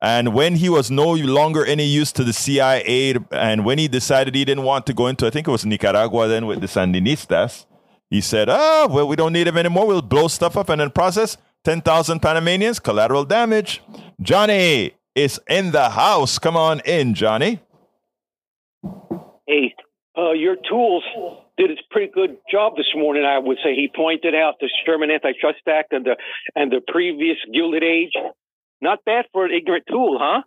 And 0.00 0.32
when 0.32 0.56
he 0.56 0.68
was 0.68 0.90
no 0.90 1.12
longer 1.12 1.64
any 1.64 1.84
use 1.84 2.12
to 2.12 2.24
the 2.24 2.32
CIA, 2.32 3.16
and 3.32 3.64
when 3.64 3.78
he 3.78 3.88
decided 3.88 4.34
he 4.34 4.44
didn't 4.44 4.64
want 4.64 4.86
to 4.86 4.94
go 4.94 5.08
into, 5.08 5.26
I 5.26 5.30
think 5.30 5.48
it 5.48 5.50
was 5.50 5.66
Nicaragua 5.66 6.28
then 6.28 6.46
with 6.46 6.60
the 6.60 6.68
Sandinistas, 6.68 7.66
he 8.08 8.20
said, 8.20 8.48
oh, 8.48 8.88
well, 8.90 9.08
we 9.08 9.16
don't 9.16 9.32
need 9.32 9.48
him 9.48 9.58
anymore. 9.58 9.86
We'll 9.86 10.02
blow 10.02 10.28
stuff 10.28 10.56
up 10.56 10.68
and 10.68 10.80
then 10.80 10.90
process 10.90 11.36
10,000 11.64 12.20
Panamanians, 12.20 12.78
collateral 12.78 13.24
damage. 13.24 13.82
Johnny 14.22 14.92
is 15.14 15.40
in 15.48 15.72
the 15.72 15.90
house. 15.90 16.38
Come 16.38 16.56
on 16.56 16.80
in, 16.80 17.14
Johnny. 17.14 17.60
Hey, 19.46 19.74
uh, 20.16 20.32
your 20.32 20.56
tools 20.56 21.02
did 21.58 21.70
a 21.72 21.74
pretty 21.90 22.12
good 22.12 22.36
job 22.50 22.76
this 22.76 22.86
morning. 22.94 23.24
I 23.24 23.38
would 23.38 23.58
say 23.64 23.74
he 23.74 23.90
pointed 23.94 24.34
out 24.34 24.54
the 24.60 24.70
Sherman 24.86 25.10
Antitrust 25.10 25.66
Act 25.68 25.92
and 25.92 26.04
the 26.04 26.16
and 26.54 26.70
the 26.70 26.80
previous 26.86 27.36
Gilded 27.52 27.82
Age. 27.82 28.12
Not 28.80 29.04
bad 29.04 29.26
for 29.32 29.44
an 29.44 29.52
ignorant 29.52 29.84
tool, 29.88 30.18
huh? 30.20 30.42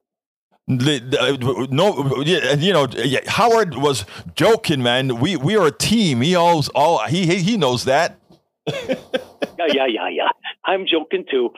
No, 0.68 2.24
you 2.24 2.74
know, 2.74 2.88
Howard 3.28 3.76
was 3.76 4.06
joking, 4.36 4.82
man. 4.82 5.20
We 5.20 5.36
we 5.36 5.58
are 5.58 5.68
a 5.68 5.72
team. 5.72 6.22
He 6.22 6.36
always 6.36 6.70
all 6.70 7.06
he 7.08 7.26
he 7.26 7.58
knows 7.58 7.86
that. 7.86 8.20
yeah, 8.68 8.96
yeah, 9.68 9.88
yeah, 9.88 10.10
yeah. 10.10 10.30
I'm 10.64 10.86
joking 10.90 11.26
too. 11.30 11.50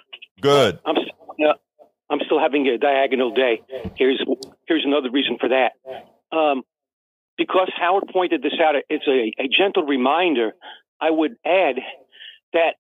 Good. 0.41 0.79
I'm 0.85 0.95
uh, 0.97 1.53
I'm 2.09 2.19
still 2.25 2.39
having 2.39 2.67
a 2.67 2.77
diagonal 2.77 3.33
day. 3.33 3.61
Here's 3.95 4.23
here's 4.67 4.83
another 4.85 5.11
reason 5.11 5.37
for 5.39 5.49
that. 5.49 5.73
Um, 6.35 6.63
because 7.37 7.71
Howard 7.75 8.05
pointed 8.11 8.41
this 8.41 8.53
out, 8.63 8.75
it's 8.89 9.07
a, 9.07 9.31
a 9.41 9.47
gentle 9.47 9.83
reminder. 9.83 10.53
I 11.01 11.09
would 11.09 11.35
add 11.45 11.75
that 12.53 12.75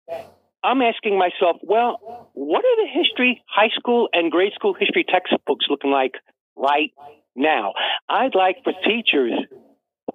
I'm 0.63 0.81
asking 0.81 1.17
myself, 1.19 1.57
well, 1.61 2.29
what 2.33 2.63
are 2.63 2.85
the 2.85 2.89
history, 2.91 3.43
high 3.47 3.69
school 3.75 4.07
and 4.13 4.31
grade 4.31 4.53
school 4.53 4.73
history 4.73 5.05
textbooks 5.07 5.65
looking 5.69 5.91
like 5.91 6.13
right 6.55 6.91
now? 7.35 7.73
I'd 8.07 8.35
like 8.35 8.57
for 8.63 8.73
teachers 8.85 9.33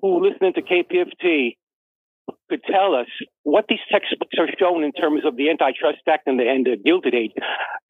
who 0.00 0.26
listening 0.26 0.54
to 0.54 0.62
KPFT 0.62 1.56
could 2.48 2.62
tell 2.64 2.94
us 2.94 3.06
what 3.42 3.66
these 3.68 3.78
textbooks 3.92 4.36
are 4.38 4.48
showing 4.58 4.84
in 4.84 4.92
terms 4.92 5.22
of 5.26 5.36
the 5.36 5.50
Antitrust 5.50 5.98
Act 6.08 6.26
and 6.26 6.40
the, 6.40 6.48
and 6.48 6.64
the 6.64 6.76
Gilded 6.82 7.14
Age. 7.14 7.32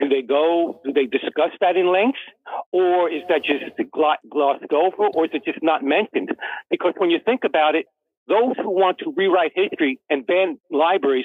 Do 0.01 0.09
they 0.09 0.23
go, 0.23 0.81
do 0.85 0.93
they 0.93 1.07
discuss 1.07 1.51
that 1.61 1.77
in 1.77 1.93
length? 1.93 2.19
Or 2.73 3.09
is 3.09 3.23
that 3.29 3.45
just 3.45 3.65
glossed 3.93 4.73
over? 4.73 5.07
Or 5.15 5.25
is 5.27 5.31
it 5.33 5.45
just 5.45 5.63
not 5.63 5.83
mentioned? 5.85 6.31
Because 6.71 6.95
when 6.99 7.11
you 7.11 7.19
think 7.25 7.43
about 7.45 7.77
it, 7.77 7.87
those 8.29 8.57
who 8.57 8.71
want 8.71 8.99
to 8.99 9.15
rewrite 9.17 9.53
history 9.55 10.01
and 10.11 10.27
ban 10.27 10.59
libraries 10.71 11.25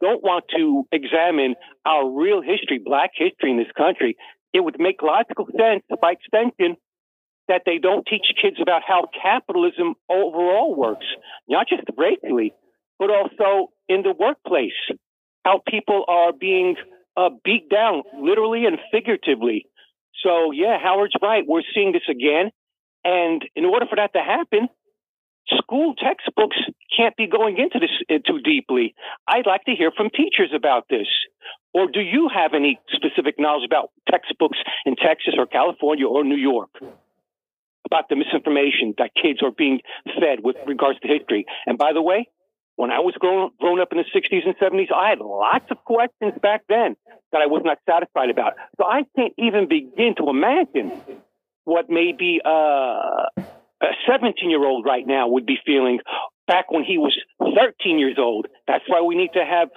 don't 0.00 0.22
want 0.22 0.44
to 0.56 0.86
examine 0.92 1.54
our 1.84 2.08
real 2.08 2.42
history, 2.42 2.78
black 2.78 3.10
history 3.14 3.50
in 3.50 3.58
this 3.58 3.72
country. 3.76 4.16
It 4.52 4.60
would 4.60 4.76
make 4.78 5.02
logical 5.02 5.46
sense 5.46 5.84
by 6.00 6.12
extension 6.12 6.76
that 7.48 7.62
they 7.66 7.78
don't 7.78 8.06
teach 8.06 8.26
kids 8.40 8.56
about 8.60 8.82
how 8.86 9.08
capitalism 9.20 9.94
overall 10.08 10.74
works, 10.74 11.06
not 11.48 11.66
just 11.68 11.82
racially, 11.96 12.52
but 12.98 13.10
also 13.10 13.70
in 13.88 14.02
the 14.02 14.14
workplace, 14.18 14.78
how 15.44 15.60
people 15.68 16.04
are 16.06 16.32
being 16.32 16.76
uh, 17.16 17.30
beat 17.44 17.68
down, 17.68 18.02
literally 18.20 18.66
and 18.66 18.78
figuratively. 18.92 19.66
So, 20.22 20.52
yeah, 20.52 20.78
Howard's 20.80 21.14
right. 21.22 21.44
We're 21.46 21.62
seeing 21.74 21.92
this 21.92 22.08
again. 22.08 22.50
And 23.04 23.42
in 23.56 23.64
order 23.64 23.86
for 23.88 23.96
that 23.96 24.12
to 24.12 24.20
happen, 24.20 24.68
school 25.58 25.94
textbooks 25.94 26.56
can't 26.96 27.16
be 27.16 27.26
going 27.26 27.58
into 27.58 27.78
this 27.78 27.90
uh, 28.10 28.18
too 28.26 28.40
deeply. 28.40 28.94
I'd 29.26 29.46
like 29.46 29.64
to 29.64 29.74
hear 29.74 29.90
from 29.96 30.10
teachers 30.10 30.50
about 30.54 30.86
this. 30.88 31.06
Or 31.72 31.86
do 31.86 32.00
you 32.00 32.28
have 32.34 32.52
any 32.54 32.80
specific 32.92 33.36
knowledge 33.38 33.66
about 33.66 33.90
textbooks 34.10 34.58
in 34.84 34.96
Texas 34.96 35.34
or 35.38 35.46
California 35.46 36.06
or 36.06 36.24
New 36.24 36.36
York? 36.36 36.70
about 37.86 38.08
the 38.08 38.14
misinformation 38.14 38.94
that 38.98 39.10
kids 39.20 39.42
are 39.42 39.50
being 39.50 39.80
fed 40.04 40.38
with 40.44 40.54
regards 40.66 41.00
to 41.00 41.08
history. 41.08 41.44
And 41.66 41.76
by 41.76 41.92
the 41.92 42.00
way, 42.00 42.28
when 42.76 42.90
I 42.90 43.00
was 43.00 43.14
grown, 43.18 43.50
grown 43.58 43.80
up 43.80 43.88
in 43.92 43.98
the 43.98 44.04
60s 44.04 44.46
and 44.46 44.56
70s, 44.56 44.94
I 44.94 45.10
had 45.10 45.18
lots 45.18 45.66
of 45.70 45.84
questions 45.84 46.32
back 46.40 46.62
then 46.68 46.96
that 47.32 47.42
I 47.42 47.46
was 47.46 47.62
not 47.64 47.78
satisfied 47.88 48.30
about. 48.30 48.54
So 48.78 48.86
I 48.86 49.02
can't 49.16 49.34
even 49.38 49.68
begin 49.68 50.14
to 50.18 50.30
imagine 50.30 50.92
what 51.64 51.90
maybe 51.90 52.40
uh, 52.44 53.26
a 53.82 53.86
17 54.08 54.50
year 54.50 54.64
old 54.64 54.84
right 54.84 55.06
now 55.06 55.28
would 55.28 55.46
be 55.46 55.58
feeling 55.64 56.00
back 56.46 56.70
when 56.70 56.84
he 56.84 56.98
was 56.98 57.16
13 57.40 57.98
years 57.98 58.16
old. 58.18 58.46
That's 58.66 58.84
why 58.86 59.02
we 59.02 59.14
need 59.14 59.30
to 59.34 59.44
have 59.44 59.68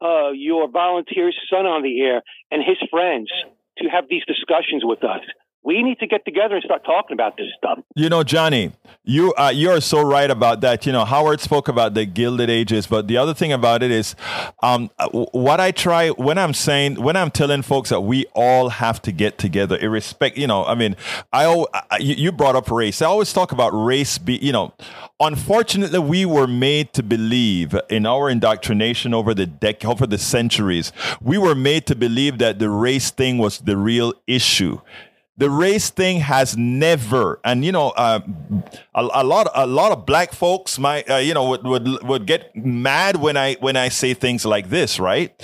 uh, 0.00 0.30
your 0.30 0.68
volunteer's 0.68 1.36
son 1.50 1.66
on 1.66 1.82
the 1.82 2.00
air 2.00 2.22
and 2.50 2.62
his 2.62 2.78
friends 2.90 3.30
to 3.78 3.88
have 3.88 4.04
these 4.08 4.24
discussions 4.26 4.82
with 4.84 5.04
us 5.04 5.22
we 5.64 5.82
need 5.82 5.98
to 6.00 6.06
get 6.06 6.24
together 6.24 6.56
and 6.56 6.64
start 6.64 6.84
talking 6.84 7.14
about 7.14 7.36
this 7.36 7.46
stuff. 7.56 7.78
You 7.94 8.08
know, 8.08 8.24
Johnny, 8.24 8.72
you 9.04 9.32
uh, 9.34 9.52
you 9.54 9.70
are 9.70 9.80
so 9.80 10.02
right 10.02 10.30
about 10.30 10.60
that. 10.62 10.86
You 10.86 10.92
know, 10.92 11.04
Howard 11.04 11.40
spoke 11.40 11.68
about 11.68 11.94
the 11.94 12.04
Gilded 12.04 12.50
Ages, 12.50 12.86
but 12.86 13.06
the 13.06 13.16
other 13.16 13.32
thing 13.32 13.52
about 13.52 13.82
it 13.82 13.90
is, 13.90 14.16
um, 14.62 14.90
what 15.12 15.60
I 15.60 15.70
try 15.70 16.08
when 16.10 16.36
I'm 16.36 16.52
saying 16.52 17.00
when 17.00 17.16
I'm 17.16 17.30
telling 17.30 17.62
folks 17.62 17.90
that 17.90 18.00
we 18.00 18.26
all 18.34 18.70
have 18.70 19.00
to 19.02 19.12
get 19.12 19.38
together, 19.38 19.78
irrespective. 19.78 20.40
You 20.40 20.48
know, 20.48 20.64
I 20.64 20.74
mean, 20.74 20.96
I, 21.32 21.64
I 21.90 21.98
you 21.98 22.32
brought 22.32 22.56
up 22.56 22.70
race. 22.70 23.00
I 23.00 23.06
always 23.06 23.32
talk 23.32 23.52
about 23.52 23.70
race. 23.70 24.18
Be 24.18 24.38
you 24.38 24.52
know, 24.52 24.74
unfortunately, 25.20 26.00
we 26.00 26.24
were 26.24 26.48
made 26.48 26.92
to 26.94 27.04
believe 27.04 27.78
in 27.88 28.04
our 28.04 28.28
indoctrination 28.28 29.14
over 29.14 29.32
the 29.32 29.46
dec- 29.46 29.84
over 29.84 30.08
the 30.08 30.18
centuries. 30.18 30.92
We 31.20 31.38
were 31.38 31.54
made 31.54 31.86
to 31.86 31.94
believe 31.94 32.38
that 32.38 32.58
the 32.58 32.68
race 32.68 33.12
thing 33.12 33.38
was 33.38 33.60
the 33.60 33.76
real 33.76 34.12
issue 34.26 34.80
the 35.42 35.50
race 35.50 35.90
thing 35.90 36.20
has 36.20 36.56
never 36.56 37.40
and 37.42 37.64
you 37.64 37.72
know 37.72 37.90
uh, 37.90 38.20
a, 38.94 39.08
a, 39.14 39.24
lot 39.24 39.50
a 39.56 39.66
lot 39.66 39.90
of 39.90 40.06
black 40.06 40.32
folks 40.32 40.78
might 40.78 41.10
uh, 41.10 41.16
you 41.16 41.34
know 41.34 41.48
would, 41.48 41.64
would 41.64 42.02
would 42.04 42.26
get 42.26 42.54
mad 42.54 43.16
when 43.16 43.36
i 43.36 43.54
when 43.54 43.76
i 43.76 43.88
say 43.88 44.14
things 44.14 44.44
like 44.44 44.70
this 44.70 45.00
right? 45.00 45.34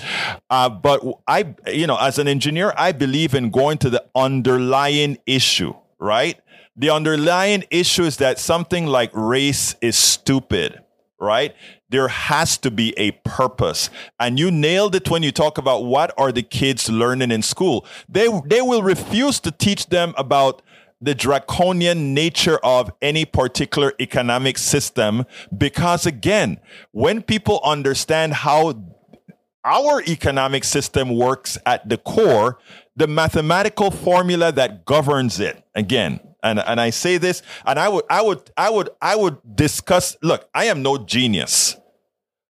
Uh, 0.49 0.69
but 0.69 1.03
i 1.27 1.53
you 1.67 1.85
know 1.85 1.97
as 1.97 2.17
an 2.17 2.29
engineer 2.29 2.71
i 2.77 2.93
believe 2.93 3.35
in 3.35 3.49
going 3.49 3.77
to 3.77 3.89
the 3.89 4.01
underlying 4.15 5.17
issue 5.25 5.73
right? 5.99 6.39
The 6.77 6.91
underlying 6.91 7.65
issue 7.69 8.03
is 8.03 8.17
that 8.17 8.39
something 8.39 8.87
like 8.87 9.11
race 9.13 9.75
is 9.81 9.97
stupid 9.97 10.81
right 11.19 11.53
there 11.89 12.07
has 12.07 12.57
to 12.59 12.71
be 12.71 12.93
a 12.97 13.11
purpose. 13.23 13.89
And 14.19 14.39
you 14.39 14.51
nailed 14.51 14.95
it 14.95 15.09
when 15.09 15.23
you 15.23 15.31
talk 15.31 15.57
about 15.57 15.85
what 15.85 16.13
are 16.17 16.31
the 16.31 16.43
kids 16.43 16.89
learning 16.89 17.31
in 17.31 17.41
school. 17.41 17.85
They, 18.07 18.27
they 18.45 18.61
will 18.61 18.83
refuse 18.83 19.39
to 19.41 19.51
teach 19.51 19.87
them 19.87 20.13
about 20.17 20.61
the 21.01 21.15
draconian 21.15 22.13
nature 22.13 22.57
of 22.57 22.91
any 23.01 23.23
particular 23.23 23.93
economic 24.01 24.57
system 24.57 25.25
because 25.57 26.05
again, 26.05 26.59
when 26.91 27.21
people 27.21 27.61
understand 27.63 28.33
how 28.33 28.73
our 29.65 30.01
economic 30.03 30.63
system 30.63 31.15
works 31.15 31.57
at 31.65 31.87
the 31.87 31.97
core, 31.97 32.59
the 32.95 33.07
mathematical 33.07 33.91
formula 33.91 34.51
that 34.51 34.85
governs 34.85 35.39
it, 35.39 35.63
again, 35.75 36.19
and 36.43 36.59
and 36.59 36.79
I 36.79 36.89
say 36.89 37.17
this, 37.17 37.41
and 37.65 37.79
I 37.79 37.89
would 37.89 38.05
I 38.09 38.21
would 38.21 38.49
I 38.57 38.69
would 38.69 38.89
I 39.01 39.15
would 39.15 39.37
discuss. 39.55 40.17
Look, 40.21 40.49
I 40.53 40.65
am 40.65 40.81
no 40.81 40.97
genius, 40.97 41.75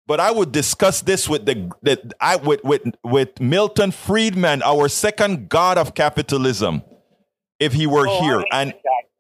but 0.06 0.20
I 0.20 0.32
would 0.32 0.52
discuss 0.52 1.02
this 1.02 1.30
with 1.30 1.46
the, 1.46 1.72
the 1.82 2.12
I 2.20 2.36
with 2.36 2.64
with 2.64 2.84
with 3.04 3.40
Milton 3.40 3.92
Friedman, 3.92 4.62
our 4.64 4.90
second 4.90 5.50
god 5.50 5.78
of 5.78 5.94
capitalism, 5.94 6.84
if 7.60 7.74
he 7.74 7.88
were 7.88 8.08
oh, 8.08 8.22
here. 8.22 8.44
And 8.52 8.74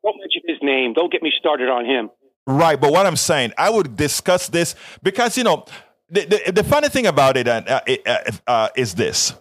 don't 0.04 0.18
mention 0.20 0.42
his 0.46 0.58
name. 0.62 0.94
Don't 0.94 1.12
get 1.12 1.24
me 1.24 1.32
started 1.38 1.70
on 1.70 1.86
him. 1.86 2.10
Right, 2.50 2.80
but 2.80 2.94
what 2.94 3.06
I'm 3.06 3.18
saying, 3.18 3.52
I 3.58 3.70
would 3.70 3.98
discuss 3.98 4.48
this 4.48 4.76
because 5.04 5.38
you 5.38 5.44
know 5.44 5.66
the 6.10 6.52
the, 6.54 6.64
funny 6.64 6.90
thing 6.90 7.08
about 7.08 7.38
it 7.38 7.48
uh, 7.48 7.62
uh, 8.06 8.18
uh, 8.48 8.70
is 8.76 8.96
this 8.96 9.34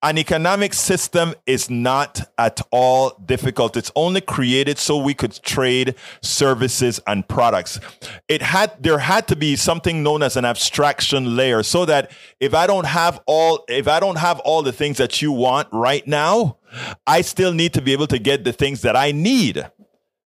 an 0.00 0.16
economic 0.16 0.74
system 0.74 1.34
is 1.44 1.68
not 1.68 2.30
at 2.38 2.60
all 2.70 3.10
difficult. 3.26 3.76
It's 3.76 3.90
only 3.96 4.20
created 4.20 4.78
so 4.78 4.96
we 4.96 5.12
could 5.12 5.42
trade 5.42 5.96
services 6.22 7.00
and 7.08 7.26
products. 7.26 7.80
It 8.28 8.40
had, 8.40 8.80
there 8.80 9.00
had 9.00 9.26
to 9.26 9.34
be 9.34 9.56
something 9.56 10.04
known 10.04 10.22
as 10.22 10.36
an 10.36 10.44
abstraction 10.44 11.34
layer 11.34 11.64
so 11.64 11.84
that 11.86 12.12
if 12.38 12.54
I 12.54 12.68
don't 12.68 12.86
have 12.86 13.20
all, 13.26 13.64
if 13.68 13.88
I 13.88 13.98
don't 13.98 14.18
have 14.18 14.38
all 14.40 14.62
the 14.62 14.72
things 14.72 14.98
that 14.98 15.20
you 15.20 15.32
want 15.32 15.66
right 15.72 16.06
now, 16.06 16.58
I 17.04 17.22
still 17.22 17.52
need 17.52 17.74
to 17.74 17.82
be 17.82 17.92
able 17.92 18.06
to 18.08 18.20
get 18.20 18.44
the 18.44 18.52
things 18.52 18.82
that 18.82 18.94
I 18.94 19.10
need. 19.10 19.68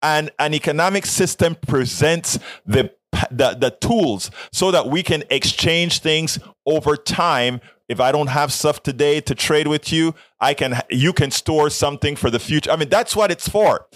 And 0.03 0.31
an 0.39 0.53
economic 0.53 1.07
system 1.07 1.55
presents 1.55 2.39
the 2.67 2.93
the, 3.31 3.57
the 3.59 3.71
tools 3.81 4.31
so 4.53 4.71
that 4.71 4.89
we 4.89 5.03
can 5.03 5.25
exchange 5.31 6.01
things 6.01 6.39
over 6.67 6.97
time 6.97 7.61
if 7.89 8.01
I 8.01 8.13
don't 8.13 8.29
have 8.29 8.53
stuff 8.53 8.83
today 8.83 9.21
to 9.21 9.35
trade 9.35 9.69
with 9.69 9.93
you, 9.93 10.15
I 10.41 10.55
can 10.55 10.81
you 10.91 11.13
can 11.13 11.31
store 11.31 11.69
something 11.69 12.17
for 12.17 12.31
the 12.31 12.39
future. 12.39 12.71
I 12.71 12.77
mean, 12.77 12.89
that's 12.89 13.15
what 13.15 13.31
it's 13.31 13.49
for. 13.49 13.87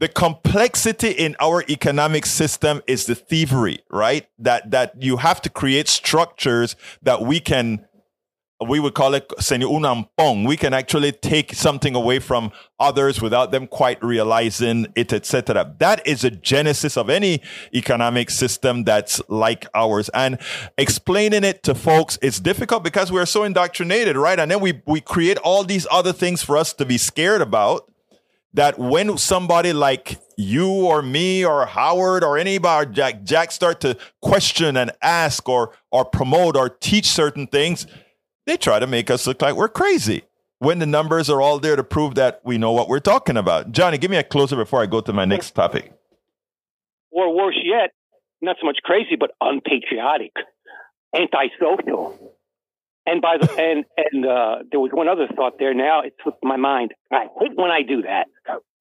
The 0.00 0.08
complexity 0.08 1.10
in 1.10 1.36
our 1.38 1.62
economic 1.68 2.26
system 2.26 2.82
is 2.86 3.06
the 3.06 3.14
thievery, 3.14 3.80
right? 3.90 4.26
That 4.38 4.70
that 4.72 5.00
you 5.00 5.18
have 5.18 5.40
to 5.42 5.50
create 5.50 5.88
structures 5.88 6.74
that 7.02 7.22
we 7.22 7.38
can 7.38 7.86
we 8.66 8.80
would 8.80 8.94
call 8.94 9.14
it 9.14 9.28
unam 9.28 10.44
We 10.46 10.56
can 10.56 10.74
actually 10.74 11.12
take 11.12 11.54
something 11.54 11.94
away 11.94 12.18
from 12.18 12.50
others 12.80 13.22
without 13.22 13.52
them 13.52 13.68
quite 13.68 14.02
realizing 14.02 14.86
it, 14.96 15.12
etc. 15.12 15.74
That 15.78 16.04
is 16.06 16.24
a 16.24 16.30
genesis 16.30 16.96
of 16.96 17.08
any 17.08 17.40
economic 17.72 18.30
system 18.30 18.84
that's 18.84 19.22
like 19.28 19.66
ours. 19.74 20.08
And 20.12 20.38
explaining 20.76 21.44
it 21.44 21.62
to 21.64 21.74
folks 21.74 22.18
is 22.20 22.40
difficult 22.40 22.82
because 22.82 23.12
we're 23.12 23.26
so 23.26 23.44
indoctrinated, 23.44 24.16
right? 24.16 24.40
And 24.40 24.50
then 24.50 24.60
we, 24.60 24.82
we 24.86 25.00
create 25.00 25.38
all 25.38 25.62
these 25.62 25.86
other 25.90 26.12
things 26.12 26.42
for 26.42 26.56
us 26.56 26.72
to 26.74 26.84
be 26.84 26.98
scared 26.98 27.40
about 27.40 27.88
that 28.54 28.78
when 28.78 29.16
somebody 29.18 29.72
like 29.72 30.18
you 30.36 30.68
or 30.68 31.02
me 31.02 31.44
or 31.44 31.66
Howard 31.66 32.24
or 32.24 32.38
anybody, 32.38 32.88
or 32.88 32.92
Jack, 32.92 33.22
Jack 33.22 33.52
start 33.52 33.80
to 33.82 33.96
question 34.20 34.76
and 34.76 34.90
ask 35.00 35.48
or, 35.48 35.72
or 35.92 36.04
promote 36.04 36.56
or 36.56 36.68
teach 36.68 37.06
certain 37.06 37.46
things, 37.46 37.86
they 38.48 38.56
try 38.56 38.78
to 38.78 38.86
make 38.86 39.10
us 39.10 39.26
look 39.26 39.42
like 39.42 39.54
we're 39.54 39.68
crazy 39.68 40.22
when 40.58 40.78
the 40.78 40.86
numbers 40.86 41.30
are 41.30 41.40
all 41.40 41.58
there 41.58 41.76
to 41.76 41.84
prove 41.84 42.14
that 42.16 42.40
we 42.44 42.58
know 42.58 42.72
what 42.72 42.88
we're 42.88 43.00
talking 43.00 43.36
about. 43.36 43.72
Johnny, 43.72 43.98
give 43.98 44.10
me 44.10 44.16
a 44.16 44.24
closer 44.24 44.56
before 44.56 44.82
I 44.82 44.86
go 44.86 45.00
to 45.00 45.12
my 45.12 45.24
next 45.24 45.52
topic. 45.52 45.92
Or 47.10 47.34
worse 47.34 47.58
yet, 47.62 47.90
not 48.40 48.56
so 48.60 48.66
much 48.66 48.78
crazy, 48.84 49.16
but 49.18 49.30
unpatriotic, 49.40 50.32
antisocial. 51.14 52.34
And 53.06 53.22
by 53.22 53.36
the 53.40 53.50
and 53.58 53.84
and 53.96 54.26
uh, 54.26 54.56
there 54.70 54.80
was 54.80 54.90
one 54.92 55.08
other 55.08 55.28
thought 55.34 55.58
there. 55.58 55.74
Now 55.74 56.02
it 56.02 56.14
slipped 56.22 56.44
my 56.44 56.56
mind. 56.56 56.92
I 57.12 57.26
hate 57.40 57.52
when 57.54 57.70
I 57.70 57.82
do 57.82 58.02
that. 58.02 58.26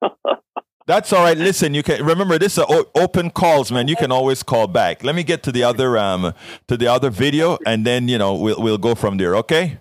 That's 0.88 1.12
all 1.12 1.22
right. 1.22 1.38
Listen, 1.38 1.74
you 1.74 1.84
can 1.84 2.04
remember 2.06 2.40
this 2.40 2.58
is 2.58 2.64
open 2.96 3.30
calls, 3.30 3.74
man. 3.74 3.90
You 3.90 3.98
can 3.98 4.10
always 4.10 4.42
call 4.42 4.68
back. 4.68 5.04
Let 5.04 5.16
me 5.16 5.24
get 5.24 5.44
to 5.44 5.52
the 5.52 5.62
other 5.64 5.98
um 5.98 6.34
to 6.70 6.78
the 6.78 6.88
other 6.88 7.10
video, 7.10 7.58
and 7.66 7.86
then 7.86 8.08
you 8.08 8.18
know 8.18 8.34
we'll 8.36 8.62
we'll 8.62 8.78
go 8.78 8.96
from 8.96 9.18
there. 9.18 9.36
Okay. 9.36 9.80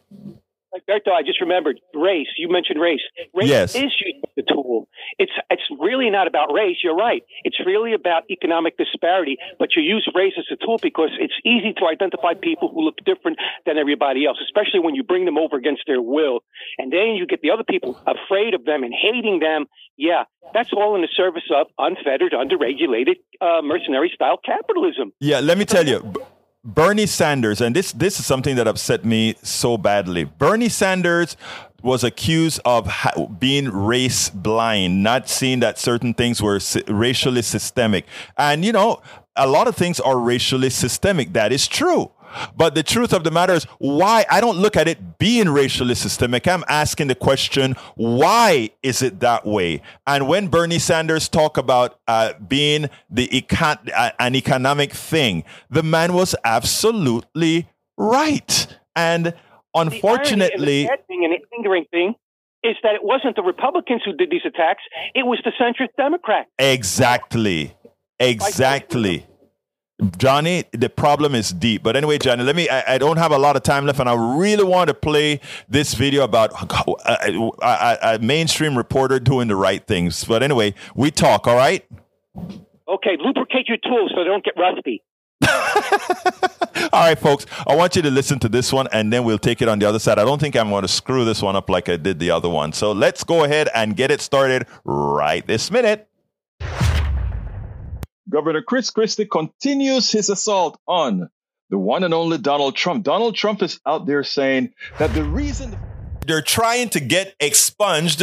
Berto, 0.89 1.13
I 1.13 1.23
just 1.23 1.41
remembered 1.41 1.81
race. 1.95 2.29
You 2.37 2.51
mentioned 2.51 2.81
race. 2.81 3.01
Race 3.35 3.49
yes. 3.49 3.75
is 3.75 3.93
the 4.37 4.43
tool. 4.43 4.89
It's 5.19 5.33
it's 5.51 5.63
really 5.81 6.11
not 6.11 6.27
about 6.27 6.53
race. 6.53 6.79
You're 6.83 6.97
right. 6.97 7.23
It's 7.45 7.59
really 7.65 7.95
about 7.95 8.25
economic 8.31 8.77
disparity. 8.77 9.37
But 9.59 9.71
you 9.77 9.83
use 9.83 10.09
race 10.15 10.35
as 10.39 10.45
a 10.53 10.57
tool 10.57 10.79
because 10.83 11.11
it's 11.19 11.35
easy 11.45 11.73
to 11.75 11.87
identify 11.87 12.35
people 12.35 12.69
who 12.69 12.83
look 12.85 12.97
different 13.05 13.39
than 13.65 13.79
everybody 13.79 14.27
else, 14.27 14.39
especially 14.45 14.81
when 14.81 14.95
you 14.95 15.03
bring 15.03 15.25
them 15.25 15.39
over 15.39 15.57
against 15.57 15.83
their 15.87 16.03
will, 16.03 16.41
and 16.79 16.93
then 16.93 17.17
you 17.17 17.27
get 17.27 17.41
the 17.43 17.51
other 17.51 17.65
people 17.65 17.99
afraid 18.07 18.55
of 18.55 18.65
them 18.65 18.83
and 18.83 18.93
hating 18.93 19.41
them. 19.41 19.67
Yeah, 19.97 20.25
that's 20.53 20.73
all 20.73 20.95
in 20.95 21.03
the 21.03 21.09
service 21.17 21.49
of 21.55 21.69
unfettered, 21.79 22.33
underregulated, 22.33 23.17
uh, 23.41 23.63
mercenary 23.63 24.11
style 24.15 24.39
capitalism. 24.45 25.13
Yeah, 25.21 25.41
let 25.41 25.57
me 25.57 25.65
tell 25.65 25.87
you. 25.87 26.13
Bernie 26.67 27.07
Sanders, 27.07 27.61
and 27.61 27.77
this 27.77 27.93
this 27.93 28.19
is 28.19 28.27
something 28.27 28.57
that 28.57 28.67
upset 28.67 29.05
me 29.05 29.37
so 29.43 29.79
badly. 29.79 30.25
Bernie 30.25 30.69
Sanders 30.69 31.37
was 31.81 32.03
accused 32.03 32.61
of 32.65 32.89
ha- 32.89 33.27
being 33.27 33.69
race 33.71 34.29
blind, 34.31 35.05
not 35.05 35.29
seeing 35.29 35.61
that 35.61 35.79
certain 35.79 36.13
things 36.13 36.43
were 36.43 36.59
si- 36.59 36.83
racially 36.89 37.43
systemic. 37.43 38.05
And 38.37 38.65
you 38.65 38.73
know, 38.73 39.01
a 39.37 39.47
lot 39.47 39.69
of 39.69 39.77
things 39.77 40.01
are 40.01 40.19
racially 40.19 40.71
systemic. 40.71 41.35
That 41.35 41.53
is 41.53 41.69
true. 41.69 42.11
But 42.57 42.75
the 42.75 42.83
truth 42.83 43.13
of 43.13 43.25
the 43.25 43.31
matter 43.31 43.55
is, 43.55 43.65
why? 43.79 44.25
I 44.31 44.41
don't 44.41 44.59
look 44.59 44.77
at 44.77 44.89
it 44.89 45.19
being 45.19 45.49
racially 45.49 45.95
systemic. 45.95 46.47
I'm 46.47 46.65
asking 46.69 47.09
the 47.09 47.15
question, 47.15 47.75
why 47.95 48.71
is 48.83 49.03
it 49.03 49.21
that 49.21 49.47
way? 49.47 49.83
And 50.07 50.29
when 50.29 50.49
Bernie 50.49 50.79
Sanders 50.79 51.29
talked 51.29 51.59
about 51.59 51.99
uh, 52.09 52.33
being 52.47 52.89
the 53.11 53.29
econ- 53.29 53.91
uh, 53.95 54.11
an 54.19 54.35
economic 54.35 54.93
thing, 54.93 55.45
the 55.71 55.83
man 55.83 56.13
was 56.13 56.35
absolutely 56.45 57.69
right. 57.97 58.67
And 58.95 59.35
unfortunately, 59.75 60.85
the 60.85 60.99
thing 61.07 61.25
and 61.25 61.35
lingering 61.53 61.85
thing 61.91 62.15
is 62.63 62.77
that 62.83 62.95
it 62.95 63.05
wasn't 63.05 63.37
the 63.37 63.43
Republicans 63.43 64.03
who 64.05 64.13
did 64.13 64.31
these 64.31 64.45
attacks; 64.45 64.83
it 65.15 65.25
was 65.25 65.39
the 65.45 65.53
centrist 65.61 65.95
Democrats. 65.97 66.49
Exactly. 66.59 67.77
Exactly. 68.19 69.27
Johnny, 70.19 70.65
the 70.73 70.91
problem 70.91 71.35
is 71.35 71.51
deep. 71.51 71.83
But 71.83 71.97
anyway, 71.97 72.19
Johnny, 72.19 72.43
let 72.45 72.55
me. 72.55 72.69
I, 72.69 72.95
I, 72.95 72.99
don't 72.99 73.17
have 73.17 73.33
a 73.33 73.39
lot 73.39 73.57
of 73.57 73.63
time 73.63 73.87
left, 73.87 73.99
and 73.99 74.09
I 74.09 74.37
really 74.37 74.65
want 74.65 74.89
to 74.89 74.95
play 74.95 75.41
this 75.71 75.95
video 75.95 76.23
about 76.23 76.53
a, 76.53 77.31
a, 77.31 77.49
uh, 77.63 77.97
a, 78.03 78.19
mainstream 78.19 78.77
reporter 78.77 79.19
doing 79.19 79.49
the 79.49 79.57
right 79.57 79.87
things. 79.87 80.23
But 80.25 80.43
anyway, 80.43 80.75
we 80.95 81.11
talk. 81.11 81.47
All 81.47 81.57
right. 81.57 81.83
Okay, 82.89 83.17
lubricate 83.19 83.69
your 83.69 83.79
tools 83.79 84.13
so 84.15 84.23
they 84.23 84.29
don't 84.29 84.45
get 84.45 84.55
rusty. 84.59 85.03
all 86.93 87.01
right, 87.01 87.19
folks. 87.19 87.47
I 87.67 87.75
want 87.75 87.97
you 87.97 88.03
to 88.03 88.11
listen 88.11 88.39
to 88.41 88.51
this 88.51 88.75
one, 88.75 88.89
and 88.93 89.11
then 89.11 89.25
we'll 89.25 89.39
take 89.39 89.63
it 89.63 89.69
on 89.69 89.79
the 89.79 89.89
other 89.89 89.99
side. 89.99 90.19
I 90.19 90.25
don't 90.25 90.41
think 90.41 90.57
I'm 90.57 90.69
going 90.69 90.83
to 90.83 90.89
screw 90.89 91.25
this 91.25 91.41
one 91.41 91.57
up 91.57 91.71
like 91.71 91.89
I 91.89 91.97
did 91.97 92.19
the 92.19 92.31
other 92.31 92.51
one. 92.51 92.75
So 92.75 92.93
let's 92.93 93.25
go 93.25 93.45
ahead 93.45 93.71
and 93.75 93.97
get 93.97 94.11
it 94.11 94.21
started 94.21 94.67
right 94.85 95.47
this 95.47 95.71
minute. 95.71 96.07
Governor 98.29 98.63
Chris 98.63 98.91
Christie 98.91 99.27
continues 99.27 100.11
his 100.11 100.31
assault 100.31 100.81
on 100.87 101.31
the 101.71 101.79
one 101.79 102.05
and 102.05 102.15
only 102.15 102.39
Donald 102.39 102.77
Trump. 102.77 103.05
Donald 103.05 103.35
Trump 103.35 103.63
is 103.63 103.81
out 103.87 104.07
there 104.07 104.25
saying 104.25 104.73
that 104.99 105.13
the 105.15 105.25
reason 105.25 105.77
they're 106.27 106.43
trying 106.43 106.89
to 106.91 107.01
get 107.01 107.35
expunged 107.39 108.21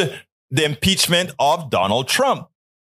the 0.51 0.66
impeachment 0.66 1.32
of 1.39 1.70
Donald 1.70 2.08
Trump. 2.08 2.49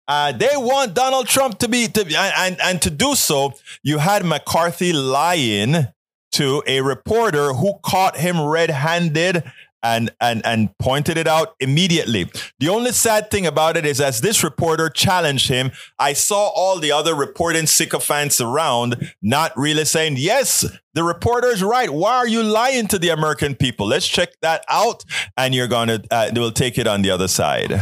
Uh, 0.06 0.32
they 0.32 0.50
want 0.54 0.94
Donald 0.94 1.26
Trump 1.26 1.59
to 1.59 1.68
be 1.68 1.86
to 1.88 2.00
and, 2.16 2.56
and 2.62 2.80
to 2.82 2.90
do 2.90 3.14
so. 3.14 3.54
You 3.82 3.98
had 3.98 4.24
McCarthy 4.24 4.92
lying 4.92 5.88
to 6.32 6.62
a 6.66 6.80
reporter 6.80 7.52
who 7.52 7.74
caught 7.82 8.16
him 8.16 8.40
red-handed 8.40 9.42
and 9.83 10.11
and 10.20 10.45
and 10.45 10.76
pointed 10.79 11.16
it 11.16 11.26
out 11.26 11.55
immediately. 11.61 12.31
The 12.59 12.68
only 12.68 12.93
sad 12.93 13.31
thing 13.31 13.47
about 13.47 13.76
it 13.76 13.87
is 13.87 14.01
as 14.01 14.20
this 14.20 14.43
reporter 14.43 14.89
challenged 14.89 15.49
him, 15.49 15.70
I 15.99 16.12
saw 16.12 16.49
all 16.49 16.79
the 16.79 16.93
other 16.93 17.14
reporting 17.14 17.66
sycophants 17.66 18.41
around 18.41 19.12
not 19.22 19.57
really 19.57 19.85
saying, 19.85 20.16
"Yes, 20.18 20.64
the 20.95 21.05
reporter 21.05 21.49
is 21.49 21.62
right. 21.62 21.91
Why 21.91 22.16
are 22.16 22.29
you 22.29 22.43
lying 22.43 22.89
to 22.89 22.99
the 22.99 23.11
American 23.11 23.55
people?" 23.55 23.87
Let's 23.87 24.09
check 24.09 24.31
that 24.43 24.64
out 24.68 25.05
and 25.37 25.55
you're 25.55 25.68
going 25.68 25.89
to 25.89 26.03
uh, 26.11 26.31
we'll 26.35 26.53
take 26.53 26.79
it 26.79 26.87
on 26.87 27.03
the 27.03 27.11
other 27.11 27.29
side 27.29 27.81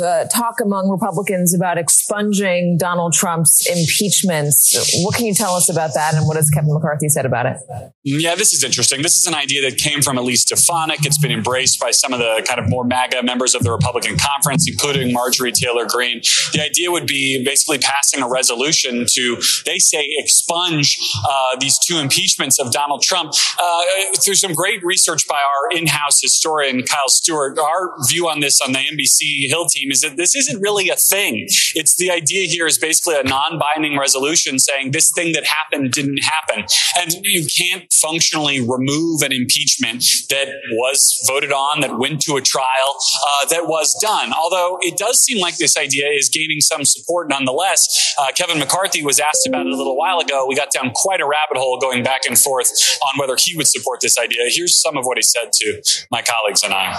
uh, 0.00 0.26
talk 0.32 0.60
among 0.60 0.88
Republicans 0.88 1.54
about 1.54 1.78
expunging 1.78 2.76
Donald 2.78 3.12
Trump's 3.12 3.66
impeachments. 3.68 5.02
What 5.04 5.14
can 5.14 5.26
you 5.26 5.34
tell 5.34 5.54
us 5.54 5.68
about 5.68 5.94
that, 5.94 6.14
and 6.14 6.26
what 6.26 6.36
has 6.36 6.50
Kevin 6.50 6.72
McCarthy 6.72 7.08
said 7.08 7.26
about 7.26 7.46
it? 7.46 7.56
Yeah, 8.04 8.34
this 8.34 8.52
is 8.52 8.64
interesting. 8.64 9.02
This 9.02 9.16
is 9.16 9.26
an 9.26 9.34
idea 9.34 9.62
that 9.68 9.78
came 9.78 10.02
from 10.02 10.18
Elise 10.18 10.42
Stefanik. 10.42 11.04
It's 11.04 11.18
been 11.18 11.32
embraced 11.32 11.80
by 11.80 11.90
some 11.90 12.12
of 12.12 12.18
the 12.18 12.44
kind 12.46 12.60
of 12.60 12.68
more 12.68 12.84
MAGA 12.84 13.22
members 13.22 13.54
of 13.54 13.62
the 13.62 13.70
Republican 13.70 14.16
conference, 14.18 14.68
including 14.68 15.12
Marjorie 15.12 15.52
Taylor 15.52 15.86
Greene. 15.86 16.20
The 16.52 16.62
idea 16.62 16.90
would 16.90 17.06
be 17.06 17.44
basically 17.44 17.78
passing 17.78 18.22
a 18.22 18.28
resolution 18.28 19.06
to, 19.08 19.42
they 19.64 19.78
say, 19.78 20.06
expunge 20.18 20.98
uh, 21.28 21.56
these 21.58 21.78
two 21.78 21.98
impeachments 21.98 22.58
of 22.58 22.72
Donald 22.72 23.02
Trump. 23.02 23.32
Uh, 23.58 23.80
through 24.24 24.34
some 24.34 24.52
great 24.52 24.82
research 24.84 25.26
by 25.26 25.40
our 25.40 25.76
in-house 25.76 26.20
historian 26.20 26.82
Kyle 26.82 27.08
Stewart, 27.08 27.58
our 27.58 27.94
view 28.08 28.28
on 28.28 28.40
this 28.40 28.60
on 28.60 28.72
the 28.72 28.78
NBC 28.78 29.48
Hill 29.48 29.66
team 29.66 29.81
team 29.82 29.90
is 29.90 30.00
that 30.02 30.16
this 30.16 30.34
isn't 30.34 30.60
really 30.60 30.88
a 30.88 30.96
thing. 30.96 31.46
It's 31.74 31.96
the 31.96 32.10
idea 32.10 32.46
here 32.46 32.66
is 32.66 32.78
basically 32.78 33.16
a 33.18 33.22
non-binding 33.22 33.98
resolution 33.98 34.58
saying 34.58 34.92
this 34.92 35.10
thing 35.12 35.32
that 35.32 35.44
happened 35.44 35.92
didn't 35.92 36.18
happen. 36.22 36.64
And 36.96 37.12
you 37.22 37.46
can't 37.46 37.92
functionally 37.92 38.60
remove 38.60 39.22
an 39.22 39.32
impeachment 39.32 40.04
that 40.30 40.48
was 40.72 41.24
voted 41.26 41.52
on, 41.52 41.80
that 41.80 41.98
went 41.98 42.20
to 42.22 42.36
a 42.36 42.40
trial, 42.40 42.96
uh, 43.26 43.46
that 43.46 43.66
was 43.66 43.94
done. 44.00 44.32
Although 44.32 44.78
it 44.80 44.96
does 44.96 45.22
seem 45.22 45.40
like 45.40 45.56
this 45.56 45.76
idea 45.76 46.08
is 46.08 46.28
gaining 46.28 46.60
some 46.60 46.84
support 46.84 47.28
nonetheless. 47.28 48.14
Uh, 48.18 48.32
Kevin 48.32 48.58
McCarthy 48.58 49.04
was 49.04 49.20
asked 49.20 49.46
about 49.46 49.66
it 49.66 49.72
a 49.72 49.76
little 49.76 49.96
while 49.96 50.18
ago. 50.18 50.46
We 50.46 50.54
got 50.54 50.70
down 50.70 50.90
quite 50.94 51.20
a 51.20 51.26
rabbit 51.26 51.56
hole 51.56 51.78
going 51.80 52.02
back 52.02 52.22
and 52.26 52.38
forth 52.38 52.70
on 53.08 53.18
whether 53.18 53.36
he 53.38 53.56
would 53.56 53.66
support 53.66 54.00
this 54.00 54.18
idea. 54.18 54.42
Here's 54.48 54.80
some 54.80 54.96
of 54.96 55.04
what 55.04 55.18
he 55.18 55.22
said 55.22 55.52
to 55.52 55.82
my 56.10 56.22
colleagues 56.22 56.62
and 56.62 56.72
I. 56.72 56.92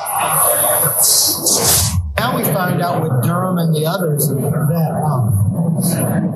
Now 2.24 2.40
we 2.40 2.44
find 2.56 2.80
out 2.80 3.04
with 3.04 3.12
Durham 3.28 3.60
and 3.60 3.76
the 3.76 3.84
others 3.84 4.32
that 4.32 4.92
um, 5.04 5.28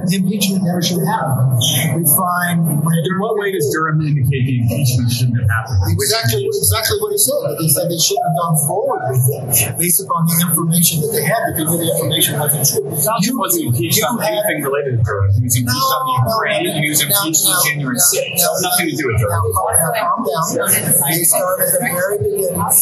the 0.04 0.20
impeachment 0.20 0.68
never 0.68 0.84
should 0.84 1.00
happen. 1.00 1.48
We 1.96 2.04
find. 2.12 2.60
In 2.68 3.16
what 3.24 3.40
way 3.40 3.56
does 3.56 3.72
Durham 3.72 4.04
indicate 4.04 4.52
the 4.52 4.68
impeachment 4.68 5.08
shouldn't 5.08 5.40
have 5.40 5.48
happened? 5.48 5.96
Exactly, 5.96 6.44
exactly 6.44 7.00
what 7.00 7.16
he 7.16 7.20
said. 7.24 7.40
He 7.64 7.72
said 7.72 7.88
they 7.88 7.96
shouldn't 7.96 8.20
have 8.20 8.36
gone 8.36 8.60
forward 8.68 9.00
with 9.16 9.32
it 9.32 9.48
based 9.80 10.04
upon 10.04 10.28
the 10.28 10.36
information 10.44 11.08
that 11.08 11.16
they 11.16 11.24
had, 11.24 11.56
because 11.56 11.80
the 11.80 11.88
information 11.88 12.36
wasn't 12.36 12.68
true. 12.68 12.84
Johnson 12.92 13.40
wasn't 13.40 13.72
impeached 13.72 14.04
on 14.04 14.20
anything 14.20 14.68
related 14.68 15.00
to 15.00 15.08
Durham. 15.08 15.32
He 15.40 15.48
was 15.48 15.56
impeached 15.56 15.72
no, 15.72 15.96
on 15.96 16.04
the 16.04 16.20
Ukraine, 16.36 16.68
no, 16.68 16.68
no, 16.68 16.76
and 16.76 16.84
he 16.84 16.92
was 16.92 17.00
impeached 17.00 17.48
on 17.48 17.56
January 17.64 17.96
6th. 17.96 18.44
So 18.44 18.52
nothing 18.60 18.92
to 18.92 18.96
do 19.00 19.08
with 19.08 19.24
Durham. 19.24 19.40
Now, 19.40 19.96
calm 20.04 20.28
down. 20.28 20.52
They 20.68 21.24
started 21.24 21.64
at 21.64 21.80
the 21.80 21.88
very 21.88 22.20
beginning. 22.20 22.76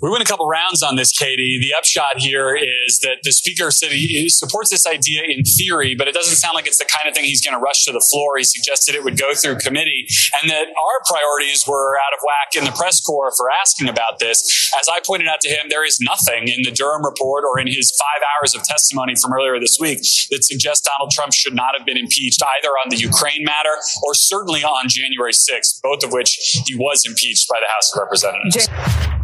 We 0.00 0.08
went 0.08 0.22
a 0.22 0.26
couple 0.26 0.48
rounds 0.48 0.82
on 0.82 0.96
this, 0.96 1.12
Katie. 1.12 1.58
The 1.60 1.76
upshot 1.76 2.16
here 2.16 2.56
is 2.56 3.00
that 3.00 3.20
the 3.22 3.32
speaker 3.32 3.70
said 3.70 3.92
he 3.92 4.30
supports 4.30 4.70
this 4.70 4.86
idea 4.86 5.24
in 5.28 5.44
theory, 5.44 5.94
but 5.94 6.08
it 6.08 6.14
doesn't 6.14 6.36
sound 6.36 6.54
like 6.54 6.66
it's 6.66 6.78
the 6.78 6.88
kind 6.88 7.06
of 7.06 7.14
thing 7.14 7.24
he's 7.24 7.44
going 7.44 7.52
to 7.52 7.60
rush 7.60 7.84
to 7.84 7.92
the 7.92 8.00
floor. 8.00 8.38
He 8.38 8.44
suggested 8.44 8.94
it 8.94 9.04
would 9.04 9.18
go 9.18 9.34
through 9.34 9.56
committee 9.56 10.08
and 10.40 10.50
that 10.50 10.68
our 10.72 10.96
priorities 11.04 11.64
were 11.68 11.98
out 12.00 12.16
of 12.16 12.20
whack 12.24 12.56
in 12.56 12.64
the 12.64 12.72
press 12.72 12.98
corps 13.02 13.30
for 13.36 13.50
asking 13.60 13.90
about 13.90 14.20
this. 14.20 14.72
As 14.80 14.88
I 14.88 15.00
pointed 15.04 15.28
out 15.28 15.42
to 15.42 15.50
him, 15.50 15.68
there 15.68 15.84
is 15.84 16.00
nothing 16.00 16.48
in 16.48 16.64
the 16.64 16.72
Durham 16.72 17.04
report 17.04 17.44
or 17.44 17.60
in 17.60 17.66
his 17.66 17.92
five 17.92 18.24
hours 18.24 18.54
of 18.54 18.62
testimony 18.64 19.16
from 19.20 19.34
earlier 19.34 19.60
this 19.60 19.76
week 19.78 20.00
that 20.30 20.44
suggests 20.44 20.88
Donald 20.88 21.10
Trump 21.10 21.34
should 21.34 21.54
not 21.54 21.76
have 21.76 21.84
been 21.84 21.98
impeached 21.98 22.40
either 22.56 22.72
on 22.72 22.88
the 22.88 22.96
Ukraine 22.96 23.44
matter 23.44 23.76
or 24.02 24.14
certainly 24.14 24.64
on 24.64 24.88
January 24.88 25.32
6th, 25.32 25.82
both 25.82 26.02
of 26.02 26.12
which 26.12 26.62
he 26.64 26.74
was 26.74 27.04
impeached 27.04 27.46
by 27.50 27.60
the 27.60 27.68
House 27.68 27.92
of 27.92 28.00
Representatives. 28.00 29.19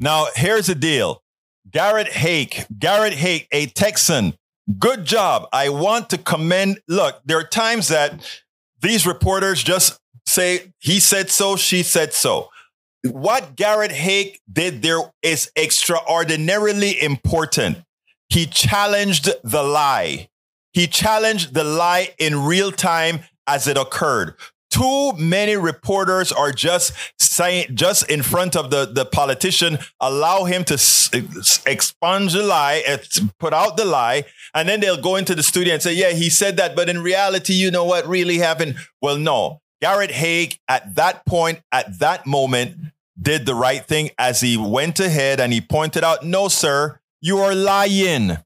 Now, 0.00 0.26
here's 0.34 0.66
the 0.66 0.74
deal. 0.74 1.22
Garrett 1.70 2.08
Haake, 2.08 2.66
Garrett 2.78 3.14
Haake, 3.14 3.46
a 3.52 3.66
Texan, 3.66 4.34
good 4.78 5.04
job. 5.04 5.48
I 5.52 5.68
want 5.68 6.10
to 6.10 6.18
commend. 6.18 6.80
Look, 6.88 7.20
there 7.24 7.38
are 7.38 7.44
times 7.44 7.88
that 7.88 8.22
these 8.80 9.06
reporters 9.06 9.62
just 9.62 9.98
say, 10.26 10.72
he 10.78 11.00
said 11.00 11.30
so, 11.30 11.56
she 11.56 11.82
said 11.82 12.12
so. 12.14 12.48
What 13.04 13.56
Garrett 13.56 13.92
Haake 13.92 14.38
did 14.50 14.82
there 14.82 15.00
is 15.22 15.50
extraordinarily 15.56 17.00
important. 17.02 17.78
He 18.28 18.46
challenged 18.46 19.30
the 19.42 19.62
lie. 19.62 20.28
He 20.72 20.86
challenged 20.86 21.54
the 21.54 21.64
lie 21.64 22.14
in 22.18 22.44
real 22.44 22.72
time 22.72 23.20
as 23.46 23.66
it 23.66 23.76
occurred. 23.76 24.34
Too 24.78 25.12
many 25.18 25.56
reporters 25.56 26.30
are 26.30 26.52
just 26.52 26.92
saying, 27.18 27.74
just 27.74 28.08
in 28.08 28.22
front 28.22 28.54
of 28.54 28.70
the, 28.70 28.86
the 28.86 29.04
politician, 29.04 29.78
allow 29.98 30.44
him 30.44 30.62
to 30.64 30.74
expunge 31.66 32.32
the 32.32 32.44
lie, 32.44 32.84
put 33.40 33.52
out 33.52 33.76
the 33.76 33.84
lie, 33.84 34.22
and 34.54 34.68
then 34.68 34.78
they'll 34.78 35.02
go 35.02 35.16
into 35.16 35.34
the 35.34 35.42
studio 35.42 35.74
and 35.74 35.82
say, 35.82 35.94
yeah, 35.94 36.10
he 36.10 36.30
said 36.30 36.56
that, 36.58 36.76
but 36.76 36.88
in 36.88 37.02
reality, 37.02 37.54
you 37.54 37.72
know 37.72 37.84
what 37.84 38.06
really 38.06 38.38
happened? 38.38 38.76
Well, 39.02 39.18
no. 39.18 39.60
Garrett 39.82 40.10
Haake, 40.10 40.60
at 40.68 40.94
that 40.94 41.26
point, 41.26 41.60
at 41.72 41.98
that 41.98 42.24
moment, 42.24 42.76
did 43.20 43.46
the 43.46 43.56
right 43.56 43.84
thing 43.84 44.10
as 44.16 44.40
he 44.40 44.56
went 44.56 45.00
ahead 45.00 45.40
and 45.40 45.52
he 45.52 45.60
pointed 45.60 46.04
out, 46.04 46.24
no, 46.24 46.46
sir, 46.46 47.00
you 47.20 47.38
are 47.38 47.54
lying. 47.54 48.38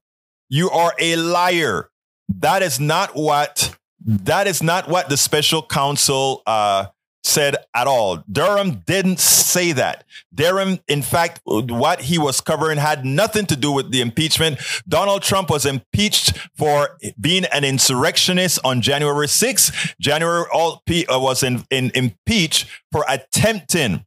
You 0.49 0.71
are 0.71 0.93
a 0.97 1.15
liar. 1.15 1.91
That 2.27 2.63
is 2.63 2.79
not 2.79 3.15
what 3.15 3.77
that 4.05 4.47
is 4.47 4.61
not 4.61 4.89
what 4.89 5.09
the 5.09 5.17
special 5.17 5.61
counsel 5.61 6.41
uh, 6.45 6.87
said 7.23 7.55
at 7.73 7.87
all. 7.87 8.23
Durham 8.31 8.83
didn't 8.85 9.19
say 9.19 9.71
that. 9.71 10.03
Durham, 10.33 10.79
in 10.87 11.01
fact, 11.01 11.41
what 11.45 12.01
he 12.01 12.17
was 12.17 12.41
covering 12.41 12.77
had 12.77 13.05
nothing 13.05 13.45
to 13.47 13.55
do 13.55 13.71
with 13.71 13.91
the 13.91 14.01
impeachment. 14.01 14.59
Donald 14.87 15.21
Trump 15.21 15.49
was 15.49 15.65
impeached 15.65 16.37
for 16.55 16.97
being 17.19 17.45
an 17.45 17.63
insurrectionist 17.63 18.59
on 18.63 18.81
January 18.81 19.27
6th. 19.27 19.95
January 19.99 20.45
uh, 20.51 21.19
was 21.19 21.43
in, 21.43 21.63
in 21.69 21.91
impeached 21.95 22.67
for 22.91 23.05
attempting 23.07 24.05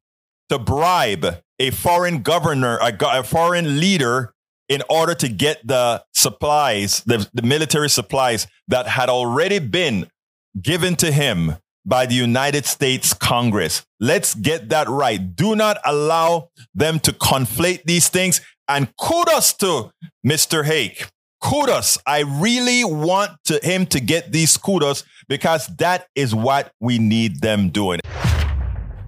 to 0.48 0.58
bribe 0.58 1.42
a 1.58 1.70
foreign 1.70 2.22
governor, 2.22 2.78
a, 2.78 2.94
a 3.00 3.22
foreign 3.22 3.80
leader 3.80 4.34
in 4.68 4.82
order 4.88 5.14
to 5.14 5.28
get 5.28 5.66
the 5.66 6.02
supplies, 6.12 7.02
the, 7.04 7.28
the 7.32 7.42
military 7.42 7.88
supplies 7.88 8.46
that 8.68 8.86
had 8.86 9.08
already 9.08 9.58
been 9.58 10.08
given 10.60 10.96
to 10.96 11.12
him 11.12 11.56
by 11.84 12.04
the 12.04 12.14
United 12.14 12.66
States 12.66 13.14
Congress. 13.14 13.86
Let's 14.00 14.34
get 14.34 14.70
that 14.70 14.88
right. 14.88 15.36
Do 15.36 15.54
not 15.54 15.78
allow 15.84 16.48
them 16.74 16.98
to 17.00 17.12
conflate 17.12 17.84
these 17.84 18.08
things. 18.08 18.40
And 18.68 18.88
kudos 18.96 19.52
to 19.54 19.92
Mr. 20.26 20.64
Haake. 20.64 21.08
Kudos. 21.40 21.98
I 22.06 22.22
really 22.22 22.82
want 22.84 23.32
to, 23.44 23.60
him 23.62 23.86
to 23.86 24.00
get 24.00 24.32
these 24.32 24.56
kudos 24.56 25.04
because 25.28 25.68
that 25.76 26.08
is 26.16 26.34
what 26.34 26.72
we 26.80 26.98
need 26.98 27.40
them 27.40 27.68
doing. 27.68 28.00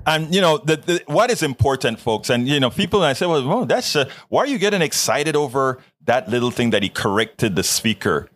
And 0.08 0.34
you 0.34 0.40
know 0.40 0.56
the, 0.56 0.76
the, 0.76 1.02
what 1.06 1.30
is 1.30 1.42
important, 1.42 2.00
folks, 2.00 2.30
and 2.30 2.48
you 2.48 2.58
know 2.58 2.70
people. 2.70 3.02
And 3.02 3.10
I 3.10 3.12
said, 3.12 3.28
"Well, 3.28 3.46
well 3.46 3.66
that's 3.66 3.94
uh, 3.94 4.08
why 4.30 4.40
are 4.44 4.46
you 4.46 4.58
getting 4.58 4.80
excited 4.80 5.36
over 5.36 5.82
that 6.06 6.30
little 6.30 6.50
thing 6.50 6.70
that 6.70 6.82
he 6.82 6.88
corrected 6.88 7.56
the 7.56 7.62
speaker?" 7.62 8.30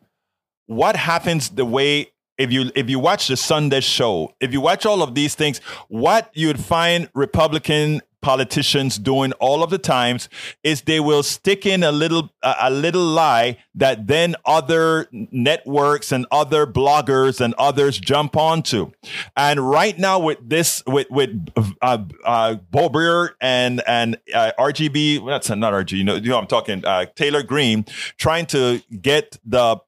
What 0.66 0.97
happens 0.97 1.49
the 1.49 1.64
way 1.64 2.12
if 2.37 2.53
you 2.53 2.70
if 2.75 2.91
you 2.91 2.99
watch 2.99 3.29
the 3.29 3.39
Sunday 3.39 3.81
show, 3.81 4.35
if 4.39 4.53
you 4.53 4.61
watch 4.61 4.85
all 4.85 5.03
of 5.03 5.14
these 5.14 5.35
things, 5.35 5.61
what 5.89 6.31
you'd 6.35 6.61
find 6.61 7.09
Republican 7.14 8.03
politicians 8.23 8.99
doing 8.99 9.33
all 9.35 9.62
of 9.62 9.70
the 9.70 9.79
times 9.79 10.29
is 10.62 10.83
they 10.83 11.01
will 11.01 11.23
stick 11.23 11.66
in 11.66 11.83
a 11.83 11.93
little 11.93 12.31
a 12.43 12.70
little 12.70 13.05
lie 13.05 13.59
that 13.75 14.07
then 14.07 14.35
other 14.47 15.09
networks 15.12 16.12
and 16.12 16.27
other 16.31 16.66
bloggers 16.66 17.41
and 17.41 17.53
others 17.55 17.99
jump 17.99 18.37
onto. 18.37 18.91
And 19.37 19.68
right 19.68 19.99
now 19.99 20.18
with 20.18 20.39
this 20.43 20.83
with 20.87 21.11
with 21.11 21.49
uh, 21.83 21.99
uh 22.25 22.57
Boebert 22.73 23.31
and 23.41 23.83
and 23.87 24.18
uh, 24.35 24.53
RGB 24.59 25.20
well, 25.20 25.35
that's 25.35 25.51
not 25.51 25.73
RGB 25.73 25.93
you 25.93 26.05
know, 26.05 26.14
you 26.14 26.31
know 26.31 26.39
I'm 26.39 26.47
talking 26.47 26.85
uh, 26.85 27.07
Taylor 27.14 27.43
Greene 27.43 27.85
trying 28.16 28.47
to 28.47 28.83
get 29.01 29.39
the 29.45 29.81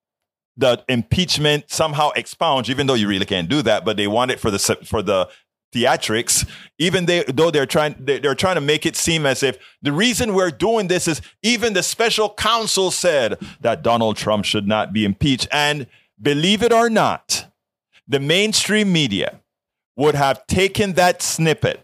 the 0.57 0.85
impeachment 0.89 1.65
somehow 1.71 2.11
expunged, 2.11 2.71
even 2.71 2.87
though 2.87 2.95
you 2.95 3.09
really 3.09 3.27
can't 3.27 3.49
do 3.49 3.63
that, 3.63 3.85
but 3.85 3.97
they 3.97 4.07
want 4.07 4.31
it 4.31 4.39
for 4.39 4.51
the 4.51 4.59
for 4.59 5.03
the 5.03 5.29
theatrics, 5.75 6.49
even 6.79 7.07
they, 7.07 7.25
though 7.25 7.51
they're 7.51 7.67
trying 7.67 7.97
they're 7.99 8.35
trying 8.35 8.55
to 8.55 8.61
make 8.61 8.87
it 8.87 8.97
seem 8.97 9.27
as 9.27 9.43
if 9.43 9.59
the 9.83 9.93
reason 9.93 10.35
we're 10.35 10.51
doing 10.51 10.89
this 10.89 11.09
is 11.09 11.21
even 11.43 11.73
the 11.73 11.83
special 11.83 12.33
counsel 12.33 12.91
said 12.91 13.39
that 13.61 13.83
Donald 13.83 14.17
Trump 14.17 14.45
should 14.45 14.67
not 14.67 14.93
be 14.93 15.05
impeached. 15.05 15.49
And 15.51 15.87
believe 16.21 16.63
it 16.63 16.73
or 16.73 16.89
not, 16.89 17.47
the 18.07 18.21
mainstream 18.21 18.93
media 18.93 19.41
would 19.97 20.15
have 20.15 20.47
taken 20.47 20.95
that 20.95 21.23
snippet, 21.23 21.81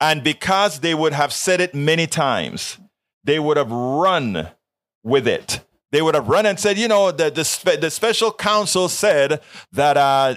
and 0.00 0.22
because 0.22 0.80
they 0.80 0.94
would 0.94 1.12
have 1.12 1.32
said 1.32 1.60
it 1.60 1.74
many 1.74 2.06
times, 2.06 2.78
they 3.24 3.38
would 3.38 3.56
have 3.56 3.70
run 3.70 4.48
with 5.02 5.26
it 5.26 5.60
they 5.90 6.02
would 6.02 6.14
have 6.14 6.28
run 6.28 6.44
and 6.46 6.60
said, 6.60 6.78
you 6.78 6.86
know, 6.88 7.10
the, 7.10 7.30
the, 7.30 7.78
the 7.80 7.90
special 7.90 8.32
counsel 8.32 8.88
said 8.88 9.40
that 9.72 9.96
uh, 9.96 10.34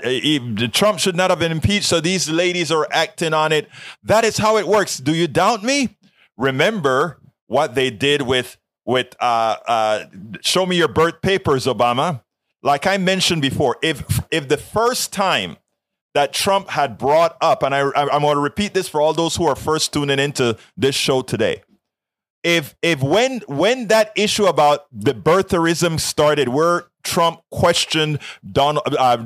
Trump 0.69 0.99
should 0.99 1.15
not 1.15 1.29
have 1.29 1.39
been 1.39 1.51
impeached, 1.51 1.85
so 1.85 1.99
these 1.99 2.29
ladies 2.29 2.71
are 2.71 2.87
acting 2.91 3.33
on 3.33 3.51
it. 3.51 3.67
That 4.03 4.23
is 4.23 4.37
how 4.37 4.57
it 4.57 4.67
works. 4.67 4.97
Do 4.97 5.13
you 5.13 5.27
doubt 5.27 5.63
me? 5.63 5.97
Remember 6.37 7.19
what 7.47 7.75
they 7.75 7.89
did 7.89 8.21
with 8.21 8.57
with 8.83 9.15
uh, 9.19 9.57
uh, 9.67 10.05
show 10.41 10.65
me 10.65 10.75
your 10.75 10.87
birth 10.87 11.21
papers, 11.21 11.65
Obama. 11.65 12.23
Like 12.63 12.87
I 12.87 12.97
mentioned 12.97 13.41
before, 13.41 13.77
if 13.83 14.21
if 14.31 14.47
the 14.47 14.57
first 14.57 15.13
time 15.13 15.57
that 16.13 16.33
Trump 16.33 16.69
had 16.69 16.97
brought 16.97 17.37
up, 17.41 17.63
and 17.63 17.75
I, 17.75 17.81
I'm 17.81 18.21
going 18.21 18.35
to 18.35 18.41
repeat 18.41 18.73
this 18.73 18.87
for 18.89 18.99
all 19.01 19.13
those 19.13 19.35
who 19.35 19.45
are 19.45 19.55
first 19.55 19.93
tuning 19.93 20.19
into 20.19 20.57
this 20.75 20.95
show 20.95 21.21
today 21.21 21.61
if 22.43 22.75
if 22.81 23.01
when 23.01 23.41
when 23.47 23.87
that 23.87 24.11
issue 24.15 24.45
about 24.45 24.85
the 24.91 25.13
birtherism 25.13 25.99
started, 25.99 26.49
where 26.49 26.85
Trump 27.03 27.41
questioned 27.51 28.19
Donald 28.51 28.83
uh, 28.97 29.17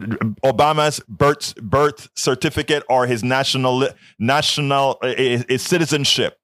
Obama's 0.44 1.00
birth 1.08 1.56
birth 1.56 2.10
certificate 2.16 2.84
or 2.90 3.08
his 3.08 3.24
national 3.24 3.88
national 4.20 4.98
uh, 5.02 5.14
his 5.16 5.62
citizenship, 5.62 6.40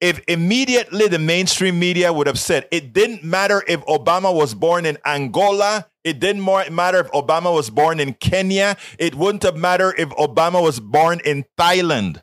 if 0.00 0.20
immediately 0.28 1.06
the 1.08 1.18
mainstream 1.18 1.78
media 1.78 2.12
would 2.12 2.26
have 2.26 2.38
said 2.38 2.66
it 2.70 2.92
didn't 2.92 3.22
matter 3.22 3.62
if 3.68 3.80
Obama 3.86 4.34
was 4.34 4.54
born 4.54 4.86
in 4.86 4.96
Angola, 5.04 5.86
it 6.04 6.18
didn't 6.18 6.44
matter 6.44 7.00
if 7.00 7.10
Obama 7.12 7.54
was 7.54 7.68
born 7.68 8.00
in 8.00 8.14
Kenya, 8.14 8.76
it 8.98 9.14
wouldn't 9.14 9.42
have 9.42 9.56
mattered 9.56 9.94
if 9.98 10.08
Obama 10.10 10.62
was 10.62 10.80
born 10.80 11.20
in 11.24 11.44
Thailand, 11.58 12.22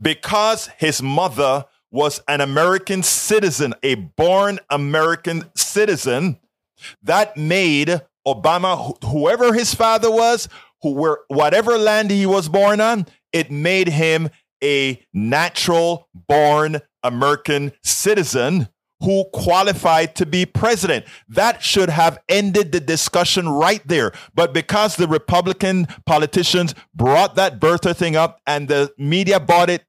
because 0.00 0.68
his 0.78 1.02
mother 1.02 1.66
was 1.90 2.20
an 2.28 2.40
American 2.40 3.02
citizen, 3.02 3.74
a 3.82 3.94
born 3.94 4.58
American 4.70 5.44
citizen, 5.54 6.38
that 7.02 7.36
made 7.36 8.00
Obama, 8.26 8.96
whoever 9.04 9.52
his 9.52 9.74
father 9.74 10.10
was, 10.10 10.48
who 10.82 10.92
were 10.92 11.20
whatever 11.28 11.76
land 11.76 12.10
he 12.10 12.26
was 12.26 12.48
born 12.48 12.80
on, 12.80 13.06
it 13.32 13.50
made 13.50 13.88
him 13.88 14.30
a 14.62 15.02
natural 15.12 16.08
born 16.14 16.80
American 17.02 17.72
citizen 17.82 18.68
who 19.02 19.24
qualified 19.32 20.14
to 20.14 20.26
be 20.26 20.44
president. 20.44 21.06
That 21.28 21.62
should 21.62 21.88
have 21.88 22.18
ended 22.28 22.72
the 22.72 22.80
discussion 22.80 23.48
right 23.48 23.80
there. 23.86 24.12
But 24.34 24.52
because 24.52 24.96
the 24.96 25.08
Republican 25.08 25.88
politicians 26.04 26.74
brought 26.94 27.34
that 27.36 27.58
birther 27.60 27.96
thing 27.96 28.14
up 28.14 28.40
and 28.46 28.68
the 28.68 28.92
media 28.98 29.40
bought 29.40 29.70
it 29.70 29.84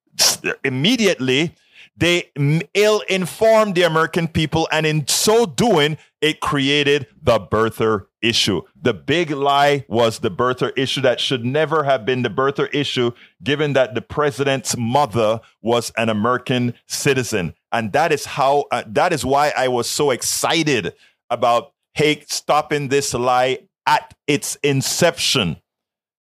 immediately, 0.63 1.53
they 1.95 2.31
ill 2.73 3.01
informed 3.09 3.75
the 3.75 3.83
American 3.83 4.27
people, 4.27 4.67
and 4.71 4.85
in 4.85 5.07
so 5.07 5.45
doing, 5.45 5.97
it 6.21 6.39
created 6.39 7.07
the 7.21 7.39
birther 7.39 8.05
issue. 8.21 8.61
The 8.81 8.93
big 8.93 9.31
lie 9.31 9.85
was 9.87 10.19
the 10.19 10.31
birther 10.31 10.71
issue 10.75 11.01
that 11.01 11.19
should 11.19 11.45
never 11.45 11.83
have 11.83 12.05
been 12.05 12.21
the 12.21 12.29
birther 12.29 12.73
issue, 12.73 13.11
given 13.43 13.73
that 13.73 13.93
the 13.95 14.01
president's 14.01 14.75
mother 14.77 15.41
was 15.61 15.91
an 15.97 16.09
American 16.09 16.73
citizen. 16.87 17.53
And 17.71 17.93
that 17.93 18.11
is 18.11 18.25
how, 18.25 18.65
uh, 18.71 18.83
that 18.87 19.13
is 19.13 19.23
why 19.23 19.53
I 19.55 19.67
was 19.67 19.89
so 19.89 20.11
excited 20.11 20.93
about, 21.29 21.73
hey, 21.93 22.23
stopping 22.27 22.87
this 22.87 23.13
lie 23.13 23.59
at 23.85 24.13
its 24.27 24.55
inception 24.63 25.60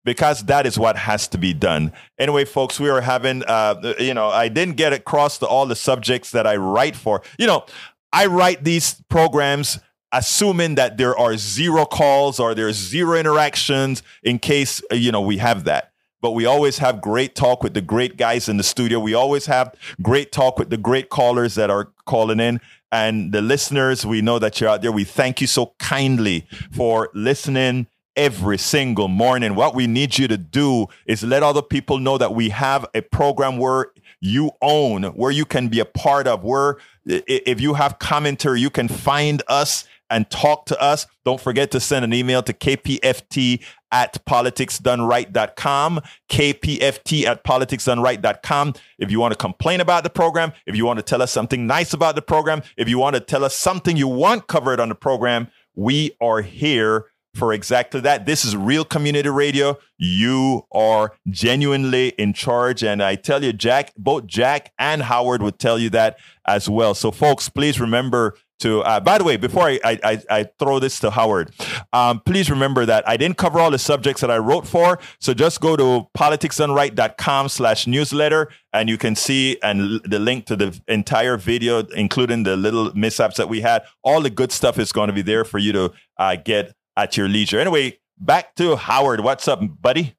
because 0.09 0.45
that 0.45 0.65
is 0.65 0.79
what 0.79 0.97
has 0.97 1.27
to 1.27 1.37
be 1.37 1.53
done. 1.53 1.93
Anyway, 2.17 2.43
folks, 2.43 2.79
we 2.79 2.89
are 2.89 2.99
having, 2.99 3.43
uh, 3.43 3.93
you 3.99 4.15
know, 4.15 4.29
I 4.29 4.47
didn't 4.47 4.75
get 4.75 4.91
across 4.91 5.37
to 5.37 5.45
all 5.45 5.67
the 5.67 5.75
subjects 5.75 6.31
that 6.31 6.47
I 6.47 6.55
write 6.55 6.95
for. 6.95 7.21
You 7.37 7.45
know, 7.45 7.67
I 8.11 8.25
write 8.25 8.63
these 8.63 9.03
programs 9.07 9.77
assuming 10.11 10.73
that 10.73 10.97
there 10.97 11.15
are 11.15 11.37
zero 11.37 11.85
calls 11.85 12.39
or 12.39 12.55
there's 12.55 12.75
zero 12.75 13.19
interactions 13.19 14.01
in 14.23 14.39
case, 14.39 14.81
uh, 14.91 14.95
you 14.95 15.11
know, 15.11 15.21
we 15.21 15.37
have 15.37 15.65
that. 15.65 15.91
But 16.21 16.31
we 16.31 16.47
always 16.47 16.79
have 16.79 17.01
great 17.01 17.35
talk 17.35 17.61
with 17.61 17.75
the 17.75 17.81
great 17.81 18.17
guys 18.17 18.49
in 18.49 18.57
the 18.57 18.63
studio. 18.63 18.99
We 18.99 19.13
always 19.13 19.45
have 19.45 19.75
great 20.01 20.31
talk 20.31 20.57
with 20.57 20.71
the 20.71 20.77
great 20.77 21.09
callers 21.09 21.53
that 21.53 21.69
are 21.69 21.89
calling 22.07 22.39
in. 22.39 22.61
And 22.91 23.31
the 23.31 23.43
listeners, 23.43 24.07
we 24.07 24.23
know 24.23 24.39
that 24.39 24.59
you're 24.59 24.71
out 24.71 24.81
there. 24.81 24.91
We 24.91 25.03
thank 25.03 25.39
you 25.39 25.45
so 25.45 25.75
kindly 25.77 26.47
for 26.71 27.11
listening 27.13 27.85
every 28.19 28.57
single 28.57 29.07
morning. 29.07 29.55
What 29.55 29.73
we 29.73 29.87
need 29.87 30.17
you 30.17 30.27
to 30.27 30.37
do 30.37 30.87
is 31.05 31.23
let 31.23 31.41
other 31.41 31.61
people 31.61 31.99
know 31.99 32.17
that 32.17 32.35
we 32.35 32.49
have 32.49 32.85
a 32.93 33.01
program 33.01 33.57
where 33.57 33.93
you 34.19 34.51
own, 34.61 35.03
where 35.03 35.31
you 35.31 35.45
can 35.45 35.69
be 35.69 35.79
a 35.79 35.85
part 35.85 36.27
of, 36.27 36.43
where 36.43 36.75
if 37.05 37.61
you 37.61 37.75
have 37.75 37.97
commentary, 37.97 38.59
you 38.59 38.69
can 38.69 38.89
find 38.89 39.41
us 39.47 39.87
and 40.09 40.29
talk 40.29 40.65
to 40.65 40.81
us. 40.81 41.07
Don't 41.23 41.39
forget 41.39 41.71
to 41.71 41.79
send 41.79 42.03
an 42.03 42.13
email 42.13 42.43
to 42.43 42.51
kpft 42.51 43.63
at 43.89 44.25
politicsdoneright.com, 44.25 46.01
kpft 46.29 47.25
at 47.25 47.43
politicsdoneright.com. 47.45 48.73
If 48.97 49.11
you 49.11 49.19
want 49.21 49.31
to 49.31 49.37
complain 49.37 49.79
about 49.79 50.03
the 50.03 50.09
program, 50.09 50.51
if 50.65 50.75
you 50.75 50.85
want 50.85 50.99
to 50.99 51.03
tell 51.03 51.21
us 51.21 51.31
something 51.31 51.65
nice 51.65 51.93
about 51.93 52.15
the 52.15 52.21
program, 52.21 52.63
if 52.75 52.89
you 52.89 52.97
want 52.97 53.13
to 53.13 53.21
tell 53.21 53.45
us 53.45 53.55
something 53.55 53.95
you 53.95 54.09
want 54.09 54.47
covered 54.47 54.81
on 54.81 54.89
the 54.89 54.95
program, 54.95 55.47
we 55.73 56.11
are 56.19 56.41
here 56.41 57.05
for 57.35 57.53
exactly 57.53 58.01
that. 58.01 58.25
This 58.25 58.43
is 58.43 58.55
real 58.55 58.83
community 58.83 59.29
radio. 59.29 59.77
You 59.97 60.63
are 60.71 61.13
genuinely 61.29 62.09
in 62.09 62.33
charge. 62.33 62.83
And 62.83 63.01
I 63.03 63.15
tell 63.15 63.43
you, 63.43 63.53
Jack, 63.53 63.93
both 63.97 64.25
Jack 64.25 64.71
and 64.79 65.03
Howard 65.03 65.41
would 65.41 65.59
tell 65.59 65.79
you 65.79 65.89
that 65.91 66.17
as 66.47 66.69
well. 66.69 66.93
So, 66.93 67.11
folks, 67.11 67.49
please 67.49 67.79
remember 67.79 68.35
to, 68.59 68.81
uh, 68.81 68.99
by 68.99 69.17
the 69.17 69.23
way, 69.23 69.37
before 69.37 69.63
I, 69.63 69.79
I, 69.85 70.21
I 70.29 70.43
throw 70.59 70.79
this 70.79 70.99
to 70.99 71.11
Howard, 71.11 71.53
um, 71.93 72.19
please 72.19 72.49
remember 72.49 72.85
that 72.85 73.07
I 73.07 73.15
didn't 73.15 73.37
cover 73.37 73.59
all 73.59 73.71
the 73.71 73.79
subjects 73.79 74.19
that 74.21 74.29
I 74.29 74.37
wrote 74.37 74.67
for. 74.67 74.99
So 75.21 75.33
just 75.33 75.61
go 75.61 75.77
to 75.77 76.07
politicsdoneright.com 76.17 77.49
slash 77.49 77.87
newsletter 77.87 78.49
and 78.73 78.89
you 78.89 78.97
can 78.97 79.15
see 79.15 79.57
and 79.63 80.01
the 80.03 80.19
link 80.19 80.45
to 80.47 80.55
the 80.57 80.79
entire 80.87 81.37
video, 81.37 81.79
including 81.95 82.43
the 82.43 82.57
little 82.57 82.93
mishaps 82.93 83.37
that 83.37 83.47
we 83.47 83.61
had. 83.61 83.83
All 84.03 84.21
the 84.21 84.29
good 84.29 84.51
stuff 84.51 84.77
is 84.77 84.91
going 84.91 85.07
to 85.07 85.13
be 85.13 85.21
there 85.21 85.45
for 85.45 85.57
you 85.57 85.71
to 85.71 85.93
uh, 86.17 86.35
get 86.35 86.73
at 86.99 87.15
your 87.15 87.29
leisure. 87.29 87.59
Anyway, 87.59 87.97
back 88.19 88.55
to 88.55 88.75
Howard. 88.75 89.21
What's 89.21 89.47
up, 89.47 89.61
buddy? 89.81 90.15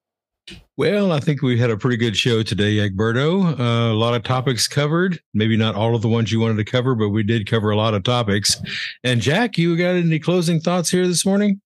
Well, 0.78 1.12
I 1.12 1.20
think 1.20 1.42
we 1.42 1.58
had 1.58 1.68
a 1.68 1.76
pretty 1.76 1.98
good 1.98 2.16
show 2.16 2.42
today, 2.42 2.76
Egberto. 2.76 3.58
Uh, 3.60 3.92
a 3.92 3.94
lot 3.94 4.14
of 4.14 4.22
topics 4.22 4.66
covered. 4.66 5.20
Maybe 5.34 5.56
not 5.58 5.74
all 5.74 5.94
of 5.94 6.00
the 6.00 6.08
ones 6.08 6.32
you 6.32 6.40
wanted 6.40 6.56
to 6.56 6.64
cover, 6.64 6.94
but 6.94 7.10
we 7.10 7.22
did 7.22 7.46
cover 7.46 7.70
a 7.70 7.76
lot 7.76 7.92
of 7.92 8.02
topics. 8.02 8.56
And 9.04 9.20
Jack, 9.20 9.58
you 9.58 9.76
got 9.76 9.90
any 9.90 10.18
closing 10.18 10.58
thoughts 10.58 10.88
here 10.88 11.06
this 11.06 11.26
morning? 11.26 11.60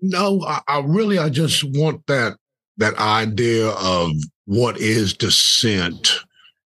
No, 0.00 0.42
I, 0.44 0.60
I 0.66 0.82
really, 0.84 1.18
I 1.18 1.28
just 1.28 1.62
want 1.62 2.04
that 2.08 2.36
that 2.78 2.96
idea 2.96 3.68
of 3.68 4.10
what 4.46 4.76
is 4.78 5.14
dissent, 5.14 6.10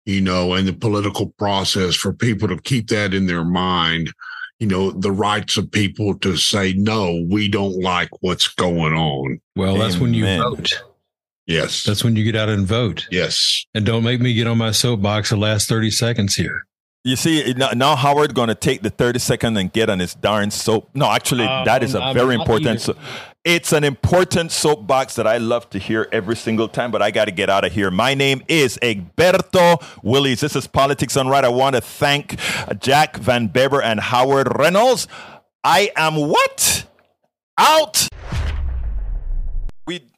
you 0.05 0.21
know, 0.21 0.55
and 0.55 0.69
the 0.69 0.73
political 0.73 1.35
process 1.39 1.97
for 1.97 2.13
people 2.13 2.47
to 2.47 2.57
keep 2.59 2.87
that 2.89 3.15
in 3.15 3.27
their 3.27 3.45
mind 3.45 4.13
you 4.61 4.67
know, 4.67 4.91
the 4.91 5.13
rights 5.13 5.57
of 5.57 5.71
people 5.71 6.17
to 6.19 6.37
say, 6.37 6.73
no, 6.75 7.25
we 7.29 7.49
don't 7.49 7.81
like 7.81 8.09
what's 8.21 8.49
going 8.49 8.95
on. 8.95 9.41
Well, 9.57 9.79
that's 9.79 9.97
Amen. 9.97 10.03
when 10.03 10.15
you 10.15 10.25
vote. 10.25 10.83
Yes. 11.47 11.85
That's 11.85 12.03
when 12.05 12.17
you 12.17 12.25
get 12.25 12.37
out 12.37 12.49
and 12.49 12.67
vote. 12.67 13.07
Yes. 13.11 13.67
And 13.75 13.85
don't 13.85 14.05
make 14.05 14.21
me 14.21 14.33
get 14.35 14.47
on 14.47 14.59
my 14.59 14.71
soapbox 14.71 15.31
the 15.31 15.37
last 15.37 15.69
30 15.69 15.91
seconds 15.91 16.37
here. 16.37 16.67
You 17.07 17.17
see, 17.17 17.53
now 17.53 17.97
Howard 17.97 18.35
going 18.35 18.49
to 18.49 18.55
take 18.55 18.81
the 18.81 18.89
30 18.89 19.19
second 19.19 19.59
and 19.59 19.71
get 19.71 19.91
on 19.91 19.99
his 19.99 20.15
darn 20.15 20.51
soap. 20.51 20.89
No, 20.95 21.11
actually, 21.11 21.45
um, 21.45 21.67
that 21.67 21.83
is 21.83 21.95
a 21.95 22.01
I'm 22.01 22.15
very 22.15 22.35
important. 22.35 22.81
So, 22.81 22.97
it's 23.45 23.75
an 23.75 23.85
important 23.85 24.51
soapbox 24.51 25.17
that 25.17 25.27
I 25.27 25.37
love 25.37 25.69
to 25.71 25.79
hear 25.79 26.09
every 26.11 26.35
single 26.35 26.67
time, 26.67 26.91
but 26.91 27.03
I 27.03 27.11
got 27.11 27.27
to 27.27 27.31
get 27.31 27.51
out 27.51 27.65
of 27.65 27.73
here. 27.73 27.91
My 27.91 28.15
name 28.15 28.43
is 28.49 28.79
Egberto 28.81 29.83
Willies. 30.03 30.41
This 30.41 30.57
is 30.57 30.67
Politics 30.67 31.15
Done 31.15 31.29
Right. 31.29 31.45
I 31.45 31.49
want 31.49 31.77
to 31.77 31.83
thank 31.83 32.39
Jack 32.79 33.19
Van 33.19 33.49
Beber 33.51 33.83
and 33.83 34.01
Howard 34.01 34.59
Reynolds. 34.59 35.09
I 35.63 35.91
am 35.95 36.17
what? 36.17 36.87
Out 37.59 38.09